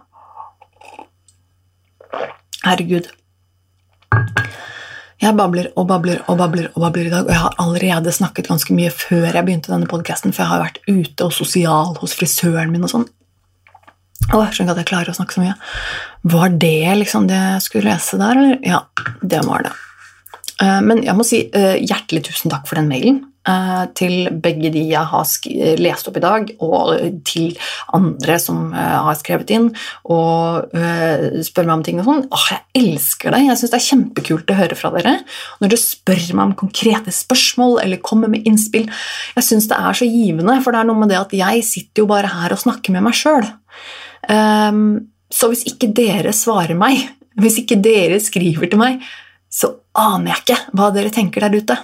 herregud. 2.66 3.12
Jeg 5.24 5.34
babler 5.38 5.70
og 5.80 5.88
babler 5.90 6.20
og 6.30 6.38
babler 6.38 6.68
og 6.74 6.82
babler 6.84 7.08
i 7.08 7.12
dag, 7.14 7.24
og 7.24 7.32
jeg 7.32 7.42
har 7.42 7.54
allerede 7.64 8.12
snakket 8.14 8.50
ganske 8.52 8.76
mye 8.76 8.92
før 8.94 9.30
jeg 9.32 9.46
begynte 9.48 9.72
denne 9.72 9.90
podkasten, 9.90 10.36
for 10.36 10.44
jeg 10.44 10.52
har 10.52 10.66
vært 10.66 10.82
ute 10.90 11.26
og 11.26 11.34
sosial 11.34 11.96
hos 12.02 12.16
frisøren 12.20 12.74
min 12.74 12.84
og 12.86 12.92
sånn. 12.92 13.08
Å, 14.34 14.42
jeg 14.42 14.58
skjønner 14.58 14.72
ikke 14.72 14.76
at 14.76 14.82
jeg 14.82 14.90
klarer 14.90 15.14
å 15.14 15.18
snakke 15.20 15.38
så 15.38 15.44
mye. 15.44 15.56
Var 16.36 16.56
det 16.62 17.00
liksom 17.02 17.28
det 17.30 17.42
jeg 17.42 17.66
skulle 17.68 17.92
lese 17.92 18.22
der, 18.22 18.40
eller? 18.42 18.62
Ja, 18.66 18.82
det 19.22 19.44
var 19.46 19.68
det. 19.68 19.76
Eh, 20.64 20.82
men 20.86 21.04
jeg 21.04 21.16
må 21.18 21.26
si 21.28 21.46
eh, 21.52 21.78
hjertelig 21.84 22.30
tusen 22.30 22.54
takk 22.54 22.68
for 22.70 22.80
den 22.80 22.90
mailen. 22.92 23.24
Eh, 23.46 23.82
til 23.94 24.30
begge 24.42 24.72
de 24.74 24.82
jeg 24.90 25.10
har 25.12 25.28
lest 25.78 26.08
opp 26.10 26.16
i 26.18 26.24
dag, 26.24 26.48
og 26.66 27.20
til 27.28 27.52
andre 27.94 28.38
som 28.42 28.72
har 28.74 29.18
skrevet 29.20 29.52
inn 29.54 29.68
og 30.10 30.72
spør 31.46 31.68
meg 31.68 31.74
om 31.76 31.84
ting 31.86 32.00
og 32.02 32.08
sånn. 32.08 32.24
Åh, 32.34 32.48
jeg 32.56 32.82
elsker 32.82 33.36
det! 33.36 33.44
Jeg 33.46 33.60
syns 33.62 33.76
det 33.76 33.78
er 33.78 33.86
kjempekult 33.90 34.54
å 34.54 34.58
høre 34.58 34.80
fra 34.80 34.90
dere. 34.96 35.14
Når 35.62 35.74
dere 35.76 35.82
spør 35.84 36.24
meg 36.32 36.44
om 36.48 36.56
konkrete 36.64 37.14
spørsmål 37.14 37.84
eller 37.84 38.02
kommer 38.02 38.32
med 38.34 38.48
innspill. 38.50 38.90
Jeg 39.38 39.46
syns 39.46 39.70
det 39.70 39.78
er 39.78 40.02
så 40.02 40.10
givende, 40.10 40.58
for 40.66 40.74
det 40.74 40.82
er 40.82 40.90
noe 40.90 41.04
med 41.04 41.14
det 41.14 41.22
at 41.22 41.38
jeg 41.38 41.68
sitter 41.68 42.02
jo 42.02 42.10
bare 42.16 42.34
her 42.34 42.56
og 42.56 42.64
snakker 42.66 42.98
med 42.98 43.06
meg 43.06 43.20
sjøl. 43.20 43.46
Um, 44.30 45.12
så 45.32 45.50
hvis 45.52 45.66
ikke 45.70 45.92
dere 45.96 46.34
svarer 46.36 46.78
meg, 46.78 47.02
hvis 47.42 47.62
ikke 47.64 47.80
dere 47.84 48.22
skriver 48.24 48.72
til 48.72 48.82
meg, 48.82 49.04
så 49.52 49.72
aner 49.96 50.34
jeg 50.34 50.44
ikke 50.44 50.62
hva 50.76 50.92
dere 50.96 51.14
tenker 51.14 51.46
der 51.46 51.62
ute. 51.62 51.78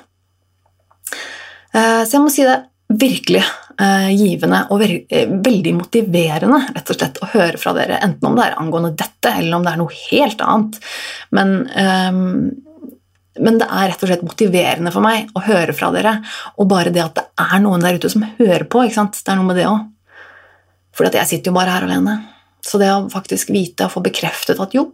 Uh, 1.71 2.03
så 2.03 2.17
jeg 2.17 2.23
må 2.23 2.31
si 2.33 2.47
det 2.47 2.59
virkelig 2.91 3.43
uh, 3.79 4.09
givende 4.11 4.65
og 4.71 4.81
ve 4.81 4.89
uh, 5.05 5.35
veldig 5.45 5.75
motiverende 5.77 6.59
rett 6.75 6.91
og 6.91 6.97
slett 6.97 7.21
å 7.23 7.29
høre 7.31 7.61
fra 7.61 7.75
dere, 7.77 8.01
enten 8.03 8.27
om 8.27 8.35
det 8.35 8.49
er 8.49 8.57
angående 8.59 8.91
dette, 8.99 9.31
eller 9.31 9.57
om 9.57 9.67
det 9.67 9.71
er 9.71 9.79
noe 9.79 10.01
helt 10.09 10.43
annet. 10.43 10.81
Men, 11.37 11.55
um, 11.71 12.19
men 13.39 13.61
det 13.61 13.69
er 13.69 13.87
rett 13.93 14.03
og 14.03 14.11
slett 14.11 14.27
motiverende 14.27 14.91
for 14.91 15.05
meg 15.05 15.31
å 15.37 15.45
høre 15.45 15.75
fra 15.77 15.93
dere, 15.95 16.17
og 16.57 16.67
bare 16.71 16.91
det 16.91 17.05
at 17.05 17.21
det 17.21 17.47
er 17.47 17.63
noen 17.63 17.83
der 17.85 18.01
ute 18.01 18.11
som 18.11 18.27
hører 18.27 18.67
på. 18.67 18.83
Det 18.91 19.23
er 19.23 19.39
noe 19.39 19.47
med 19.47 19.61
det 19.61 19.69
òg. 19.71 19.87
For 20.95 21.07
jeg 21.07 21.29
sitter 21.29 21.51
jo 21.51 21.57
bare 21.57 21.75
her 21.75 21.87
alene. 21.87 22.17
Så 22.61 22.79
det 22.81 22.91
å 22.93 23.07
faktisk 23.11 23.51
vite 23.53 23.87
og 23.87 23.95
få 23.95 24.03
bekreftet 24.05 24.59
at 24.61 24.75
jo, 24.75 24.91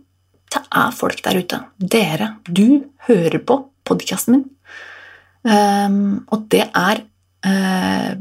det 0.53 0.61
er 0.63 0.93
folk 0.95 1.19
der 1.25 1.41
ute. 1.41 1.59
Dere, 1.77 2.29
du 2.47 2.87
hører 3.09 3.41
på 3.43 3.59
podkasten 3.87 4.37
min. 4.37 4.45
Um, 5.47 6.25
og 6.33 6.47
det 6.51 6.65
er 6.75 7.03
uh, 7.45 8.11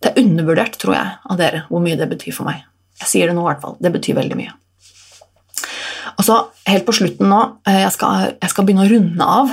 Det 0.00 0.08
er 0.08 0.20
undervurdert, 0.22 0.78
tror 0.80 0.94
jeg, 0.96 1.08
av 1.28 1.36
dere 1.36 1.64
hvor 1.68 1.82
mye 1.84 1.98
det 1.98 2.06
betyr 2.08 2.32
for 2.32 2.48
meg. 2.48 2.62
Jeg 3.02 3.10
sier 3.10 3.28
det 3.28 3.34
nå, 3.36 3.42
i 3.44 3.50
hvert 3.50 3.64
fall. 3.64 3.74
Det 3.80 3.92
betyr 3.92 4.16
veldig 4.16 4.38
mye. 4.38 4.54
Og 6.14 6.24
så 6.24 6.38
helt 6.68 6.86
på 6.86 6.94
slutten 6.96 7.28
nå 7.30 7.38
eh, 7.68 7.82
Jeg 7.84 7.92
skal, 7.94 8.32
jeg 8.34 8.52
skal 8.52 8.66
begynne 8.66 8.86
å 8.86 8.90
runde 8.90 9.28
av. 9.40 9.52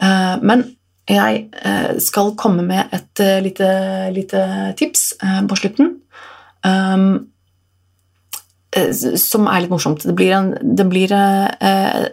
Uh, 0.00 0.40
men 0.40 0.64
jeg 1.04 1.50
skal 2.00 2.30
komme 2.40 2.62
med 2.64 2.92
et 2.96 3.20
lite, 3.44 3.66
lite 4.16 4.40
tips 4.80 5.02
på 5.20 5.58
slutten. 5.60 5.90
Um, 6.64 7.30
som 8.98 9.46
er 9.46 9.60
litt 9.62 9.70
morsomt. 9.70 10.02
Det 10.02 10.14
blir, 10.18 10.32
en, 10.34 10.48
det 10.76 10.86
blir 10.90 11.12
uh, 11.14 11.46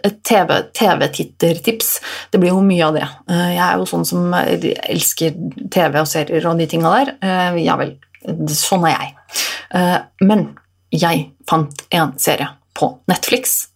et 0.06 0.20
TV-tittertips. 0.22 1.88
TV 1.98 2.30
det 2.30 2.38
blir 2.42 2.52
jo 2.52 2.62
mye 2.62 2.86
av 2.86 2.94
det. 3.00 3.08
Uh, 3.26 3.50
jeg 3.50 3.64
er 3.66 3.80
jo 3.80 3.88
sånn 3.90 4.06
som 4.06 4.30
elsker 4.36 5.34
TV 5.74 5.98
og 5.98 6.06
serier 6.10 6.46
og 6.46 6.62
de 6.62 6.68
tinga 6.70 6.94
der. 6.94 7.08
Ja 7.58 7.74
vel, 7.80 7.96
sånn 8.52 8.86
er 8.86 8.94
jeg. 8.94 9.10
men 10.22 10.40
jeg 10.92 11.30
fant 11.48 11.82
en 11.90 12.12
serie 12.20 12.48
på 12.76 12.92
Netflix 13.10 13.72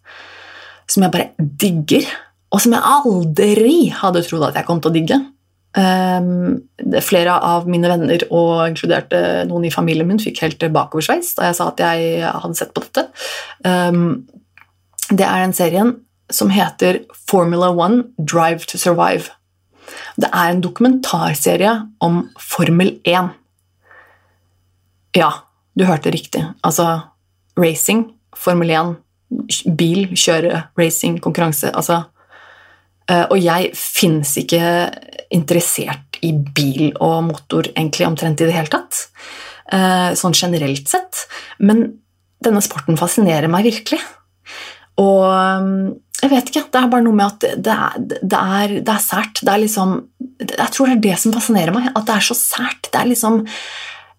som 0.86 1.02
jeg 1.02 1.12
bare 1.14 1.48
digger, 1.60 2.06
og 2.54 2.62
som 2.62 2.76
jeg 2.76 2.86
aldri 2.86 3.78
hadde 3.94 4.22
trodd 4.26 4.46
at 4.48 4.60
jeg 4.60 4.68
kom 4.68 4.80
til 4.82 4.92
å 4.92 4.94
digge. 4.94 5.18
Um, 5.76 6.62
flere 7.04 7.34
av 7.44 7.66
mine 7.68 7.90
venner, 7.90 8.22
og 8.32 8.62
inkludert 8.70 9.12
noen 9.50 9.66
i 9.68 9.72
familien 9.74 10.08
min, 10.08 10.20
fikk 10.22 10.40
helt 10.40 10.64
bakoversveis 10.72 11.34
da 11.36 11.50
jeg 11.50 11.58
sa 11.58 11.66
at 11.68 11.82
jeg 11.84 12.30
hadde 12.32 12.56
sett 12.56 12.72
på 12.72 12.84
dette. 12.86 13.04
Um, 13.60 14.24
det 15.12 15.26
er 15.26 15.44
den 15.44 15.52
serien 15.56 15.92
som 16.32 16.50
heter 16.50 17.02
Formula 17.28 17.68
One 17.70 18.04
Drive 18.18 18.66
to 18.66 18.78
Survive. 18.78 19.30
Det 20.16 20.30
er 20.32 20.50
en 20.50 20.62
dokumentarserie 20.64 21.72
om 22.00 22.30
Formel 22.40 22.96
1. 23.04 23.28
Ja, 25.16 25.30
du 25.78 25.84
hørte 25.84 26.10
riktig. 26.10 26.44
Altså 26.64 27.00
racing, 27.58 28.10
Formel 28.36 28.70
1, 28.70 28.96
bil, 29.78 30.08
kjøre, 30.16 30.62
racing, 30.78 31.20
konkurranse. 31.22 31.70
Altså 31.76 32.02
Og 33.06 33.36
jeg 33.38 33.68
fins 33.78 34.32
ikke 34.40 34.62
interessert 35.30 36.18
i 36.26 36.32
bil 36.32 36.90
og 37.02 37.28
motor 37.28 37.68
egentlig 37.72 38.06
omtrent 38.08 38.42
i 38.42 38.48
det 38.48 38.56
hele 38.56 38.72
tatt. 38.72 39.06
Eh, 39.74 40.10
sånn 40.18 40.36
generelt 40.36 40.88
sett. 40.90 41.24
Men 41.58 41.86
denne 42.44 42.62
sporten 42.64 42.98
fascinerer 43.00 43.50
meg 43.50 43.66
virkelig. 43.66 44.00
Og 45.02 45.24
mm, 45.26 45.88
jeg 46.22 46.32
vet 46.32 46.50
ikke, 46.50 46.66
det 46.72 46.80
er 46.80 46.92
bare 46.92 47.04
noe 47.04 47.16
med 47.16 47.26
at 47.26 47.58
det 47.66 47.74
er, 47.74 47.98
det 48.22 48.42
er, 48.60 48.76
det 48.86 48.94
er 48.94 49.02
sært. 49.04 49.42
Det 49.42 49.52
er 49.52 49.64
liksom 49.64 49.98
Jeg 50.46 50.70
tror 50.72 50.88
det 50.88 50.96
er 50.96 51.04
det 51.08 51.18
som 51.20 51.34
fascinerer 51.34 51.74
meg. 51.76 51.90
At 51.92 52.06
det 52.08 52.16
er 52.16 52.28
så 52.30 52.38
sært. 52.38 52.90
Det 52.90 53.00
er 53.00 53.10
liksom 53.10 53.42
eh, 53.42 53.50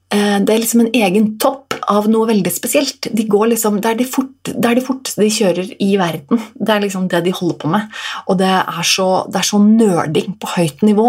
det 0.09 0.53
er 0.53 0.61
liksom 0.61 0.85
en 0.85 0.93
egen 0.95 1.33
topp 1.41 1.75
av 1.91 2.07
noe 2.11 2.27
veldig 2.29 2.51
spesielt. 2.51 3.09
De 3.15 3.25
går 3.27 3.53
liksom, 3.53 3.79
det, 3.83 3.91
er 3.91 3.99
de 3.99 4.07
fort, 4.07 4.33
det 4.47 4.69
er 4.69 4.77
de 4.77 4.83
forteste 4.83 5.23
de 5.23 5.31
kjører 5.31 5.71
i 5.83 5.89
verden. 5.99 6.41
Det 6.55 6.73
er 6.73 6.83
liksom 6.83 7.07
det 7.11 7.23
de 7.25 7.33
holder 7.35 7.57
på 7.61 7.71
med. 7.71 7.87
Og 8.27 8.39
det 8.39 8.51
er 8.51 8.87
så, 8.87 9.07
det 9.31 9.45
så 9.47 9.59
nerding 9.63 10.35
på 10.39 10.51
høyt 10.55 10.83
nivå. 10.87 11.07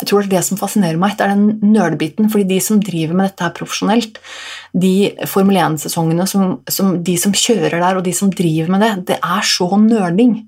Jeg 0.00 0.08
tror 0.08 0.22
det 0.22 0.30
er 0.30 0.38
det 0.38 0.44
som 0.46 0.58
fascinerer 0.60 1.00
meg, 1.00 1.16
det 1.18 1.26
er 1.26 1.34
den 1.34 1.74
nerdbiten. 1.74 2.30
fordi 2.32 2.46
de 2.54 2.60
som 2.64 2.80
driver 2.80 3.18
med 3.18 3.28
dette 3.28 3.44
her 3.44 3.54
profesjonelt, 3.56 4.20
de 4.72 5.12
Formel 5.28 5.60
1-sesongene, 5.60 6.26
som, 6.30 6.58
som, 6.72 6.96
de 7.04 7.16
som 7.20 7.36
kjører 7.36 7.76
der, 7.76 8.00
og 8.00 8.04
de 8.06 8.14
som 8.16 8.32
driver 8.32 8.72
med 8.72 8.84
det, 8.84 8.92
det 9.12 9.20
er 9.20 9.44
så 9.44 9.68
nerding. 9.76 10.38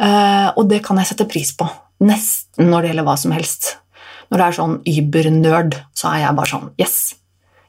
Uh, 0.00 0.50
og 0.56 0.66
det 0.72 0.80
kan 0.86 0.98
jeg 0.98 1.12
sette 1.12 1.28
pris 1.28 1.52
på. 1.54 1.68
Nesten 2.04 2.72
når 2.72 2.82
det 2.82 2.92
gjelder 2.92 3.06
hva 3.06 3.18
som 3.20 3.36
helst. 3.36 3.74
Når 4.30 4.40
det 4.40 4.46
er 4.46 4.56
sånn 4.58 4.78
übernerd, 4.88 5.78
så 5.96 6.10
er 6.12 6.24
jeg 6.24 6.38
bare 6.38 6.52
sånn 6.52 6.68
Yes, 6.80 6.98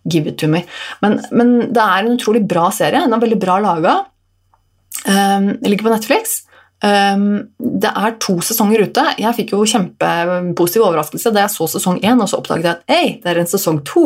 give 0.09 0.29
it 0.31 0.39
to 0.41 0.49
me. 0.51 0.63
Men, 1.03 1.19
men, 1.35 1.55
det 1.75 1.83
er 1.83 2.03
en 2.03 2.15
utrolig 2.15 2.43
bra 2.49 2.69
serie. 2.73 3.03
Den 3.03 3.15
er 3.15 3.23
veldig 3.23 3.39
bra 3.41 3.59
laga. 3.63 3.95
Um, 5.05 5.51
ligger 5.65 5.89
på 5.89 5.93
Netflix. 5.93 6.41
Um, 6.83 7.47
det 7.57 7.87
er 7.87 8.15
to 8.21 8.35
sesonger 8.43 8.83
ute. 8.85 9.03
Jeg 9.17 9.35
fikk 9.37 9.53
jo 9.55 9.61
kjempepositiv 9.69 10.83
overraskelse 10.83 11.31
da 11.33 11.45
jeg 11.45 11.53
så 11.53 11.69
sesong 11.71 12.01
én, 12.03 12.19
og 12.19 12.27
så 12.29 12.41
oppdaget 12.41 12.67
jeg 12.67 12.75
at 12.75 12.91
ei, 12.91 13.13
det 13.23 13.31
er 13.31 13.39
en 13.41 13.49
sesong 13.49 13.79
to. 13.87 14.03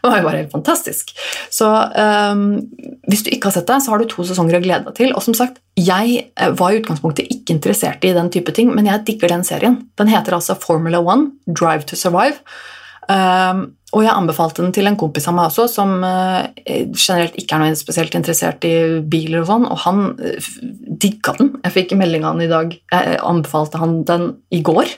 Det 0.00 0.08
var 0.08 0.22
jo 0.22 0.26
bare 0.30 0.40
helt 0.40 0.54
fantastisk. 0.54 1.12
Så 1.52 1.68
um, 1.68 2.46
hvis 3.10 3.26
du 3.26 3.30
ikke 3.30 3.50
har 3.50 3.58
sett 3.58 3.68
det, 3.68 3.78
så 3.84 3.92
har 3.92 4.00
du 4.00 4.08
to 4.10 4.24
sesonger 4.26 4.58
å 4.58 4.64
glede 4.64 4.88
deg 4.88 4.96
til. 4.96 5.14
Og 5.14 5.24
som 5.26 5.36
sagt, 5.36 5.60
jeg 5.78 6.24
eh, 6.24 6.52
var 6.56 6.72
i 6.72 6.80
utgangspunktet 6.80 7.30
ikke 7.30 7.54
interessert 7.58 8.04
i 8.04 8.14
den 8.16 8.32
type 8.32 8.56
ting, 8.56 8.72
men 8.74 8.88
jeg 8.88 9.04
digger 9.06 9.36
den 9.36 9.46
serien. 9.46 9.82
Den 10.00 10.10
heter 10.10 10.38
altså 10.40 10.58
Formula 10.58 11.02
One, 11.04 11.34
Drive 11.46 11.86
to 11.90 12.00
Survive. 12.00 12.40
Um, 13.10 13.62
og 13.90 14.04
jeg 14.04 14.14
anbefalte 14.14 14.62
den 14.62 14.74
til 14.74 14.86
en 14.86 14.96
kompis 14.98 15.24
av 15.26 15.34
meg 15.34 15.48
også, 15.48 15.64
som 15.72 15.96
uh, 16.04 16.46
generelt 16.62 17.34
ikke 17.40 17.56
er 17.56 17.62
noe 17.64 17.78
spesielt 17.78 18.14
interessert 18.14 18.62
i 18.68 18.74
biler 19.02 19.40
og 19.40 19.48
sånn, 19.48 19.66
og 19.66 19.80
han 19.82 20.02
uh, 20.20 20.50
digga 21.02 21.34
den. 21.40 21.50
Jeg 21.64 21.74
fikk 21.74 21.96
melding 21.98 22.22
av 22.22 22.36
han 22.36 22.44
i 22.44 22.50
dag. 22.52 22.76
Jeg 22.92 23.18
anbefalte 23.26 23.80
han 23.82 24.00
den 24.06 24.28
i 24.54 24.62
går. 24.66 24.92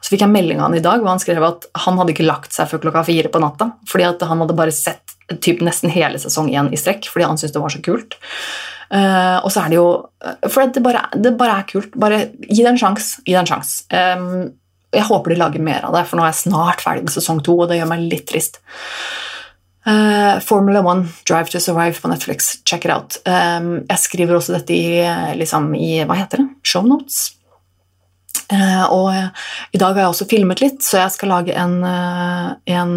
Så 0.00 0.14
fikk 0.14 0.24
jeg 0.24 0.32
melding 0.32 0.62
av 0.62 0.70
han 0.70 0.78
i 0.78 0.84
dag 0.84 1.02
hvor 1.02 1.12
han 1.12 1.22
skrev 1.22 1.44
at 1.50 1.68
han 1.84 2.00
hadde 2.00 2.14
ikke 2.14 2.28
lagt 2.28 2.56
seg 2.56 2.70
før 2.70 2.86
klokka 2.86 3.04
fire 3.10 3.32
på 3.32 3.42
natta, 3.42 3.74
fordi 3.90 4.08
at 4.08 4.24
han 4.30 4.40
hadde 4.44 4.56
bare 4.56 4.74
sett 4.74 5.16
typ, 5.44 5.60
nesten 5.62 5.92
hele 5.92 6.18
sesong 6.18 6.48
én 6.50 6.72
i 6.72 6.78
strekk 6.80 7.06
fordi 7.10 7.28
han 7.28 7.38
syntes 7.38 7.54
det 7.54 7.62
var 7.62 7.74
så 7.74 7.82
kult. 7.84 8.16
Uh, 8.90 9.38
og 9.44 9.52
så 9.54 9.62
er 9.62 9.70
det 9.70 9.76
jo 9.76 9.90
For 10.50 10.66
det 10.66 10.80
bare, 10.82 11.04
det 11.14 11.36
bare 11.38 11.60
er 11.60 11.66
kult. 11.68 11.92
Bare 11.94 12.24
gi 12.42 12.64
det 12.64 12.72
en 12.72 12.80
sjanse. 12.80 13.20
Gi 13.22 13.36
det 13.36 13.44
en 13.44 13.52
sjanse. 13.52 13.84
Um, 13.92 14.48
jeg 14.90 15.06
håper 15.06 15.32
de 15.32 15.38
lager 15.38 15.62
mer 15.62 15.84
av 15.86 15.94
det, 15.94 16.04
for 16.08 16.18
nå 16.18 16.24
er 16.24 16.32
jeg 16.32 16.42
snart 16.44 16.82
ferdig 16.84 17.06
med 17.06 17.14
sesong 17.14 17.42
to, 17.46 17.54
og 17.62 17.70
det 17.70 17.78
gjør 17.78 17.90
meg 17.92 18.06
litt 18.10 18.26
trist. 18.30 18.60
Uh, 19.86 20.36
Formula 20.44 20.82
One, 20.84 21.08
Drive 21.24 21.48
to 21.52 21.60
Survive 21.60 22.00
på 22.02 22.08
Netflix, 22.10 22.58
check 22.64 22.84
it 22.84 22.92
out. 22.92 23.16
Um, 23.24 23.86
jeg 23.88 24.02
skriver 24.02 24.36
også 24.36 24.58
dette 24.58 24.74
i, 24.76 25.00
liksom, 25.38 25.72
i 25.78 26.02
hva 26.04 26.18
heter 26.18 26.42
det? 26.42 26.48
Shownotes. 26.66 27.30
Uh, 28.50 28.86
og 28.90 29.06
uh, 29.14 29.46
i 29.70 29.78
dag 29.78 29.94
har 29.94 30.02
jeg 30.02 30.12
også 30.12 30.28
filmet 30.28 30.60
litt, 30.60 30.82
så 30.82 31.04
jeg 31.04 31.14
skal 31.14 31.32
lage 31.32 31.54
en, 31.54 31.78
en 31.86 32.92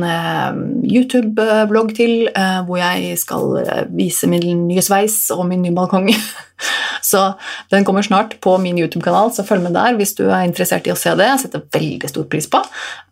YouTube-blogg 0.82 1.94
til 1.96 2.28
hvor 2.66 2.82
jeg 2.82 3.20
skal 3.22 3.60
vise 3.94 4.28
min 4.32 4.66
nye 4.66 4.84
sveis 4.84 5.28
og 5.36 5.46
min 5.52 5.62
nye 5.64 5.78
balkong. 5.78 6.10
Så 7.04 7.22
den 7.70 7.86
kommer 7.86 8.02
snart 8.06 8.38
på 8.42 8.56
min 8.64 8.80
YouTube-kanal, 8.80 9.34
så 9.36 9.46
følg 9.46 9.66
med 9.66 9.76
der 9.76 9.98
hvis 10.00 10.16
du 10.18 10.24
er 10.30 10.46
interessert 10.48 10.88
i 10.88 10.94
å 10.94 11.00
se 11.00 11.12
det. 11.20 11.28
Jeg 11.28 11.44
setter 11.44 11.66
veldig 11.76 12.12
stor 12.12 12.28
pris 12.32 12.48
på. 12.50 12.64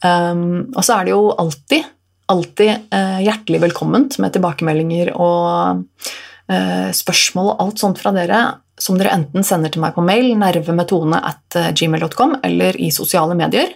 Um, 0.06 0.72
og 0.72 0.84
så 0.88 0.98
er 0.98 1.08
det 1.08 1.14
jo 1.14 1.26
alltid, 1.42 1.90
alltid 2.32 2.88
uh, 2.96 3.20
hjertelig 3.26 3.62
velkomment 3.68 4.18
med 4.24 4.36
tilbakemeldinger 4.38 5.12
og 5.18 5.84
uh, 5.84 6.90
spørsmål 6.96 7.54
og 7.54 7.66
alt 7.66 7.84
sånt 7.84 8.00
fra 8.02 8.16
dere 8.16 8.46
som 8.82 8.96
dere 8.98 9.12
enten 9.14 9.44
sender 9.46 9.70
til 9.70 9.84
meg 9.84 9.94
på 9.94 10.02
mail, 10.02 10.32
nervemetone 10.42 11.20
at 11.22 11.58
eh, 11.60 11.68
gmail.com, 11.78 12.40
eller 12.48 12.80
i 12.82 12.88
sosiale 12.90 13.36
medier. 13.38 13.76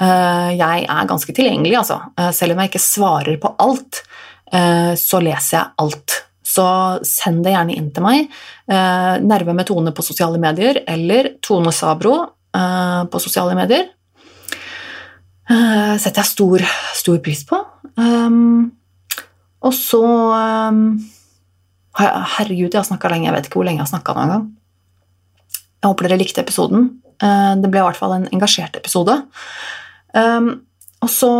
Jeg 0.00 0.86
er 0.86 1.08
ganske 1.10 1.34
tilgjengelig, 1.36 1.74
altså. 1.76 1.98
Selv 2.32 2.54
om 2.54 2.62
jeg 2.62 2.70
ikke 2.70 2.80
svarer 2.80 3.36
på 3.42 3.50
alt, 3.60 3.98
så 4.96 5.20
leser 5.20 5.58
jeg 5.58 5.74
alt. 5.84 6.14
Så 6.50 6.66
send 7.06 7.44
det 7.44 7.54
gjerne 7.54 7.76
inn 7.76 7.90
til 7.94 8.04
meg. 8.04 8.30
Eh, 8.70 9.14
nerve 9.22 9.54
med 9.54 9.68
Tone 9.68 9.92
på 9.94 10.04
sosiale 10.04 10.40
medier 10.42 10.82
eller 10.88 11.34
Tone 11.44 11.72
Sabro 11.74 12.14
eh, 12.56 13.02
på 13.10 13.22
sosiale 13.22 13.54
medier. 13.58 13.90
Eh, 15.50 15.94
setter 16.00 16.22
jeg 16.22 16.30
stor, 16.32 16.66
stor 16.98 17.20
pris 17.24 17.44
på. 17.46 17.58
Um, 18.00 18.70
og 19.66 19.74
så 19.76 20.00
um, 20.00 20.84
Herregud, 22.00 22.70
jeg 22.70 22.78
har 22.78 22.86
snakka 22.88 23.10
lenge. 23.12 23.28
Jeg 23.28 23.36
vet 23.36 23.48
ikke 23.48 23.60
hvor 23.60 23.68
lenge 23.68 23.82
jeg 23.82 23.88
har 23.88 23.92
snakka 23.92 24.16
noen 24.16 24.32
gang. 24.32 24.48
Jeg 25.80 25.88
håper 25.90 26.06
dere 26.06 26.20
likte 26.20 26.42
episoden. 26.42 26.86
Det 27.20 27.68
ble 27.68 27.82
i 27.82 27.84
hvert 27.84 27.98
fall 27.98 28.14
en 28.14 28.28
engasjert 28.32 28.78
episode. 28.78 29.16
Um, 30.16 30.62
og 31.00 31.08
så 31.08 31.30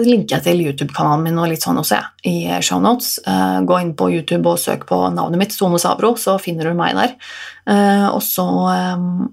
linker 0.00 0.38
jeg 0.38 0.44
til 0.46 0.62
YouTube-kanalen 0.64 1.26
min 1.26 1.40
og 1.40 1.50
litt 1.50 1.64
sånn 1.64 1.80
også, 1.82 1.98
ja, 1.98 2.06
i 2.28 2.62
shownotes. 2.64 3.18
Uh, 3.26 3.60
gå 3.68 3.76
inn 3.82 3.92
på 3.96 4.08
YouTube 4.08 4.48
og 4.48 4.60
søk 4.60 4.86
på 4.88 4.96
navnet 5.12 5.40
mitt, 5.42 5.56
Tone 5.56 5.80
Sabro, 5.80 6.14
så 6.16 6.38
finner 6.40 6.70
du 6.70 6.78
meg 6.78 6.96
der. 6.96 7.12
Uh, 7.68 8.08
og 8.14 8.22
så 8.24 8.46
um, 8.46 9.26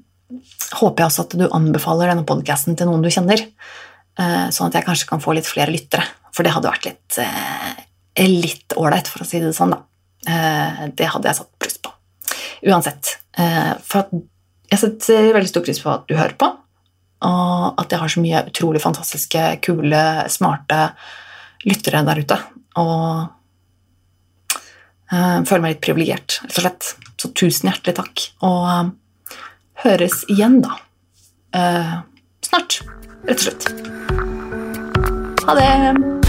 håper 0.82 1.05
jeg 1.05 1.07
også 1.07 1.25
at 1.25 1.38
du 1.39 1.45
anbefaler 1.47 2.11
denne 2.11 2.27
podkasten 2.27 2.75
til 2.75 2.91
noen 2.91 3.05
du 3.05 3.11
kjenner, 3.13 3.45
uh, 4.19 4.49
sånn 4.51 4.67
at 4.67 4.82
jeg 4.82 4.88
kanskje 4.89 5.07
kan 5.13 5.23
få 5.23 5.38
litt 5.38 5.47
flere 5.47 5.71
lyttere. 5.71 6.03
For 6.36 6.43
det 6.43 6.53
hadde 6.55 6.73
vært 6.73 6.89
litt 6.91 7.21
litt 8.19 8.75
ålreit, 8.75 9.07
for 9.07 9.23
å 9.23 9.25
si 9.27 9.39
det 9.39 9.53
sånn, 9.55 9.71
da. 9.71 10.89
det 10.91 11.07
hadde 11.07 11.30
jeg 11.30 11.38
satt 11.38 11.49
pris 11.61 11.77
på. 11.80 11.91
Uansett. 12.67 13.13
for 13.88 14.09
jeg 14.69 14.82
setter 14.82 15.30
veldig 15.38 15.49
stor 15.49 15.63
pris 15.63 15.80
på 15.80 15.91
at 15.93 16.03
du 16.09 16.17
hører 16.17 16.36
på. 16.36 16.49
Og 17.28 17.82
at 17.82 17.91
jeg 17.91 17.99
har 17.99 18.11
så 18.13 18.22
mye 18.24 18.45
utrolig 18.47 18.82
fantastiske, 18.84 19.41
kule, 19.65 20.03
smarte 20.32 20.80
lyttere 21.67 22.03
der 22.07 22.22
ute. 22.24 22.38
Og 22.80 23.26
uh, 25.11 25.39
føler 25.43 25.63
meg 25.65 25.76
litt 25.76 25.84
privilegert, 25.84 26.39
rett 26.45 26.55
og 26.55 26.63
slett. 26.63 26.93
Så 27.20 27.34
tusen 27.36 27.72
hjertelig 27.72 27.97
takk. 27.99 28.26
Og 28.47 28.61
uh, 28.70 29.36
høres 29.84 30.24
igjen, 30.32 30.61
da. 30.63 30.80
Uh, 31.55 31.93
snart, 32.45 32.82
rett 33.28 33.39
og 33.39 33.45
slett. 33.49 33.63
Ha 35.49 35.59
det! 35.59 36.28